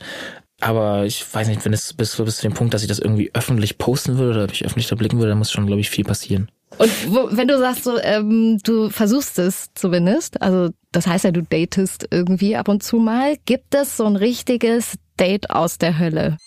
Aber 0.61 1.05
ich 1.05 1.25
weiß 1.33 1.49
nicht, 1.49 1.65
wenn 1.65 1.73
es 1.73 1.93
bis, 1.93 2.17
bis 2.17 2.37
zu 2.37 2.43
dem 2.43 2.55
Punkt, 2.55 2.73
dass 2.73 2.83
ich 2.83 2.89
das 2.89 3.01
irgendwie 3.01 3.31
öffentlich 3.35 3.79
posten 3.79 4.19
würde 4.19 4.39
oder 4.39 4.49
mich 4.49 4.65
öffentlich 4.65 4.87
da 4.87 4.95
blicken 4.95 5.19
würde, 5.19 5.31
dann 5.31 5.39
muss 5.39 5.51
schon, 5.51 5.67
glaube 5.67 5.81
ich, 5.81 5.91
viel 5.91 6.05
passieren. 6.05 6.51
Und 6.79 6.91
wo, 7.09 7.29
wenn 7.33 7.49
du 7.49 7.59
sagst, 7.59 7.85
so, 7.85 7.99
ähm, 8.01 8.59
du 8.63 8.89
versuchst 8.89 9.39
es 9.39 9.71
zumindest, 9.75 10.41
also 10.41 10.71
das 10.93 11.07
heißt 11.07 11.25
ja, 11.25 11.33
du 11.33 11.43
datest 11.43 12.07
irgendwie 12.11 12.57
ab 12.57 12.69
und 12.69 12.83
zu 12.83 12.97
mal, 12.97 13.37
gibt 13.45 13.75
es 13.75 13.97
so 13.97 14.07
ein 14.07 14.17
richtiges 14.17 14.95
Date 15.19 15.51
aus 15.51 15.79
der 15.79 15.99
Hölle? 15.99 16.39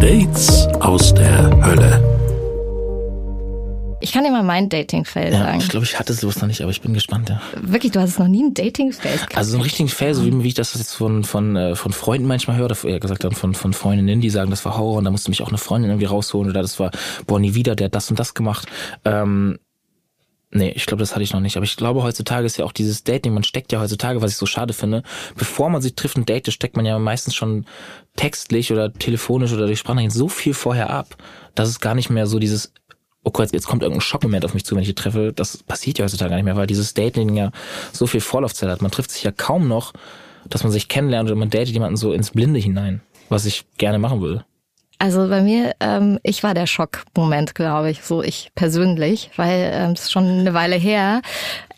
Dates 0.00 0.66
aus 0.80 1.14
der 1.14 1.50
Hölle. 1.64 2.19
Ich 4.02 4.12
kann 4.12 4.24
dir 4.24 4.30
mal 4.30 4.42
mein 4.42 4.68
Dating-Fail 4.68 5.32
Ja, 5.32 5.38
sagen. 5.40 5.60
ich 5.60 5.68
glaube, 5.68 5.84
ich 5.84 5.98
hatte 5.98 6.14
sowas 6.14 6.40
noch 6.40 6.48
nicht, 6.48 6.62
aber 6.62 6.70
ich 6.70 6.80
bin 6.80 6.94
gespannt, 6.94 7.28
ja. 7.28 7.40
Wirklich, 7.60 7.92
du 7.92 8.00
hast 8.00 8.18
noch 8.18 8.28
nie 8.28 8.42
ein 8.44 8.54
Dating-Fail 8.54 9.14
gehabt. 9.16 9.36
Also 9.36 9.50
so 9.50 9.56
einen 9.58 9.64
richtigen 9.64 9.88
Fail, 9.90 10.14
so 10.14 10.24
wie, 10.24 10.42
wie 10.42 10.48
ich 10.48 10.54
das 10.54 10.74
jetzt 10.74 10.94
von, 10.94 11.22
von, 11.24 11.54
äh, 11.54 11.76
von 11.76 11.92
Freunden 11.92 12.26
manchmal 12.26 12.56
höre, 12.56 12.64
oder 12.66 12.84
eher 12.84 13.00
gesagt 13.00 13.24
dann 13.24 13.32
von, 13.32 13.54
von 13.54 13.72
Freundinnen, 13.74 14.20
die 14.20 14.30
sagen, 14.30 14.50
das 14.50 14.64
war 14.64 14.78
Horror 14.78 14.98
und 14.98 15.04
da 15.04 15.10
musste 15.10 15.30
mich 15.30 15.42
auch 15.42 15.48
eine 15.48 15.58
Freundin 15.58 15.90
irgendwie 15.90 16.06
rausholen 16.06 16.50
oder 16.50 16.62
das 16.62 16.78
war, 16.80 16.90
boah, 17.26 17.38
nie 17.38 17.54
wieder, 17.54 17.76
der 17.76 17.86
hat 17.86 17.94
das 17.94 18.10
und 18.10 18.18
das 18.18 18.32
gemacht. 18.34 18.68
Ähm, 19.04 19.58
nee, 20.50 20.70
ich 20.70 20.86
glaube, 20.86 21.00
das 21.00 21.12
hatte 21.12 21.22
ich 21.22 21.32
noch 21.34 21.40
nicht. 21.40 21.56
Aber 21.56 21.64
ich 21.64 21.76
glaube, 21.76 22.02
heutzutage 22.02 22.46
ist 22.46 22.56
ja 22.56 22.64
auch 22.64 22.72
dieses 22.72 23.04
Dating, 23.04 23.34
man 23.34 23.44
steckt 23.44 23.70
ja 23.70 23.80
heutzutage, 23.80 24.22
was 24.22 24.30
ich 24.32 24.36
so 24.38 24.46
schade 24.46 24.72
finde, 24.72 25.02
bevor 25.36 25.68
man 25.68 25.82
sich 25.82 25.94
trifft 25.94 26.16
und 26.16 26.28
datet, 26.30 26.54
steckt 26.54 26.76
man 26.76 26.86
ja 26.86 26.98
meistens 26.98 27.34
schon 27.34 27.66
textlich 28.16 28.72
oder 28.72 28.92
telefonisch 28.92 29.52
oder 29.52 29.66
durch 29.66 29.78
Sprachnachrichten 29.78 30.18
so 30.18 30.28
viel 30.28 30.54
vorher 30.54 30.90
ab, 30.90 31.16
dass 31.54 31.68
es 31.68 31.80
gar 31.80 31.94
nicht 31.94 32.08
mehr 32.10 32.26
so 32.26 32.38
dieses 32.38 32.72
oh 33.24 33.30
Gott, 33.30 33.52
jetzt 33.52 33.66
kommt 33.66 33.82
irgendein 33.82 34.00
Schockmoment 34.00 34.44
auf 34.44 34.54
mich 34.54 34.64
zu, 34.64 34.74
wenn 34.74 34.82
ich 34.82 34.88
die 34.88 34.94
treffe. 34.94 35.32
Das 35.32 35.62
passiert 35.62 35.98
ja 35.98 36.04
heutzutage 36.04 36.30
gar 36.30 36.36
nicht 36.36 36.44
mehr, 36.44 36.56
weil 36.56 36.66
dieses 36.66 36.94
Dating 36.94 37.36
ja 37.36 37.50
so 37.92 38.06
viel 38.06 38.20
Vorlaufzeit 38.20 38.68
hat. 38.70 38.82
Man 38.82 38.90
trifft 38.90 39.10
sich 39.10 39.22
ja 39.22 39.32
kaum 39.32 39.68
noch, 39.68 39.92
dass 40.48 40.62
man 40.62 40.72
sich 40.72 40.88
kennenlernt 40.88 41.28
oder 41.28 41.38
man 41.38 41.50
datet 41.50 41.68
jemanden 41.68 41.96
so 41.96 42.12
ins 42.12 42.30
Blinde 42.30 42.60
hinein, 42.60 43.02
was 43.28 43.46
ich 43.46 43.66
gerne 43.76 43.98
machen 43.98 44.20
würde. 44.20 44.44
Also 44.98 45.28
bei 45.28 45.40
mir, 45.40 45.72
ähm, 45.80 46.18
ich 46.22 46.42
war 46.42 46.52
der 46.52 46.66
Schockmoment, 46.66 47.54
glaube 47.54 47.90
ich, 47.90 48.02
so 48.02 48.22
ich 48.22 48.50
persönlich, 48.54 49.30
weil 49.36 49.70
ähm, 49.72 49.92
es 49.92 50.02
ist 50.02 50.12
schon 50.12 50.24
eine 50.24 50.52
Weile 50.52 50.76
her. 50.76 51.22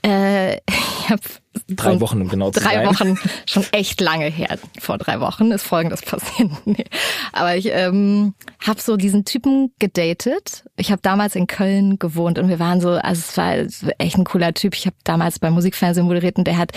Äh, 0.02 0.56
ich 1.02 1.10
habe 1.10 1.22
Drei 1.68 2.00
Wochen, 2.00 2.22
um 2.22 2.28
genau 2.28 2.50
zu 2.50 2.60
drei 2.60 2.76
sein. 2.76 2.86
Wochen, 2.86 3.18
schon 3.44 3.64
echt 3.72 4.00
lange 4.00 4.24
her. 4.26 4.58
Vor 4.80 4.96
drei 4.96 5.20
Wochen 5.20 5.52
ist 5.52 5.62
Folgendes 5.62 6.00
passiert. 6.02 6.50
Nee. 6.64 6.84
Aber 7.32 7.56
ich 7.56 7.66
ähm, 7.70 8.34
habe 8.58 8.80
so 8.80 8.96
diesen 8.96 9.26
Typen 9.26 9.70
gedatet. 9.78 10.64
Ich 10.76 10.90
habe 10.90 11.02
damals 11.02 11.36
in 11.36 11.46
Köln 11.46 11.98
gewohnt 11.98 12.38
und 12.38 12.48
wir 12.48 12.58
waren 12.58 12.80
so, 12.80 12.92
also 12.92 13.20
es 13.20 13.36
war 13.36 13.92
echt 13.98 14.16
ein 14.16 14.24
cooler 14.24 14.54
Typ. 14.54 14.74
Ich 14.74 14.86
habe 14.86 14.96
damals 15.04 15.38
beim 15.38 15.52
Musikfernsehen 15.52 16.06
moderiert 16.06 16.38
und 16.38 16.46
der 16.46 16.56
hat 16.56 16.72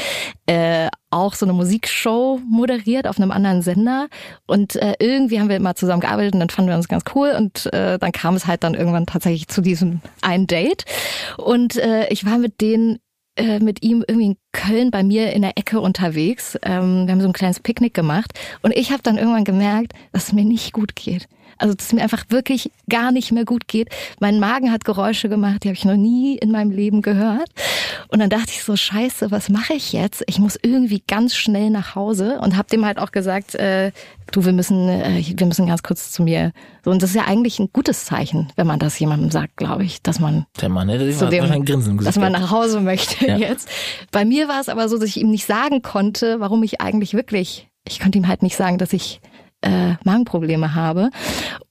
äh, 0.45 0.89
auch 1.09 1.35
so 1.35 1.45
eine 1.45 1.53
Musikshow 1.53 2.41
moderiert 2.45 3.07
auf 3.07 3.17
einem 3.17 3.31
anderen 3.31 3.61
Sender. 3.61 4.07
Und 4.45 4.75
äh, 4.75 4.95
irgendwie 4.99 5.39
haben 5.39 5.47
wir 5.47 5.55
immer 5.55 5.75
zusammen 5.75 6.01
gearbeitet 6.01 6.33
und 6.33 6.41
dann 6.41 6.49
fanden 6.49 6.69
wir 6.71 6.75
uns 6.75 6.89
ganz 6.89 7.05
cool. 7.15 7.33
Und 7.37 7.71
äh, 7.73 7.97
dann 7.97 8.11
kam 8.11 8.35
es 8.35 8.45
halt 8.45 8.65
dann 8.65 8.73
irgendwann 8.73 9.05
tatsächlich 9.05 9.47
zu 9.47 9.61
diesem 9.61 10.01
einen 10.21 10.47
Date. 10.47 10.83
Und 11.37 11.77
äh, 11.77 12.09
ich 12.09 12.25
war 12.25 12.37
mit 12.37 12.59
denen 12.59 12.99
äh, 13.35 13.59
mit 13.59 13.83
ihm 13.83 14.03
irgendwie 14.07 14.27
in 14.27 14.37
Köln 14.51 14.91
bei 14.91 15.03
mir 15.03 15.33
in 15.33 15.41
der 15.41 15.57
Ecke 15.57 15.81
unterwegs. 15.81 16.57
Ähm, 16.63 17.05
wir 17.05 17.11
haben 17.13 17.21
so 17.21 17.27
ein 17.27 17.33
kleines 17.33 17.59
Picknick 17.59 17.93
gemacht 17.93 18.31
und 18.61 18.71
ich 18.71 18.91
habe 18.91 19.03
dann 19.03 19.17
irgendwann 19.17 19.43
gemerkt, 19.43 19.93
dass 20.11 20.27
es 20.27 20.33
mir 20.33 20.45
nicht 20.45 20.73
gut 20.73 20.95
geht. 20.95 21.27
Also 21.57 21.73
dass 21.73 21.87
es 21.87 21.93
mir 21.93 22.01
einfach 22.01 22.25
wirklich 22.29 22.71
gar 22.89 23.11
nicht 23.11 23.31
mehr 23.31 23.45
gut 23.45 23.67
geht. 23.67 23.89
Mein 24.19 24.39
Magen 24.39 24.71
hat 24.71 24.85
Geräusche 24.85 25.29
gemacht, 25.29 25.63
die 25.63 25.69
habe 25.69 25.75
ich 25.75 25.85
noch 25.85 25.95
nie 25.95 26.37
in 26.37 26.51
meinem 26.51 26.71
Leben 26.71 27.01
gehört. 27.01 27.49
Und 28.09 28.19
dann 28.19 28.29
dachte 28.29 28.49
ich 28.49 28.63
so, 28.63 28.75
scheiße, 28.75 29.31
was 29.31 29.49
mache 29.49 29.73
ich 29.73 29.93
jetzt? 29.93 30.23
Ich 30.27 30.39
muss 30.39 30.57
irgendwie 30.61 31.01
ganz 31.07 31.35
schnell 31.35 31.69
nach 31.69 31.95
Hause 31.95 32.39
und 32.41 32.57
habe 32.57 32.69
dem 32.69 32.85
halt 32.85 32.99
auch 32.99 33.11
gesagt, 33.11 33.55
äh, 33.55 33.91
du, 34.31 34.45
wir 34.45 34.53
müssen, 34.53 34.89
äh, 34.89 35.23
wir 35.35 35.47
müssen 35.47 35.67
ganz 35.67 35.83
kurz 35.83 36.11
zu 36.11 36.23
mir. 36.23 36.51
So, 36.83 36.91
und 36.91 37.01
das 37.01 37.11
ist 37.11 37.15
ja 37.15 37.25
eigentlich 37.25 37.59
ein 37.59 37.69
gutes 37.71 38.05
Zeichen, 38.05 38.51
wenn 38.55 38.67
man 38.67 38.79
das 38.79 38.97
jemandem 38.99 39.31
sagt, 39.31 39.57
glaube 39.57 39.83
ich, 39.83 40.01
dass 40.01 40.19
man 40.19 40.45
Der 40.61 40.69
Mann, 40.69 40.87
der 40.87 41.11
zu 41.11 41.29
dem, 41.29 41.45
ein 41.45 41.65
Grinsen 41.65 41.97
im 41.97 42.03
dass 42.03 42.17
man 42.17 42.31
nach 42.31 42.51
Hause 42.51 42.79
möchte 42.81 43.25
Ja. 43.25 43.37
jetzt. 43.37 43.69
Bei 44.11 44.25
mir 44.25 44.47
war 44.47 44.59
es 44.61 44.69
aber 44.69 44.89
so, 44.89 44.97
dass 44.97 45.09
ich 45.09 45.17
ihm 45.17 45.31
nicht 45.31 45.45
sagen 45.45 45.81
konnte, 45.81 46.39
warum 46.39 46.63
ich 46.63 46.81
eigentlich 46.81 47.13
wirklich, 47.13 47.67
ich 47.87 47.99
konnte 47.99 48.17
ihm 48.17 48.27
halt 48.27 48.43
nicht 48.43 48.55
sagen, 48.55 48.77
dass 48.77 48.93
ich 48.93 49.21
äh, 49.65 49.95
Magenprobleme 50.03 50.75
habe. 50.75 51.09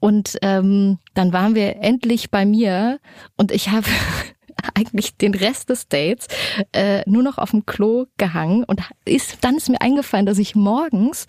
Und 0.01 0.39
ähm, 0.43 0.99
dann 1.15 1.33
waren 1.33 1.55
wir 1.55 1.77
endlich 1.77 2.31
bei 2.31 2.45
mir 2.45 2.99
und 3.37 3.53
ich 3.53 3.71
habe 3.71 3.87
eigentlich 4.75 5.17
den 5.17 5.35
Rest 5.35 5.71
des 5.71 5.89
Dates 5.89 6.27
äh, 6.73 7.09
nur 7.09 7.23
noch 7.23 7.39
auf 7.39 7.51
dem 7.53 7.65
Klo 7.67 8.07
gehangen 8.19 8.65
und 8.65 8.83
ist, 9.05 9.39
dann 9.43 9.57
ist 9.57 9.69
mir 9.69 9.81
eingefallen, 9.81 10.27
dass 10.27 10.39
ich 10.39 10.55
morgens 10.55 11.27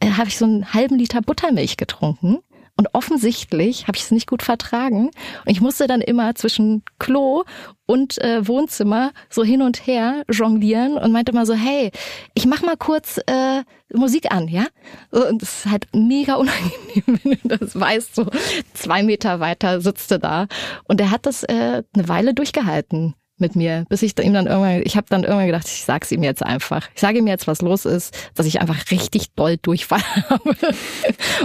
äh, 0.00 0.12
habe 0.12 0.28
ich 0.28 0.38
so 0.38 0.44
einen 0.44 0.72
halben 0.72 0.96
Liter 0.96 1.20
Buttermilch 1.20 1.76
getrunken. 1.76 2.38
Und 2.78 2.94
offensichtlich 2.94 3.88
habe 3.88 3.96
ich 3.96 4.04
es 4.04 4.12
nicht 4.12 4.28
gut 4.28 4.44
vertragen. 4.44 5.06
Und 5.06 5.50
ich 5.50 5.60
musste 5.60 5.88
dann 5.88 6.00
immer 6.00 6.36
zwischen 6.36 6.84
Klo 7.00 7.42
und 7.86 8.22
äh, 8.22 8.46
Wohnzimmer 8.46 9.10
so 9.28 9.42
hin 9.42 9.62
und 9.62 9.84
her 9.84 10.22
jonglieren 10.30 10.96
und 10.96 11.10
meinte 11.10 11.32
mal 11.32 11.44
so, 11.44 11.54
hey, 11.54 11.90
ich 12.34 12.46
mach 12.46 12.62
mal 12.62 12.76
kurz 12.76 13.18
äh, 13.26 13.64
Musik 13.92 14.30
an, 14.30 14.46
ja? 14.46 14.66
Und 15.10 15.42
das 15.42 15.64
ist 15.64 15.66
halt 15.66 15.88
mega 15.92 16.36
unangenehm, 16.36 17.02
wenn 17.24 17.38
du 17.42 17.58
das 17.58 17.78
weißt. 17.78 18.14
So 18.14 18.26
zwei 18.74 19.02
Meter 19.02 19.40
weiter 19.40 19.80
sitzt 19.80 20.12
du 20.12 20.20
da. 20.20 20.46
Und 20.84 21.00
er 21.00 21.10
hat 21.10 21.26
das 21.26 21.42
äh, 21.42 21.82
eine 21.92 22.08
Weile 22.08 22.32
durchgehalten 22.32 23.16
mit 23.40 23.56
mir, 23.56 23.84
bis 23.88 24.02
ich 24.02 24.18
ihm 24.18 24.34
dann 24.34 24.46
irgendwann, 24.46 24.82
ich 24.84 24.96
habe 24.96 25.06
dann 25.08 25.22
irgendwann 25.24 25.46
gedacht, 25.46 25.66
ich 25.66 25.84
sag's 25.84 26.12
ihm 26.12 26.22
jetzt 26.22 26.42
einfach. 26.42 26.88
Ich 26.94 27.00
sage 27.00 27.18
ihm 27.18 27.26
jetzt, 27.26 27.46
was 27.46 27.62
los 27.62 27.84
ist, 27.84 28.16
dass 28.34 28.46
ich 28.46 28.60
einfach 28.60 28.90
richtig 28.90 29.30
doll 29.34 29.56
Durchfall 29.56 30.02
habe 30.28 30.56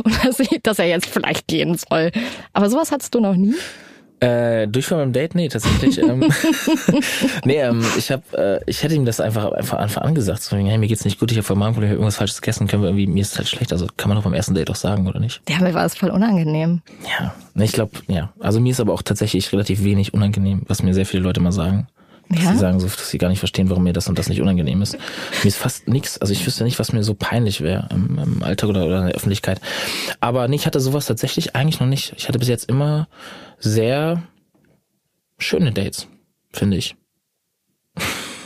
und 0.03 0.25
dass, 0.25 0.39
ich, 0.39 0.59
dass 0.63 0.79
er 0.79 0.87
jetzt 0.87 1.07
vielleicht 1.07 1.47
gehen 1.47 1.77
soll. 1.77 2.11
Aber 2.53 2.69
sowas 2.69 2.91
hattest 2.91 3.15
du 3.15 3.19
noch 3.19 3.35
nie? 3.35 3.55
Äh, 4.23 4.67
Durchfall 4.67 4.99
beim 4.99 5.13
Date? 5.13 5.35
Nee, 5.35 5.49
tatsächlich. 5.49 5.97
ähm, 5.97 6.23
nee, 7.45 7.57
ähm, 7.57 7.83
ich 7.97 8.11
hab, 8.11 8.33
äh, 8.33 8.59
ich 8.65 8.83
hätte 8.83 8.95
ihm 8.95 9.05
das 9.05 9.19
einfach 9.19 9.51
einfach 9.51 9.79
Anfang 9.79 10.03
an 10.03 10.15
gesagt. 10.15 10.41
So, 10.41 10.55
hey, 10.55 10.77
mir 10.77 10.87
geht's 10.87 11.05
nicht 11.05 11.19
gut, 11.19 11.31
ich 11.31 11.37
habe 11.37 11.45
voll 11.45 11.55
Magenprobleme, 11.57 11.91
ich 11.93 11.95
hab 11.95 11.99
irgendwas 11.99 12.17
falsches 12.17 12.41
gegessen, 12.41 12.67
können 12.67 12.83
wir 12.83 12.89
irgendwie, 12.89 13.07
mir 13.07 13.21
ist 13.21 13.37
halt 13.37 13.47
schlecht. 13.47 13.71
Also 13.73 13.87
kann 13.97 14.09
man 14.09 14.17
doch 14.17 14.23
beim 14.23 14.33
ersten 14.33 14.53
Date 14.53 14.69
auch 14.69 14.75
sagen, 14.75 15.07
oder 15.07 15.19
nicht? 15.19 15.41
Ja, 15.49 15.59
mir 15.59 15.73
war 15.73 15.85
es 15.85 15.95
voll 15.95 16.09
unangenehm. 16.09 16.81
Ja, 17.19 17.33
nee, 17.53 17.65
ich 17.65 17.73
glaube, 17.73 17.91
ja. 18.07 18.31
Also 18.39 18.59
mir 18.59 18.71
ist 18.71 18.79
aber 18.79 18.93
auch 18.93 19.01
tatsächlich 19.01 19.51
relativ 19.51 19.83
wenig 19.83 20.13
unangenehm, 20.13 20.61
was 20.67 20.83
mir 20.83 20.93
sehr 20.93 21.05
viele 21.05 21.23
Leute 21.23 21.41
mal 21.41 21.51
sagen. 21.51 21.87
Dass 22.29 22.41
Ja? 22.43 22.51
sie 22.53 22.57
sagen 22.59 22.79
so, 22.79 22.87
dass 22.87 23.09
sie 23.09 23.17
gar 23.17 23.27
nicht 23.27 23.39
verstehen, 23.39 23.69
warum 23.69 23.83
mir 23.83 23.91
das 23.93 24.07
und 24.07 24.17
das 24.17 24.29
nicht 24.29 24.41
unangenehm 24.41 24.81
ist. 24.81 24.93
Mir 25.43 25.47
ist 25.49 25.57
fast 25.57 25.87
nichts, 25.89 26.19
also 26.21 26.31
ich 26.31 26.45
wüsste 26.47 26.63
nicht, 26.63 26.79
was 26.79 26.93
mir 26.93 27.03
so 27.03 27.13
peinlich 27.13 27.59
wäre 27.61 27.89
im, 27.91 28.17
im 28.17 28.43
Alltag 28.43 28.69
oder, 28.69 28.85
oder 28.85 28.99
in 29.01 29.05
der 29.07 29.15
Öffentlichkeit. 29.15 29.59
Aber 30.21 30.47
nee, 30.47 30.55
ich 30.55 30.65
hatte 30.65 30.79
sowas 30.79 31.05
tatsächlich 31.05 31.55
eigentlich 31.55 31.81
noch 31.81 31.87
nicht. 31.87 32.13
Ich 32.17 32.29
hatte 32.29 32.39
bis 32.39 32.47
jetzt 32.47 32.69
immer 32.69 33.07
sehr 33.63 34.23
schöne 35.37 35.71
Dates, 35.71 36.07
finde 36.51 36.77
ich. 36.77 36.95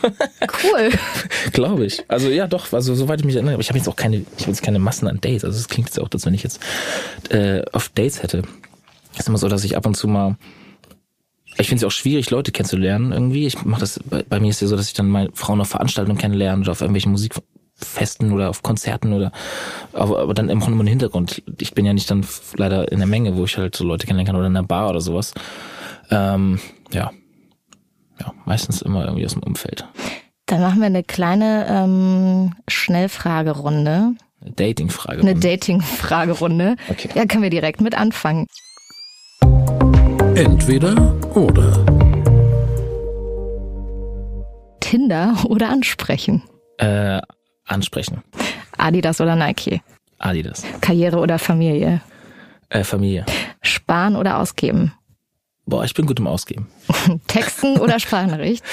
Cool. 0.03 0.91
Glaube 1.53 1.85
ich. 1.85 2.03
Also 2.07 2.29
ja, 2.29 2.47
doch, 2.47 2.71
also 2.71 2.93
soweit 2.95 3.19
ich 3.19 3.25
mich 3.25 3.35
erinnere, 3.35 3.55
aber 3.55 3.61
ich 3.61 3.69
habe 3.69 3.79
jetzt 3.79 3.89
auch 3.89 3.95
keine, 3.95 4.17
ich 4.17 4.43
habe 4.43 4.51
jetzt 4.51 4.61
keine 4.61 4.79
Massen 4.79 5.07
an 5.07 5.19
Dates. 5.19 5.43
Also 5.43 5.57
es 5.57 5.67
klingt 5.67 5.89
jetzt 5.89 5.99
auch, 5.99 6.09
als 6.13 6.25
wenn 6.25 6.33
ich 6.33 6.43
jetzt 6.43 6.59
äh, 7.29 7.63
oft 7.73 7.97
Dates 7.97 8.21
hätte. 8.21 8.43
Es 9.13 9.21
ist 9.21 9.27
immer 9.27 9.39
so, 9.39 9.49
dass 9.49 9.63
ich 9.63 9.75
ab 9.75 9.85
und 9.85 9.97
zu 9.97 10.07
mal 10.07 10.37
ich 11.59 11.69
finde 11.69 11.83
es 11.83 11.87
auch 11.87 11.95
schwierig, 11.95 12.29
Leute 12.29 12.51
kennenzulernen 12.51 13.11
irgendwie. 13.11 13.47
Ich 13.47 13.65
mache 13.65 13.81
das, 13.81 13.99
bei, 14.05 14.21
bei 14.21 14.39
mir 14.39 14.49
ist 14.49 14.61
ja 14.61 14.67
so, 14.67 14.75
dass 14.75 14.87
ich 14.87 14.93
dann 14.93 15.09
mal 15.09 15.29
Frauen 15.33 15.59
auf 15.59 15.69
Veranstaltungen 15.69 16.19
kennenlerne 16.19 16.61
oder 16.61 16.71
auf 16.71 16.81
irgendwelchen 16.81 17.11
Musikfesten 17.77 18.31
oder 18.31 18.49
auf 18.49 18.63
Konzerten 18.63 19.13
oder 19.13 19.31
aber, 19.93 20.19
aber 20.19 20.33
dann 20.33 20.49
im 20.49 20.87
Hintergrund. 20.87 21.43
Ich 21.59 21.73
bin 21.73 21.85
ja 21.85 21.93
nicht 21.93 22.09
dann 22.09 22.25
leider 22.55 22.91
in 22.91 22.99
der 22.99 23.07
Menge, 23.07 23.37
wo 23.37 23.45
ich 23.45 23.57
halt 23.57 23.75
so 23.75 23.83
Leute 23.83 24.05
kennenlernen 24.05 24.27
kann 24.27 24.35
oder 24.35 24.47
in 24.47 24.55
einer 24.55 24.67
Bar 24.67 24.89
oder 24.89 25.01
sowas. 25.01 25.33
Ähm, 26.09 26.59
ja. 26.91 27.11
Ja, 28.19 28.33
meistens 28.45 28.81
immer 28.81 29.05
irgendwie 29.05 29.25
aus 29.25 29.33
dem 29.33 29.43
Umfeld. 29.43 29.85
Dann 30.47 30.61
machen 30.61 30.79
wir 30.79 30.87
eine 30.87 31.03
kleine 31.03 31.67
ähm, 31.69 32.55
Schnellfragerunde. 32.67 34.15
Eine 34.41 34.51
Dating-Frage. 34.55 35.21
Eine 35.21 35.35
Dating-Fragerunde. 35.35 36.77
Okay. 36.89 37.09
Ja, 37.13 37.25
können 37.25 37.43
wir 37.43 37.49
direkt 37.51 37.81
mit 37.81 37.95
anfangen. 37.95 38.47
Entweder 40.33 41.15
oder. 41.35 41.85
Tinder 44.79 45.35
oder 45.47 45.69
ansprechen? 45.69 46.41
Äh, 46.77 47.21
ansprechen. 47.67 48.23
Adidas 48.77 49.21
oder 49.21 49.35
Nike? 49.35 49.81
Adidas. 50.19 50.63
Karriere 50.81 51.17
oder 51.17 51.39
Familie? 51.39 52.01
Äh, 52.69 52.83
Familie. 52.83 53.25
Sparen 53.61 54.15
oder 54.15 54.39
ausgeben? 54.39 54.93
Boah, 55.65 55.83
ich 55.83 55.93
bin 55.93 56.05
gut 56.05 56.19
im 56.19 56.27
Ausgeben. 56.27 56.67
Texten 57.27 57.77
oder 57.77 57.99
Sprachnachricht? 57.99 58.63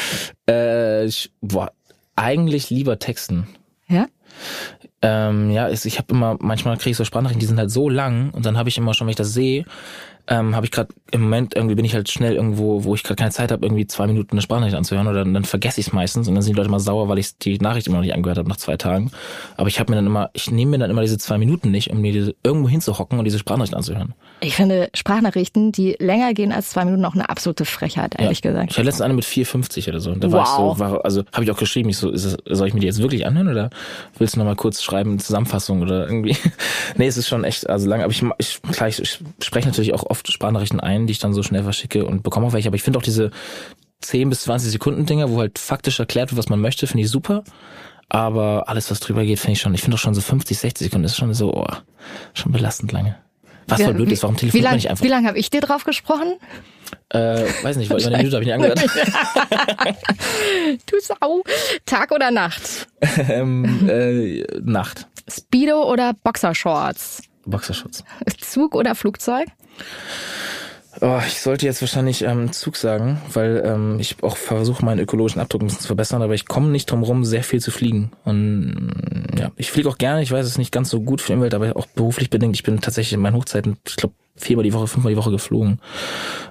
Äh, 0.49 1.05
ich, 1.07 1.33
boah, 1.41 1.73
eigentlich 2.17 2.71
lieber 2.71 2.99
texten. 2.99 3.49
Ja? 3.89 4.07
Ähm, 5.03 5.51
ja, 5.51 5.67
ist, 5.67 5.85
ich 5.85 5.99
habe 5.99 6.15
immer, 6.15 6.37
manchmal 6.41 6.77
kriege 6.77 6.93
ich 6.93 6.97
so 6.97 7.05
Sprachnachrichten, 7.05 7.41
die 7.41 7.47
sind 7.47 7.59
halt 7.59 7.71
so 7.71 7.89
lang 7.89 8.31
und 8.31 8.47
dann 8.47 8.57
habe 8.57 8.69
ich 8.69 8.79
immer 8.79 8.95
schon, 8.95 9.07
wenn 9.07 9.11
ich 9.11 9.17
das 9.17 9.33
sehe, 9.33 9.65
ähm, 10.29 10.57
habe 10.57 10.65
ich 10.65 10.73
gerade 10.73 10.89
im 11.11 11.23
Moment 11.23 11.55
irgendwie 11.55 11.75
bin 11.75 11.85
ich 11.85 11.95
halt 11.95 12.09
schnell 12.11 12.35
irgendwo, 12.35 12.85
wo 12.85 12.95
ich 12.95 13.03
gerade 13.03 13.17
keine 13.17 13.31
Zeit 13.31 13.53
habe, 13.53 13.65
irgendwie 13.65 13.87
zwei 13.87 14.07
Minuten 14.07 14.33
eine 14.33 14.41
Sprachnachricht 14.41 14.77
anzuhören 14.77 15.07
oder 15.07 15.25
dann 15.25 15.45
vergesse 15.45 15.81
ich 15.81 15.89
es 15.89 15.93
meistens 15.93 16.29
und 16.29 16.35
dann 16.35 16.43
sind 16.43 16.55
die 16.55 16.57
Leute 16.57 16.69
immer 16.69 16.81
sauer, 16.81 17.09
weil 17.09 17.19
ich 17.19 17.39
die 17.39 17.59
Nachricht 17.59 17.87
immer 17.87 17.99
noch 17.99 18.05
nicht 18.05 18.15
angehört 18.15 18.39
habe 18.39 18.49
nach 18.49 18.57
zwei 18.57 18.77
Tagen. 18.77 19.11
Aber 19.57 19.69
ich 19.69 19.79
habe 19.79 19.93
mir 19.93 19.97
dann 19.97 20.07
immer, 20.07 20.31
ich 20.33 20.51
nehme 20.51 20.73
mir 20.73 20.79
dann 20.79 20.91
immer 20.91 21.03
diese 21.03 21.19
zwei 21.19 21.37
Minuten 21.37 21.71
nicht, 21.71 21.91
um 21.91 22.01
mir 22.01 22.13
diese, 22.13 22.35
irgendwo 22.43 22.69
hinzuhocken 22.69 23.19
und 23.19 23.25
diese 23.27 23.39
Sprachnachricht 23.39 23.75
anzuhören. 23.75 24.15
Ich 24.41 24.57
finde 24.57 24.89
Sprachnachrichten, 24.95 25.73
die 25.73 25.97
länger 25.99 26.33
gehen 26.33 26.53
als 26.53 26.71
zwei 26.71 26.85
Minuten, 26.85 27.05
auch 27.05 27.15
eine 27.15 27.29
absolute 27.29 27.65
Frechheit, 27.65 28.19
ehrlich 28.19 28.43
ja. 28.43 28.51
gesagt. 28.51 28.71
Ich 28.71 28.77
hatte 28.79 28.87
letztens 28.87 29.03
eine 29.03 29.15
mit 29.15 29.25
4,50 29.25 29.91
oder 29.91 30.01
so. 30.01 30.11
Und 30.11 30.25
da 30.25 30.29
wow. 30.29 30.35
war 30.35 30.43
ich 30.43 30.49
so, 30.49 30.79
war, 30.79 31.05
also 31.05 31.23
habe 31.33 31.45
ich 31.45 31.51
auch 31.51 31.59
geschrieben, 31.59 31.91
ich 31.91 31.99
so, 31.99 32.11
es, 32.11 32.37
soll 32.47 32.69
ich 32.69 32.75
mir 32.75 32.81
die 32.81 32.87
jetzt 32.87 33.03
wirklich 33.03 33.27
anhören 33.27 33.49
oder 33.49 33.71
willst 34.19 34.35
du 34.35 34.39
noch 34.39 34.47
mal 34.47 34.57
kurz 34.57 34.83
schreiben, 34.83 35.19
Zusammenfassung 35.19 35.83
oder 35.83 36.07
irgendwie? 36.07 36.37
nee, 36.97 37.07
es 37.07 37.17
ist 37.19 37.29
schon 37.29 37.45
echt, 37.45 37.69
also 37.69 37.89
lang, 37.89 38.03
aber 38.03 38.11
ich, 38.11 38.23
ich, 38.39 38.63
klar, 38.73 38.89
ich, 38.89 39.01
ich 39.01 39.21
spreche 39.43 39.69
natürlich 39.69 39.93
auch 39.93 40.05
oft 40.05 40.14
Sprachnachrichten 40.25 40.81
ein, 40.81 41.07
die 41.07 41.13
ich 41.13 41.19
dann 41.19 41.35
so 41.35 41.43
schnell 41.43 41.63
verschicke 41.63 42.05
und 42.05 42.23
bekomme 42.23 42.47
auch 42.47 42.53
welche, 42.53 42.69
aber 42.69 42.77
ich 42.77 42.83
finde 42.83 42.99
auch 42.99 43.03
diese 43.03 43.31
10 44.01 44.29
bis 44.29 44.43
20 44.43 44.71
Sekunden 44.71 45.07
Dinger, 45.07 45.31
wo 45.31 45.39
halt 45.39 45.59
faktisch 45.59 45.99
erklärt 45.99 46.31
wird, 46.31 46.39
was 46.39 46.49
man 46.49 46.61
möchte, 46.61 46.87
finde 46.87 47.05
ich 47.05 47.11
super. 47.11 47.45
Aber 48.09 48.69
alles, 48.69 48.91
was 48.91 49.01
drüber 49.01 49.25
geht, 49.25 49.41
finde 49.41 49.53
ich 49.53 49.61
schon, 49.61 49.75
ich 49.75 49.81
finde 49.81 49.97
auch 49.97 50.01
schon 50.01 50.15
so 50.15 50.21
50, 50.21 50.59
60 50.59 50.87
Sekunden 50.87 51.07
ist 51.07 51.17
schon 51.17 51.33
so, 51.35 51.55
oh, 51.55 51.67
schon 52.35 52.53
belastend 52.53 52.93
lange. 52.93 53.17
Was 53.67 53.83
voll 53.83 53.95
blöd 53.95 54.13
ist, 54.13 54.23
warum 54.23 54.37
telefoniert 54.37 54.67
man 54.67 54.77
nicht 54.77 54.91
einfach? 54.91 55.05
Wie 55.05 55.09
lange 55.09 55.27
habe 55.27 55.39
ich 55.39 55.49
dir 55.49 55.63
drauf 55.63 55.85
gesprochen? 55.85 56.35
Äh, 57.09 57.45
weiß 57.63 57.77
nicht, 57.77 57.91
weil 57.91 58.01
über 58.01 58.09
eine 58.09 58.19
Minute 58.19 58.37
habe 58.37 58.45
ich 58.45 58.47
nicht 58.47 58.55
angehört. 58.55 58.81
du 60.87 61.01
Sau. 61.01 61.43
Tag 61.87 62.13
oder 62.13 62.31
Nacht? 62.31 62.87
ähm, 63.29 63.89
äh, 63.89 64.45
Nacht. 64.63 65.07
Speedo 65.29 65.91
oder 65.91 66.13
Boxershorts? 66.23 67.23
Boxershorts. 67.51 68.05
Zug 68.41 68.75
oder 68.75 68.95
Flugzeug? 68.95 69.49
Oh, 71.01 71.21
ich 71.27 71.41
sollte 71.41 71.67
jetzt 71.67 71.81
wahrscheinlich 71.81 72.23
ähm, 72.23 72.53
Zug 72.53 72.77
sagen, 72.77 73.21
weil 73.33 73.63
ähm, 73.65 73.99
ich 73.99 74.23
auch 74.23 74.37
versuche, 74.37 74.85
meinen 74.85 75.01
ökologischen 75.01 75.41
Abdruck 75.41 75.63
ein 75.63 75.67
bisschen 75.67 75.81
zu 75.81 75.89
verbessern, 75.89 76.23
aber 76.23 76.35
ich 76.35 76.47
komme 76.47 76.69
nicht 76.69 76.91
drum 76.91 77.03
rum, 77.03 77.25
sehr 77.25 77.43
viel 77.43 77.61
zu 77.61 77.73
fliegen. 77.73 78.13
Und 78.25 78.93
ja, 79.37 79.51
ich 79.57 79.73
fliege 79.73 79.89
auch 79.89 79.99
gerne, 79.99 80.23
ich 80.23 80.31
weiß, 80.31 80.45
es 80.45 80.53
ist 80.53 80.59
nicht 80.59 80.73
ganz 80.73 80.91
so 80.91 81.01
gut 81.01 81.21
für 81.21 81.29
die 81.29 81.37
Umwelt, 81.37 81.55
aber 81.55 81.77
auch 81.77 81.87
beruflich 81.87 82.31
bedingt. 82.31 82.55
Ich 82.55 82.63
bin 82.63 82.81
tatsächlich 82.81 83.15
in 83.15 83.21
meinen 83.21 83.35
Hochzeiten, 83.37 83.77
ich 83.87 83.97
glaube, 83.97 84.15
viermal 84.37 84.63
die 84.63 84.73
Woche, 84.73 84.87
fünfmal 84.87 85.13
die 85.13 85.19
Woche 85.19 85.33
geflogen, 85.33 85.81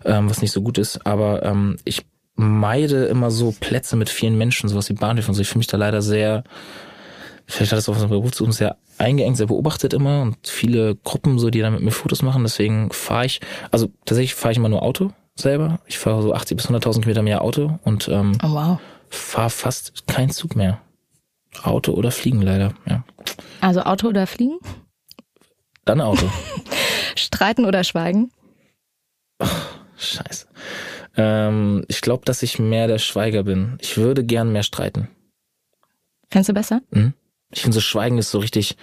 ähm, 0.04 0.30
was 0.30 0.42
nicht 0.42 0.52
so 0.52 0.62
gut 0.62 0.78
ist. 0.78 1.06
Aber 1.06 1.44
ähm, 1.44 1.78
ich 1.86 2.06
meide 2.36 3.06
immer 3.06 3.32
so 3.32 3.54
Plätze 3.58 3.96
mit 3.96 4.10
vielen 4.10 4.38
Menschen, 4.38 4.68
sowas 4.68 4.90
wie 4.90 4.94
Bahnhöfe 4.94 5.30
und 5.30 5.36
so. 5.36 5.42
Ich 5.42 5.48
fühle 5.48 5.60
mich 5.60 5.68
da 5.68 5.78
leider 5.78 6.02
sehr 6.02 6.44
vielleicht 7.54 7.72
hat 7.72 7.80
es 7.80 7.90
auch 7.90 7.96
was 7.96 8.02
mit 8.02 8.10
Beruf 8.10 8.32
zu 8.32 8.44
tun, 8.44 8.52
sehr 8.52 8.78
eingeengt, 8.98 9.38
sehr 9.38 9.48
beobachtet 9.48 9.94
immer 9.94 10.22
und 10.22 10.38
viele 10.48 10.96
Gruppen 10.96 11.40
so, 11.40 11.50
die 11.50 11.60
dann 11.60 11.74
mit 11.74 11.84
mir 11.84 11.92
Fotos 11.92 12.22
machen. 12.22 12.44
Deswegen 12.44 12.92
fahre 12.92 13.26
ich, 13.26 13.42
also 13.72 13.90
tatsächlich 14.06 14.36
fahre 14.36 14.52
ich 14.52 14.58
immer 14.58 14.70
nur 14.70 14.82
Auto 14.84 15.12
selber. 15.36 15.80
Ich 15.86 15.98
fahre 15.98 16.22
so 16.22 16.34
80 16.34 16.58
bis 16.58 16.68
100.000 16.68 17.02
Kilometer 17.02 17.22
mehr 17.22 17.42
Auto 17.42 17.80
und 17.84 18.08
ähm, 18.08 18.38
oh, 18.44 18.52
wow. 18.52 18.80
fahre 19.10 19.50
fast 19.50 20.08
keinen 20.08 20.30
Zug 20.30 20.56
mehr. 20.56 20.82
Auto 21.62 21.94
oder 21.94 22.12
Fliegen 22.12 22.42
leider, 22.42 22.74
ja. 22.90 23.04
Also 23.62 23.82
Auto 23.82 24.08
oder 24.08 24.26
Fliegen? 24.26 24.58
Dann 25.86 26.02
Auto. 26.02 26.28
Streiten 27.16 27.66
oder 27.66 27.84
Schweigen? 27.84 28.32
Oh, 29.40 29.48
scheiße. 29.98 30.48
Ähm, 31.16 31.86
ich 31.88 32.02
glaube, 32.02 32.26
dass 32.26 32.42
ich 32.42 32.58
mehr 32.58 32.88
der 32.88 32.98
Schweiger 32.98 33.44
bin. 33.44 33.78
Ich 33.82 33.98
würde 33.98 34.24
gern 34.24 34.52
mehr 34.52 34.64
streiten. 34.64 35.10
Fändest 36.32 36.50
du 36.50 36.54
besser? 36.54 36.82
Mhm. 36.90 37.14
Ich 37.54 37.62
finde 37.62 37.76
so 37.76 37.82
Schweigen 37.82 38.18
ist 38.18 38.32
so 38.32 38.40
richtig, 38.40 38.76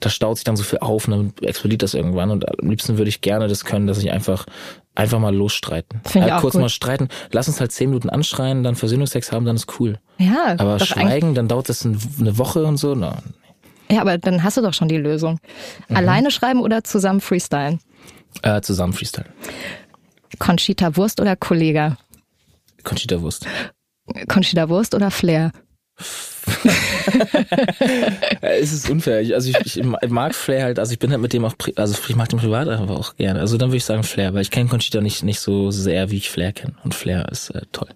da 0.00 0.08
staut 0.08 0.36
sich 0.36 0.44
dann 0.44 0.56
so 0.56 0.62
viel 0.62 0.78
auf 0.78 1.08
und 1.08 1.10
dann 1.10 1.32
explodiert 1.42 1.82
das 1.82 1.94
irgendwann. 1.94 2.30
Und 2.30 2.48
am 2.48 2.70
liebsten 2.70 2.98
würde 2.98 3.08
ich 3.08 3.20
gerne 3.20 3.48
das 3.48 3.64
können, 3.64 3.86
dass 3.86 3.98
ich 3.98 4.12
einfach 4.12 4.46
einfach 4.94 5.18
mal 5.18 5.34
losstreiten. 5.34 6.00
Find 6.04 6.30
halt 6.30 6.40
kurz 6.40 6.52
gut. 6.52 6.62
mal 6.62 6.68
streiten. 6.68 7.08
Lass 7.30 7.48
uns 7.48 7.60
halt 7.60 7.72
zehn 7.72 7.88
Minuten 7.90 8.10
anschreien, 8.10 8.62
dann 8.62 8.74
Versöhnungsex 8.74 9.32
haben, 9.32 9.44
dann 9.44 9.56
ist 9.56 9.80
cool. 9.80 9.98
Ja. 10.18 10.54
Aber 10.58 10.78
schweigen, 10.78 11.34
dann 11.34 11.48
dauert 11.48 11.68
das 11.68 11.84
eine 11.84 12.38
Woche 12.38 12.64
und 12.64 12.76
so. 12.76 12.94
Na. 12.94 13.22
Ja, 13.90 14.00
aber 14.00 14.18
dann 14.18 14.42
hast 14.42 14.56
du 14.56 14.62
doch 14.62 14.74
schon 14.74 14.88
die 14.88 14.96
Lösung. 14.96 15.38
Mhm. 15.88 15.96
Alleine 15.96 16.30
schreiben 16.30 16.60
oder 16.60 16.84
zusammen 16.84 17.20
freestylen? 17.20 17.80
Äh, 18.42 18.60
zusammen 18.60 18.92
freestylen. 18.92 19.30
Conchita 20.38 20.96
Wurst 20.96 21.20
oder 21.20 21.36
Kollega? 21.36 21.96
Conchita 22.84 23.20
Wurst. 23.20 23.46
Conchita 24.28 24.68
Wurst 24.68 24.94
oder 24.94 25.10
Flair? 25.10 25.52
es 28.40 28.72
ist 28.72 28.90
unfair. 28.90 29.20
Ich, 29.20 29.34
also 29.34 29.50
ich, 29.50 29.78
ich 29.78 29.84
mag 30.08 30.34
Flair 30.34 30.64
halt, 30.64 30.78
also 30.78 30.92
ich 30.92 30.98
bin 30.98 31.10
halt 31.10 31.20
mit 31.20 31.32
dem 31.32 31.44
auch, 31.44 31.54
also 31.76 31.96
ich 32.08 32.16
mag 32.16 32.28
den 32.28 32.38
privat 32.38 32.68
aber 32.68 32.98
auch 32.98 33.16
gerne. 33.16 33.40
Also 33.40 33.58
dann 33.58 33.70
würde 33.70 33.78
ich 33.78 33.84
sagen 33.84 34.02
Flair, 34.02 34.34
weil 34.34 34.42
ich 34.42 34.50
kenne 34.50 34.68
Conchita 34.68 35.00
nicht, 35.00 35.22
nicht 35.22 35.40
so 35.40 35.70
sehr, 35.70 36.10
wie 36.10 36.18
ich 36.18 36.30
Flair 36.30 36.52
kenne. 36.52 36.74
Und 36.84 36.94
Flair 36.94 37.28
ist 37.30 37.50
äh, 37.50 37.62
toll. 37.72 37.88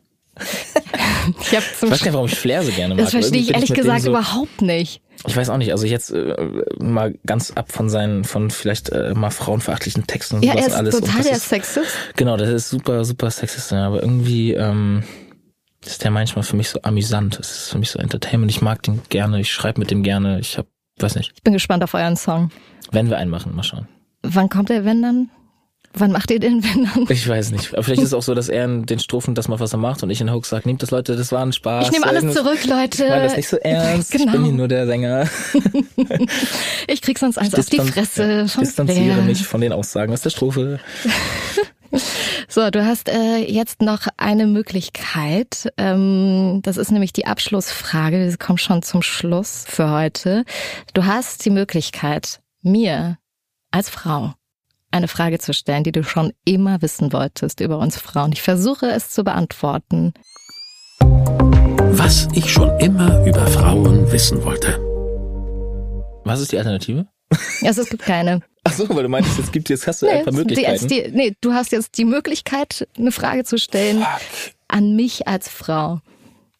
ich, 1.40 1.56
hab 1.56 1.62
zum 1.62 1.88
ich 1.88 1.92
weiß 1.92 2.00
gar 2.00 2.06
nicht, 2.06 2.12
warum 2.12 2.26
ich 2.26 2.34
Flair 2.34 2.62
so 2.62 2.72
gerne 2.72 2.94
mag. 2.94 3.04
Das 3.04 3.12
verstehe 3.12 3.40
ich 3.40 3.54
ehrlich 3.54 3.72
gesagt 3.72 4.02
so, 4.02 4.10
überhaupt 4.10 4.62
nicht. 4.62 5.00
Ich 5.26 5.36
weiß 5.36 5.48
auch 5.50 5.56
nicht, 5.56 5.72
also 5.72 5.86
jetzt 5.86 6.10
äh, 6.10 6.34
mal 6.78 7.14
ganz 7.24 7.52
ab 7.52 7.72
von 7.72 7.88
seinen, 7.88 8.24
von 8.24 8.50
vielleicht 8.50 8.90
äh, 8.90 9.14
mal 9.14 9.30
frauenverachtlichen 9.30 10.06
Texten 10.06 10.36
und 10.36 10.44
ja, 10.44 10.52
sowas 10.52 10.64
er 10.64 10.68
ist 10.68 10.76
alles. 10.76 11.00
total 11.00 11.22
der 11.22 11.32
ist, 11.32 11.48
Sexist. 11.48 11.90
Genau, 12.16 12.36
das 12.36 12.50
ist 12.50 12.68
super, 12.68 13.04
super 13.04 13.30
sexist, 13.30 13.72
aber 13.72 14.02
irgendwie, 14.02 14.52
ähm, 14.52 15.02
ist 15.86 16.04
der 16.04 16.10
manchmal 16.10 16.42
für 16.42 16.56
mich 16.56 16.68
so 16.68 16.80
amüsant. 16.82 17.38
Es 17.38 17.50
ist 17.50 17.70
für 17.70 17.78
mich 17.78 17.90
so 17.90 17.98
Entertainment. 17.98 18.50
Ich 18.50 18.62
mag 18.62 18.82
den 18.82 19.00
gerne, 19.08 19.40
ich 19.40 19.52
schreibe 19.52 19.80
mit 19.80 19.90
dem 19.90 20.02
gerne. 20.02 20.40
Ich 20.40 20.58
hab, 20.58 20.66
weiß 20.98 21.16
nicht. 21.16 21.32
Ich 21.34 21.42
bin 21.42 21.52
gespannt 21.52 21.82
auf 21.82 21.94
euren 21.94 22.16
Song. 22.16 22.50
Wenn 22.90 23.10
wir 23.10 23.18
einen 23.18 23.30
machen, 23.30 23.54
mal 23.54 23.62
schauen. 23.62 23.88
Wann 24.22 24.48
kommt 24.48 24.68
der, 24.68 24.84
wenn 24.84 25.02
dann? 25.02 25.30
Wann 25.98 26.12
macht 26.12 26.30
ihr 26.30 26.38
den, 26.38 26.62
wenn 26.62 26.84
dann? 26.84 27.06
Ich 27.08 27.26
weiß 27.26 27.52
nicht. 27.52 27.72
Aber 27.72 27.82
vielleicht 27.82 28.02
ist 28.02 28.08
es 28.08 28.14
auch 28.14 28.22
so, 28.22 28.34
dass 28.34 28.48
er 28.48 28.66
in 28.66 28.84
den 28.84 28.98
Strophen 28.98 29.34
das 29.34 29.48
mal, 29.48 29.60
was 29.60 29.72
er 29.72 29.78
macht 29.78 30.02
und 30.02 30.10
ich 30.10 30.20
in 30.20 30.30
Hook 30.30 30.44
sage, 30.44 30.68
nehmt 30.68 30.82
das 30.82 30.90
Leute, 30.90 31.16
das 31.16 31.32
war 31.32 31.42
ein 31.42 31.52
Spaß. 31.52 31.86
Ich 31.86 31.92
nehme 31.92 32.06
alles 32.06 32.34
zurück, 32.34 32.64
Leute. 32.66 33.04
Ich 33.04 33.10
meine 33.10 33.22
das 33.24 33.36
nicht 33.36 33.48
so 33.48 33.56
ernst. 33.56 34.12
Genau. 34.12 34.26
Ich 34.26 34.32
bin 34.32 34.44
hier 34.44 34.52
nur 34.52 34.68
der 34.68 34.86
Sänger. 34.86 35.26
ich 36.86 37.00
krieg 37.00 37.18
sonst 37.18 37.38
eins 37.38 37.54
auf 37.54 37.70
die 37.70 37.80
Fresse. 37.80 38.42
Ich 38.46 38.54
distanziere 38.56 39.22
mich 39.22 39.46
von 39.46 39.60
den 39.60 39.72
Aussagen 39.72 40.12
aus 40.12 40.20
der 40.20 40.30
Strophe. 40.30 40.80
So, 42.48 42.70
du 42.70 42.86
hast 42.86 43.08
äh, 43.08 43.38
jetzt 43.38 43.82
noch 43.82 44.06
eine 44.16 44.46
Möglichkeit. 44.46 45.72
Ähm, 45.76 46.60
das 46.62 46.76
ist 46.76 46.92
nämlich 46.92 47.12
die 47.12 47.26
Abschlussfrage. 47.26 48.20
Wir 48.20 48.36
kommen 48.36 48.58
schon 48.58 48.82
zum 48.82 49.02
Schluss 49.02 49.64
für 49.66 49.90
heute. 49.90 50.44
Du 50.94 51.04
hast 51.04 51.44
die 51.44 51.50
Möglichkeit, 51.50 52.40
mir 52.62 53.18
als 53.72 53.90
Frau 53.90 54.34
eine 54.90 55.08
Frage 55.08 55.38
zu 55.38 55.52
stellen, 55.52 55.84
die 55.84 55.92
du 55.92 56.04
schon 56.04 56.32
immer 56.44 56.80
wissen 56.82 57.12
wolltest 57.12 57.60
über 57.60 57.78
uns 57.78 57.98
Frauen. 57.98 58.32
Ich 58.32 58.42
versuche 58.42 58.86
es 58.86 59.10
zu 59.10 59.24
beantworten. 59.24 60.14
Was 61.00 62.28
ich 62.32 62.52
schon 62.52 62.70
immer 62.78 63.24
über 63.26 63.46
Frauen 63.46 64.10
wissen 64.12 64.44
wollte. 64.44 64.78
Was 66.24 66.40
ist 66.40 66.52
die 66.52 66.58
Alternative? 66.58 67.06
Also 67.62 67.82
es 67.82 67.88
gibt 67.88 68.04
keine. 68.04 68.42
Ach 68.64 68.72
so, 68.72 68.88
weil 68.88 69.04
du 69.04 69.08
meinst, 69.08 69.38
es 69.38 69.52
gibt 69.52 69.68
jetzt 69.68 69.86
hast 69.86 70.02
du 70.02 70.06
nee, 70.06 70.12
ein 70.12 70.24
paar 70.24 70.34
Möglichkeiten. 70.34 70.88
Die, 70.88 71.08
nee, 71.12 71.36
du 71.40 71.52
hast 71.52 71.72
jetzt 71.72 71.96
die 71.98 72.04
Möglichkeit, 72.04 72.88
eine 72.98 73.12
Frage 73.12 73.44
zu 73.44 73.58
stellen 73.58 74.00
Fuck. 74.00 74.54
an 74.68 74.96
mich 74.96 75.28
als 75.28 75.48
Frau. 75.48 76.00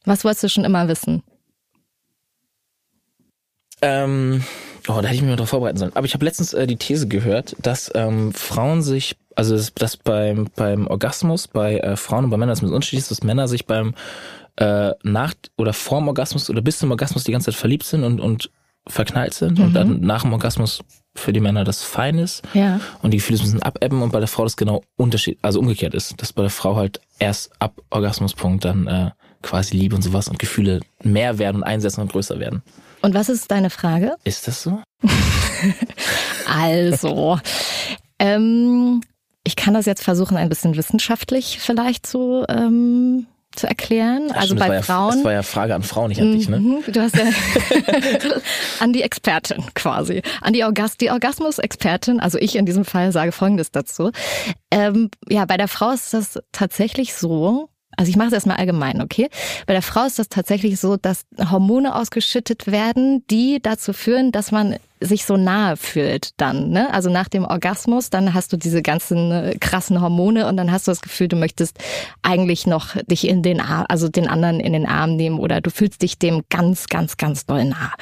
Was 0.05 0.25
wolltest 0.25 0.45
du 0.45 0.49
schon 0.49 0.65
immer 0.65 0.89
wissen? 0.89 1.23
Ähm, 3.83 4.45
oh, 4.89 4.95
da 4.95 5.03
hätte 5.03 5.17
ich 5.17 5.23
mich 5.23 5.31
mal 5.31 5.37
drauf 5.37 5.51
vorbereiten 5.51 5.79
sollen. 5.79 5.95
Aber 5.95 6.07
ich 6.07 6.15
habe 6.15 6.25
letztens 6.25 6.55
äh, 6.55 6.67
die 6.67 6.77
These 6.77 7.09
gehört, 7.09 7.57
dass 7.61 7.91
ähm, 7.95 8.33
Frauen 8.33 8.83
sich, 8.83 9.17
also 9.35 9.57
dass, 9.57 9.75
dass 9.75 9.97
beim 9.97 10.49
beim 10.55 10.87
Orgasmus 10.87 11.49
bei 11.49 11.79
äh, 11.79 11.97
Frauen 11.97 12.25
und 12.25 12.31
bei 12.31 12.37
Männern 12.37 12.53
das 12.53 12.63
mit 12.63 12.71
Unterschied 12.71 13.01
ist, 13.01 13.11
dass 13.11 13.23
Männer 13.23 13.49
sich 13.49 13.67
beim 13.67 13.95
äh, 14.57 14.93
nach 15.03 15.35
oder 15.59 15.73
vorm 15.73 16.09
Orgasmus 16.09 16.49
oder 16.49 16.63
bis 16.63 16.79
zum 16.79 16.91
Orgasmus 16.91 17.25
die 17.25 17.33
ganze 17.33 17.47
Zeit 17.47 17.61
verliebt 17.61 17.85
sind 17.85 18.05
und 18.05 18.21
und 18.21 18.51
verknallt 18.89 19.35
sind 19.35 19.59
Mhm. 19.59 19.65
und 19.65 19.73
dann 19.75 20.01
nach 20.01 20.23
dem 20.23 20.33
Orgasmus 20.33 20.81
für 21.15 21.33
die 21.33 21.41
Männer 21.41 21.65
das 21.65 21.83
fein 21.83 22.19
ist 22.19 22.43
Ja. 22.53 22.79
und 23.03 23.11
die 23.13 23.17
Gefühle 23.17 23.39
bisschen 23.39 23.63
abebben 23.63 24.03
und 24.03 24.13
bei 24.13 24.19
der 24.19 24.29
Frau 24.29 24.45
das 24.45 24.57
genau 24.57 24.83
unterschied, 24.97 25.39
also 25.43 25.61
umgekehrt 25.61 25.95
ist, 25.95 26.21
dass 26.21 26.33
bei 26.33 26.43
der 26.43 26.51
Frau 26.51 26.77
halt 26.77 27.01
erst 27.19 27.51
ab 27.59 27.75
Orgasmuspunkt 27.91 28.65
dann 28.67 28.87
äh, 28.87 29.11
quasi 29.43 29.77
Liebe 29.77 29.97
und 29.97 30.03
sowas 30.03 30.29
und 30.29 30.39
Gefühle 30.39 30.81
mehr 31.03 31.39
werden 31.39 31.57
und 31.59 31.63
einsetzen 31.65 32.01
und 32.03 32.13
größer 32.13 32.39
werden. 32.39 32.63
Und 33.03 33.15
was 33.15 33.29
ist 33.29 33.51
deine 33.51 33.71
Frage? 33.71 34.15
Ist 34.25 34.47
das 34.47 34.63
so? 34.63 34.81
Also, 36.49 37.39
ähm, 38.19 39.01
ich 39.45 39.57
kann 39.57 39.75
das 39.75 39.87
jetzt 39.87 40.03
versuchen, 40.03 40.37
ein 40.37 40.49
bisschen 40.49 40.77
wissenschaftlich 40.77 41.59
vielleicht 41.61 42.07
zu, 42.07 42.45
ähm, 42.49 43.27
zu 43.57 43.67
erklären. 43.67 44.29
Ach, 44.31 44.37
also 44.37 44.47
stimmt, 44.47 44.61
das 44.61 44.69
bei 44.69 44.75
ja, 44.75 44.83
Frauen. 44.83 45.15
Das 45.15 45.25
war 45.25 45.33
ja 45.33 45.43
Frage 45.43 45.75
an 45.75 45.83
Frauen, 45.83 46.09
nicht 46.09 46.21
an 46.21 46.33
dich, 46.33 46.49
ne? 46.49 46.61
Mhm, 46.61 46.85
Du 46.87 47.01
hast 47.01 47.17
ja 47.17 47.25
an 48.81 48.93
die 48.93 49.03
Expertin 49.03 49.65
quasi, 49.75 50.23
an 50.41 50.53
die, 50.53 50.65
Orgas 50.65 50.97
die 50.97 51.11
Orgasmus-Expertin, 51.11 52.21
also 52.21 52.39
ich 52.39 52.57
in 52.57 52.67
diesem 52.67 52.85
Fall 52.85 53.13
sage 53.13 53.33
Folgendes 53.33 53.71
dazu. 53.71 54.11
Ähm, 54.71 55.11
ja, 55.29 55.45
bei 55.45 55.57
der 55.57 55.69
Frau 55.69 55.91
ist 55.91 56.15
das 56.15 56.39
tatsächlich 56.53 57.15
so, 57.15 57.69
Also 57.97 58.11
ich 58.11 58.17
mache 58.17 58.29
es 58.29 58.35
erstmal 58.35 58.59
allgemein, 58.59 59.01
okay? 59.01 59.29
Bei 59.67 59.73
der 59.73 59.83
Frau 59.83 60.05
ist 60.05 60.19
das 60.19 60.29
tatsächlich 60.29 60.79
so, 60.79 60.97
dass 60.97 61.25
Hormone 61.51 61.95
ausgeschüttet 61.95 62.67
werden, 62.67 63.25
die 63.31 63.59
dazu 63.63 63.93
führen, 63.93 64.33
dass 64.33 64.53
man 64.53 64.77
sich 65.01 65.25
so 65.25 65.37
nahe 65.37 65.77
fühlt 65.77 66.31
dann, 66.39 66.71
ne? 66.71 66.93
Also 66.93 67.11
nach 67.11 67.29
dem 67.29 67.45
Orgasmus, 67.45 68.09
dann 68.09 68.33
hast 68.33 68.53
du 68.53 68.57
diese 68.57 68.81
ganzen 68.81 69.31
äh, 69.31 69.57
krassen 69.61 70.01
Hormone 70.01 70.47
und 70.47 70.57
dann 70.57 70.73
hast 70.73 70.87
du 70.87 70.91
das 70.91 71.03
Gefühl, 71.03 71.29
du 71.29 71.37
möchtest 71.37 71.79
eigentlich 72.23 72.67
noch 72.67 72.97
dich 73.05 73.29
in 73.29 73.43
den 73.43 73.61
Arm, 73.61 73.85
also 73.89 74.09
den 74.09 74.29
anderen 74.29 74.59
in 74.59 74.73
den 74.73 74.87
Arm 74.87 75.17
nehmen 75.17 75.39
oder 75.39 75.61
du 75.61 75.71
fühlst 75.71 76.03
dich 76.03 76.19
dem 76.19 76.43
ganz, 76.49 76.87
ganz, 76.87 77.17
ganz 77.19 77.45
doll 77.45 77.65
nah. 77.67 77.93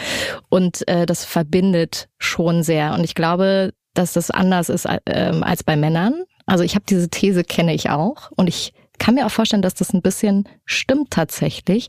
Und 0.48 0.86
äh, 0.86 1.06
das 1.06 1.24
verbindet 1.24 2.08
schon 2.18 2.62
sehr. 2.62 2.94
Und 2.94 3.02
ich 3.02 3.14
glaube, 3.14 3.72
dass 3.94 4.12
das 4.12 4.30
anders 4.30 4.68
ist 4.68 4.86
äh, 4.86 5.32
als 5.40 5.64
bei 5.64 5.76
Männern. 5.76 6.22
Also 6.46 6.62
ich 6.62 6.74
habe 6.74 6.84
diese 6.88 7.08
These, 7.08 7.42
kenne 7.42 7.74
ich 7.74 7.90
auch 7.90 8.30
und 8.36 8.48
ich 8.48 8.72
kann 9.04 9.16
mir 9.16 9.26
auch 9.26 9.30
vorstellen, 9.30 9.60
dass 9.60 9.74
das 9.74 9.92
ein 9.92 10.00
bisschen 10.00 10.48
stimmt 10.64 11.10
tatsächlich. 11.10 11.88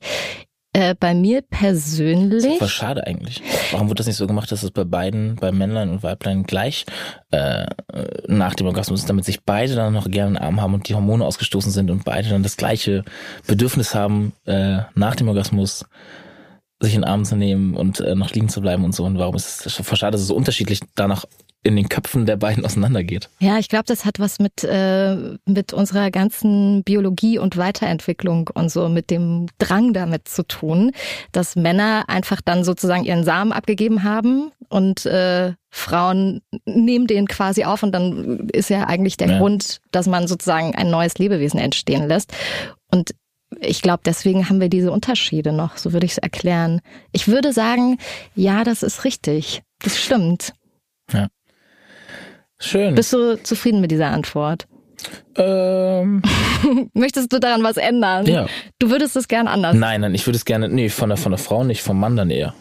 Äh, 0.74 0.96
bei 1.00 1.14
mir 1.14 1.42
persönlich. 1.42 2.60
Das 2.60 2.70
ist 2.70 2.76
schade 2.76 3.08
eigentlich. 3.08 3.42
Warum 3.72 3.88
wird 3.88 4.00
das 4.00 4.08
nicht 4.08 4.18
so 4.18 4.28
gemacht, 4.28 4.52
dass 4.52 4.64
es 4.64 4.72
bei 4.72 4.84
beiden, 4.84 5.38
bei 5.38 5.54
Männlein 5.54 5.90
und 5.90 6.04
Weiblein 6.04 6.44
gleich 6.44 6.86
äh, 7.32 7.66
nach 8.28 8.56
dem 8.56 8.68
Orgasmus 8.68 9.00
ist, 9.00 9.10
damit 9.10 9.24
sich 9.24 9.46
beide 9.46 9.76
dann 9.76 9.94
noch 9.94 10.12
gerne 10.12 10.38
einen 10.38 10.46
Arm 10.46 10.62
haben 10.62 10.74
und 10.74 10.90
die 10.90 10.96
Hormone 10.96 11.24
ausgestoßen 11.24 11.72
sind 11.72 11.90
und 11.90 12.04
beide 12.04 12.28
dann 12.28 12.44
das 12.44 12.58
gleiche 12.58 13.06
Bedürfnis 13.48 13.96
haben, 13.96 14.34
äh, 14.44 14.80
nach 14.96 15.16
dem 15.16 15.30
Orgasmus 15.30 15.86
sich 16.82 16.96
in 16.96 17.02
den 17.02 17.10
Arm 17.10 17.24
zu 17.24 17.38
nehmen 17.38 17.78
und 17.78 18.02
äh, 18.02 18.14
noch 18.14 18.32
liegen 18.32 18.50
zu 18.50 18.60
bleiben 18.60 18.84
und 18.84 18.94
so. 18.94 19.06
Und 19.06 19.18
warum 19.18 19.36
ist 19.36 19.66
es 19.66 19.74
schade, 19.98 20.12
dass 20.12 20.22
es 20.22 20.28
so 20.28 20.36
unterschiedlich 20.36 20.82
danach 20.96 21.24
in 21.66 21.76
den 21.76 21.90
Köpfen 21.90 22.28
der 22.28 22.38
beiden 22.38 22.64
auseinandergeht. 22.64 23.30
Ja, 23.40 23.58
ich 23.58 23.70
glaube, 23.70 23.86
das 23.88 24.06
hat 24.06 24.20
was 24.20 24.38
mit, 24.38 24.64
äh, 24.64 25.16
mit 25.46 25.74
unserer 25.74 26.12
ganzen 26.12 26.84
Biologie 26.84 27.40
und 27.40 27.58
Weiterentwicklung 27.58 28.52
und 28.54 28.70
so, 28.70 28.88
mit 28.88 29.10
dem 29.10 29.48
Drang 29.58 29.92
damit 29.92 30.28
zu 30.28 30.44
tun, 30.44 30.92
dass 31.32 31.56
Männer 31.56 32.06
einfach 32.08 32.42
dann 32.42 32.64
sozusagen 32.64 33.04
ihren 33.04 33.24
Samen 33.24 33.52
abgegeben 33.52 34.04
haben 34.04 34.52
und 34.70 35.08
äh, 35.08 35.54
Frauen 35.72 36.42
nehmen 36.66 37.08
den 37.08 37.28
quasi 37.28 37.64
auf 37.64 37.82
und 37.82 37.92
dann 37.92 38.48
ist 38.50 38.70
ja 38.70 38.86
eigentlich 38.86 39.18
der 39.18 39.30
ja. 39.30 39.40
Grund, 39.40 39.82
dass 39.92 40.06
man 40.06 40.28
sozusagen 40.28 40.76
ein 40.76 40.92
neues 40.92 41.18
Lebewesen 41.18 41.60
entstehen 41.60 42.08
lässt. 42.08 42.32
Und 42.92 43.16
ich 43.60 43.82
glaube, 43.82 44.04
deswegen 44.06 44.50
haben 44.50 44.62
wir 44.62 44.70
diese 44.70 44.92
Unterschiede 44.92 45.52
noch, 45.52 45.78
so 45.78 45.94
würde 45.94 46.06
ich 46.06 46.14
es 46.14 46.18
erklären. 46.20 46.82
Ich 47.12 47.28
würde 47.28 47.54
sagen, 47.54 47.98
ja, 48.36 48.64
das 48.64 48.84
ist 48.84 49.04
richtig. 49.04 49.64
Das 49.80 49.98
stimmt. 49.98 50.54
Schön. 52.60 52.96
Bist 52.96 53.14
du 53.14 53.42
zufrieden 53.42 53.82
mit 53.82 53.92
dieser 53.92 54.08
Antwort? 54.08 54.68
Ähm. 55.36 56.22
Möchtest 56.94 57.32
du 57.34 57.40
daran 57.40 57.64
was 57.64 57.78
ändern? 57.78 58.26
Ja. 58.26 58.48
Du 58.80 58.90
würdest 58.90 59.16
es 59.16 59.28
gerne 59.28 59.50
anders. 59.50 59.76
Nein, 59.76 60.02
nein, 60.02 60.16
ich 60.16 60.26
würde 60.26 60.38
es 60.38 60.46
gerne, 60.46 60.70
nee, 60.70 60.90
von 60.90 61.10
der, 61.10 61.18
von 61.18 61.32
der 61.32 61.40
Frau 61.40 61.64
nicht, 61.64 61.84
vom 61.84 62.00
Mann 62.00 62.16
dann 62.16 62.30
eher. 62.30 62.54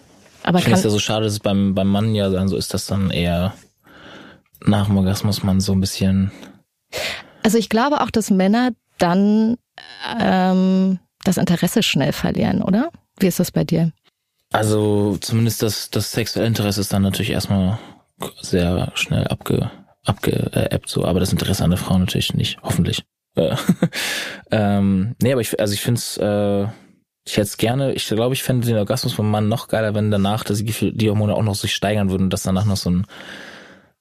Aber 0.43 0.59
ich 0.59 0.65
finde 0.65 0.79
es 0.79 0.85
ja 0.85 0.91
so 0.91 0.99
schade, 0.99 1.25
dass 1.25 1.35
es 1.35 1.41
beim, 1.41 1.75
beim 1.75 1.89
Mann 1.89 2.15
ja 2.15 2.29
dann 2.29 2.49
so 2.49 2.57
ist, 2.57 2.75
dass 2.75 2.87
dann 2.87 3.11
eher 3.11 3.55
nach 4.61 4.87
dem 4.87 4.97
Orgasmus 4.97 5.43
man 5.43 5.61
so 5.61 5.73
ein 5.73 5.81
bisschen. 5.81 6.31
Also 7.43 7.57
ich 7.59 7.69
glaube 7.69 8.01
auch, 8.03 8.11
dass 8.11 8.31
Männer 8.31 8.71
dann 8.99 9.57
ähm, 10.21 10.99
das 11.25 11.39
Interesse 11.39 11.83
schnell 11.83 12.13
verlieren, 12.13 12.63
oder? 12.63 12.91
Wie 13.19 13.27
ist 13.27 13.41
das 13.41 13.51
bei 13.51 13.65
dir? 13.65 13.93
Also 14.53 15.17
zumindest 15.21 15.63
das, 15.63 15.91
das 15.91 16.13
sexuelle 16.13 16.47
Interesse 16.47 16.81
ist 16.81 16.93
dann 16.93 17.03
natürlich 17.03 17.31
erstmal 17.31 17.79
sehr 18.41 18.93
schnell 18.95 19.27
abge, 19.27 19.71
abgeappt, 20.05 20.89
so, 20.89 21.05
aber 21.05 21.21
das 21.21 21.33
Interesse 21.33 21.65
an 21.65 21.71
der 21.71 21.79
Frau 21.79 21.99
natürlich 21.99 22.35
nicht, 22.35 22.59
hoffentlich. 22.63 23.05
Äh, 23.37 23.57
ähm, 24.51 25.17
nee, 25.23 25.33
aber 25.33 25.41
ich, 25.41 25.59
also 25.59 25.75
ich 25.75 25.81
finde 25.81 25.99
es, 25.99 26.17
äh, 26.19 26.65
ich 27.27 27.33
hätte 27.33 27.43
es 27.43 27.57
gerne, 27.57 27.93
ich 27.95 28.07
glaube, 28.07 28.35
ich 28.35 28.43
fände 28.43 28.67
den 28.67 28.77
Orgasmus 28.77 29.15
vom 29.15 29.31
Mann 29.31 29.49
noch 29.49 29.69
geiler, 29.69 29.95
wenn 29.95 30.11
danach 30.11 30.45
dass 30.45 30.59
die, 30.59 30.97
die 30.97 31.09
Hormone 31.09 31.35
auch 31.35 31.43
noch 31.43 31.55
sich 31.55 31.75
steigern 31.75 32.11
würden 32.11 32.25
und 32.25 32.33
dass 32.33 32.43
danach 32.43 32.65
noch 32.65 32.77
so 32.77 32.91
ein 32.91 33.07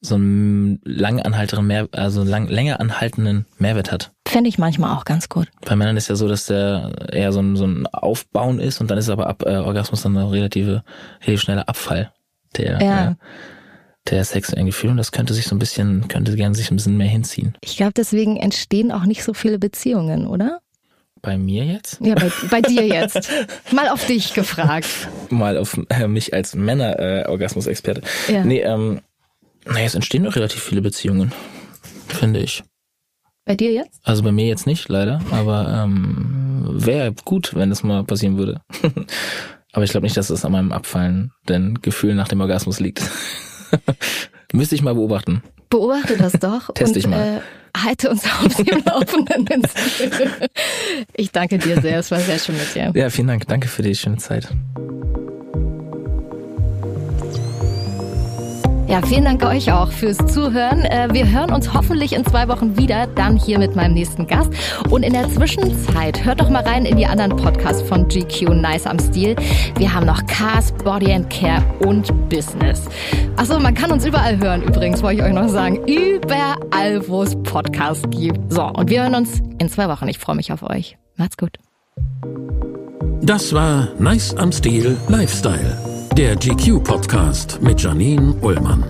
so 0.05 0.15
einen 0.15 0.81
lang 0.83 1.21
anhaltenden 1.21 1.65
Mehr, 1.65 1.87
also 1.93 2.23
lang, 2.23 2.49
länger 2.49 2.81
anhaltenden 2.81 3.45
Mehrwert 3.57 3.91
hat. 3.91 4.11
Fände 4.27 4.49
ich 4.49 4.57
manchmal 4.57 4.95
auch 4.95 5.05
ganz 5.05 5.29
gut. 5.29 5.47
Bei 5.65 5.77
Männern 5.77 5.95
ist 5.95 6.09
ja 6.09 6.15
so, 6.15 6.27
dass 6.27 6.45
der 6.45 6.91
eher 7.09 7.31
so 7.31 7.39
ein, 7.39 7.55
so 7.55 7.65
ein 7.65 7.87
Aufbauen 7.87 8.59
ist 8.59 8.81
und 8.81 8.91
dann 8.91 8.97
ist 8.97 9.09
aber 9.09 9.27
ab 9.27 9.43
äh, 9.45 9.55
Orgasmus 9.55 10.01
dann 10.01 10.17
ein 10.17 10.27
relative, 10.27 10.83
relativ 11.21 11.41
schneller 11.41 11.69
Abfall 11.69 12.11
der, 12.57 12.81
ja. 12.81 13.11
äh, 13.11 13.15
der 14.09 14.23
sexuellen 14.25 14.65
Gefühle 14.65 14.91
und 14.91 14.97
das 14.97 15.11
könnte 15.11 15.33
sich 15.33 15.47
so 15.47 15.55
ein 15.55 15.59
bisschen, 15.59 16.07
könnte 16.07 16.35
gerne 16.35 16.55
sich 16.55 16.69
ein 16.71 16.75
bisschen 16.75 16.97
mehr 16.97 17.07
hinziehen. 17.07 17.57
Ich 17.61 17.77
glaube, 17.77 17.93
deswegen 17.95 18.37
entstehen 18.37 18.91
auch 18.91 19.05
nicht 19.05 19.23
so 19.23 19.33
viele 19.33 19.59
Beziehungen, 19.59 20.27
oder? 20.27 20.59
Bei 21.21 21.37
mir 21.37 21.63
jetzt? 21.63 21.99
Ja, 22.01 22.15
bei, 22.15 22.29
bei 22.49 22.61
dir 22.61 22.85
jetzt. 22.87 23.31
Mal 23.71 23.87
auf 23.87 24.05
dich 24.05 24.33
gefragt. 24.33 24.87
Mal 25.29 25.57
auf 25.57 25.79
äh, 25.89 26.07
mich 26.07 26.33
als 26.33 26.53
Männer-Orgasmus-Experte. 26.53 28.01
Äh, 28.27 28.33
ja. 28.33 28.43
Nee, 28.43 28.61
ähm, 28.61 28.99
naja, 29.65 29.85
es 29.85 29.95
entstehen 29.95 30.25
doch 30.25 30.35
relativ 30.35 30.61
viele 30.61 30.81
Beziehungen, 30.81 31.31
finde 32.09 32.41
ich. 32.41 32.63
Bei 33.45 33.55
dir 33.55 33.71
jetzt? 33.71 34.01
Also 34.03 34.21
bei 34.23 34.31
mir 34.33 34.47
jetzt 34.47 34.67
nicht, 34.67 34.89
leider. 34.89 35.21
Aber 35.31 35.83
ähm, 35.83 36.65
wäre 36.69 37.13
gut, 37.25 37.55
wenn 37.55 37.69
das 37.69 37.83
mal 37.83 38.03
passieren 38.03 38.37
würde. 38.37 38.61
aber 39.73 39.85
ich 39.85 39.91
glaube 39.91 40.05
nicht, 40.05 40.17
dass 40.17 40.29
es 40.29 40.43
an 40.43 40.51
meinem 40.51 40.73
abfallenden 40.73 41.81
Gefühl 41.81 42.15
nach 42.15 42.27
dem 42.27 42.41
Orgasmus 42.41 42.81
liegt. 42.81 43.01
Müsste 44.53 44.75
ich 44.75 44.81
mal 44.81 44.93
beobachten. 44.95 45.41
Beobachte 45.69 46.17
das 46.17 46.33
doch. 46.33 46.71
Teste 46.75 46.99
ich 46.99 47.07
mal. 47.07 47.41
Äh, 47.75 47.79
halte 47.79 48.09
uns 48.09 48.23
auf 48.45 48.55
dem 48.55 48.83
Laufenden. 48.85 49.63
ich 51.15 51.31
danke 51.31 51.57
dir 51.57 51.81
sehr. 51.81 51.99
Es 51.99 52.11
war 52.11 52.19
sehr 52.19 52.39
schön 52.39 52.55
mit 52.55 52.75
dir. 52.75 52.91
Ja, 52.93 53.09
vielen 53.09 53.27
Dank. 53.27 53.47
Danke 53.47 53.67
für 53.67 53.81
die 53.81 53.95
schöne 53.95 54.17
Zeit. 54.17 54.49
Ja, 58.93 59.01
vielen 59.01 59.25
Dank 59.25 59.43
euch 59.43 59.71
auch 59.71 59.91
fürs 59.91 60.19
Zuhören. 60.31 60.85
Äh, 60.85 61.07
wir 61.11 61.27
hören 61.27 61.51
uns 61.51 61.73
hoffentlich 61.73 62.13
in 62.13 62.23
zwei 62.23 62.47
Wochen 62.47 62.77
wieder, 62.77 63.07
dann 63.07 63.37
hier 63.37 63.57
mit 63.57 63.75
meinem 63.75 63.95
nächsten 63.95 64.27
Gast. 64.27 64.51
Und 64.91 65.01
in 65.01 65.13
der 65.13 65.27
Zwischenzeit 65.31 66.23
hört 66.23 66.41
doch 66.41 66.49
mal 66.51 66.61
rein 66.61 66.85
in 66.85 66.97
die 66.97 67.07
anderen 67.07 67.35
Podcasts 67.35 67.81
von 67.81 68.07
GQ 68.07 68.49
Nice 68.49 68.85
am 68.85 68.99
Stil. 68.99 69.35
Wir 69.79 69.91
haben 69.91 70.05
noch 70.05 70.23
Cars, 70.27 70.71
Body 70.73 71.11
and 71.11 71.27
Care 71.31 71.63
und 71.79 72.29
Business. 72.29 72.83
Achso, 73.35 73.57
man 73.57 73.73
kann 73.73 73.91
uns 73.91 74.05
überall 74.05 74.37
hören 74.37 74.61
übrigens, 74.61 75.01
wollte 75.01 75.21
ich 75.21 75.23
euch 75.23 75.33
noch 75.33 75.49
sagen. 75.49 75.79
Überall, 75.87 77.07
wo 77.07 77.23
es 77.23 77.35
Podcasts 77.41 78.07
gibt. 78.11 78.53
So, 78.53 78.61
und 78.61 78.91
wir 78.91 79.01
hören 79.01 79.15
uns 79.15 79.41
in 79.57 79.69
zwei 79.69 79.89
Wochen. 79.89 80.07
Ich 80.07 80.19
freue 80.19 80.35
mich 80.35 80.53
auf 80.53 80.61
euch. 80.61 80.99
Macht's 81.15 81.37
gut. 81.37 81.57
Das 83.23 83.53
war 83.53 83.87
Nice 83.97 84.35
am 84.35 84.51
Stil 84.51 84.95
Lifestyle. 85.07 85.92
Der 86.17 86.35
GQ-Podcast 86.35 87.59
mit 87.63 87.81
Janine 87.81 88.35
Ullmann. 88.41 88.83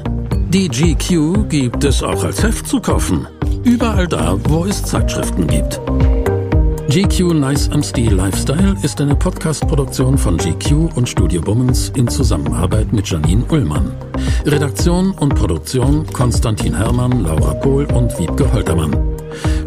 Die 0.49 0.67
GQ 0.67 1.47
gibt 1.47 1.86
es 1.86 2.03
auch 2.03 2.21
als 2.21 2.43
Heft 2.43 2.67
zu 2.67 2.82
kaufen. 2.82 3.26
Überall 3.63 4.09
da, 4.09 4.38
wo 4.49 4.65
es 4.65 4.84
Zeitschriften 4.84 5.47
gibt. 5.47 5.80
GQ 6.89 7.34
Nice 7.34 7.69
am 7.71 7.82
Stil 7.82 8.13
Lifestyle 8.13 8.76
ist 8.82 8.99
eine 8.99 9.15
Podcast-Produktion 9.15 10.17
von 10.17 10.36
GQ 10.36 10.95
und 10.95 11.07
Studio 11.07 11.41
Bummens 11.41 11.93
in 11.95 12.09
Zusammenarbeit 12.09 12.91
mit 12.91 13.07
Janine 13.09 13.45
Ullmann. 13.49 13.93
Redaktion 14.45 15.11
und 15.11 15.34
Produktion 15.34 16.05
Konstantin 16.11 16.76
Herrmann, 16.76 17.24
Laura 17.24 17.53
Pohl 17.53 17.86
und 17.93 18.19
Wiebke 18.19 18.51
Holtermann. 18.51 18.91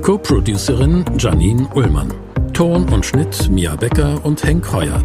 Co-Producerin 0.03 1.07
Janine 1.17 1.67
Ullmann. 1.75 2.13
Ton 2.53 2.87
und 2.91 3.07
Schnitt 3.07 3.49
Mia 3.51 3.77
Becker 3.77 4.23
und 4.25 4.45
Henk 4.45 4.71
Heuer. 4.73 5.03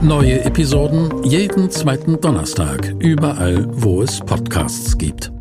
Neue 0.00 0.44
Episoden 0.44 1.24
jeden 1.24 1.70
zweiten 1.70 2.20
Donnerstag, 2.20 2.94
überall, 2.98 3.66
wo 3.70 4.02
es 4.02 4.20
Podcasts 4.20 4.96
gibt. 4.98 5.32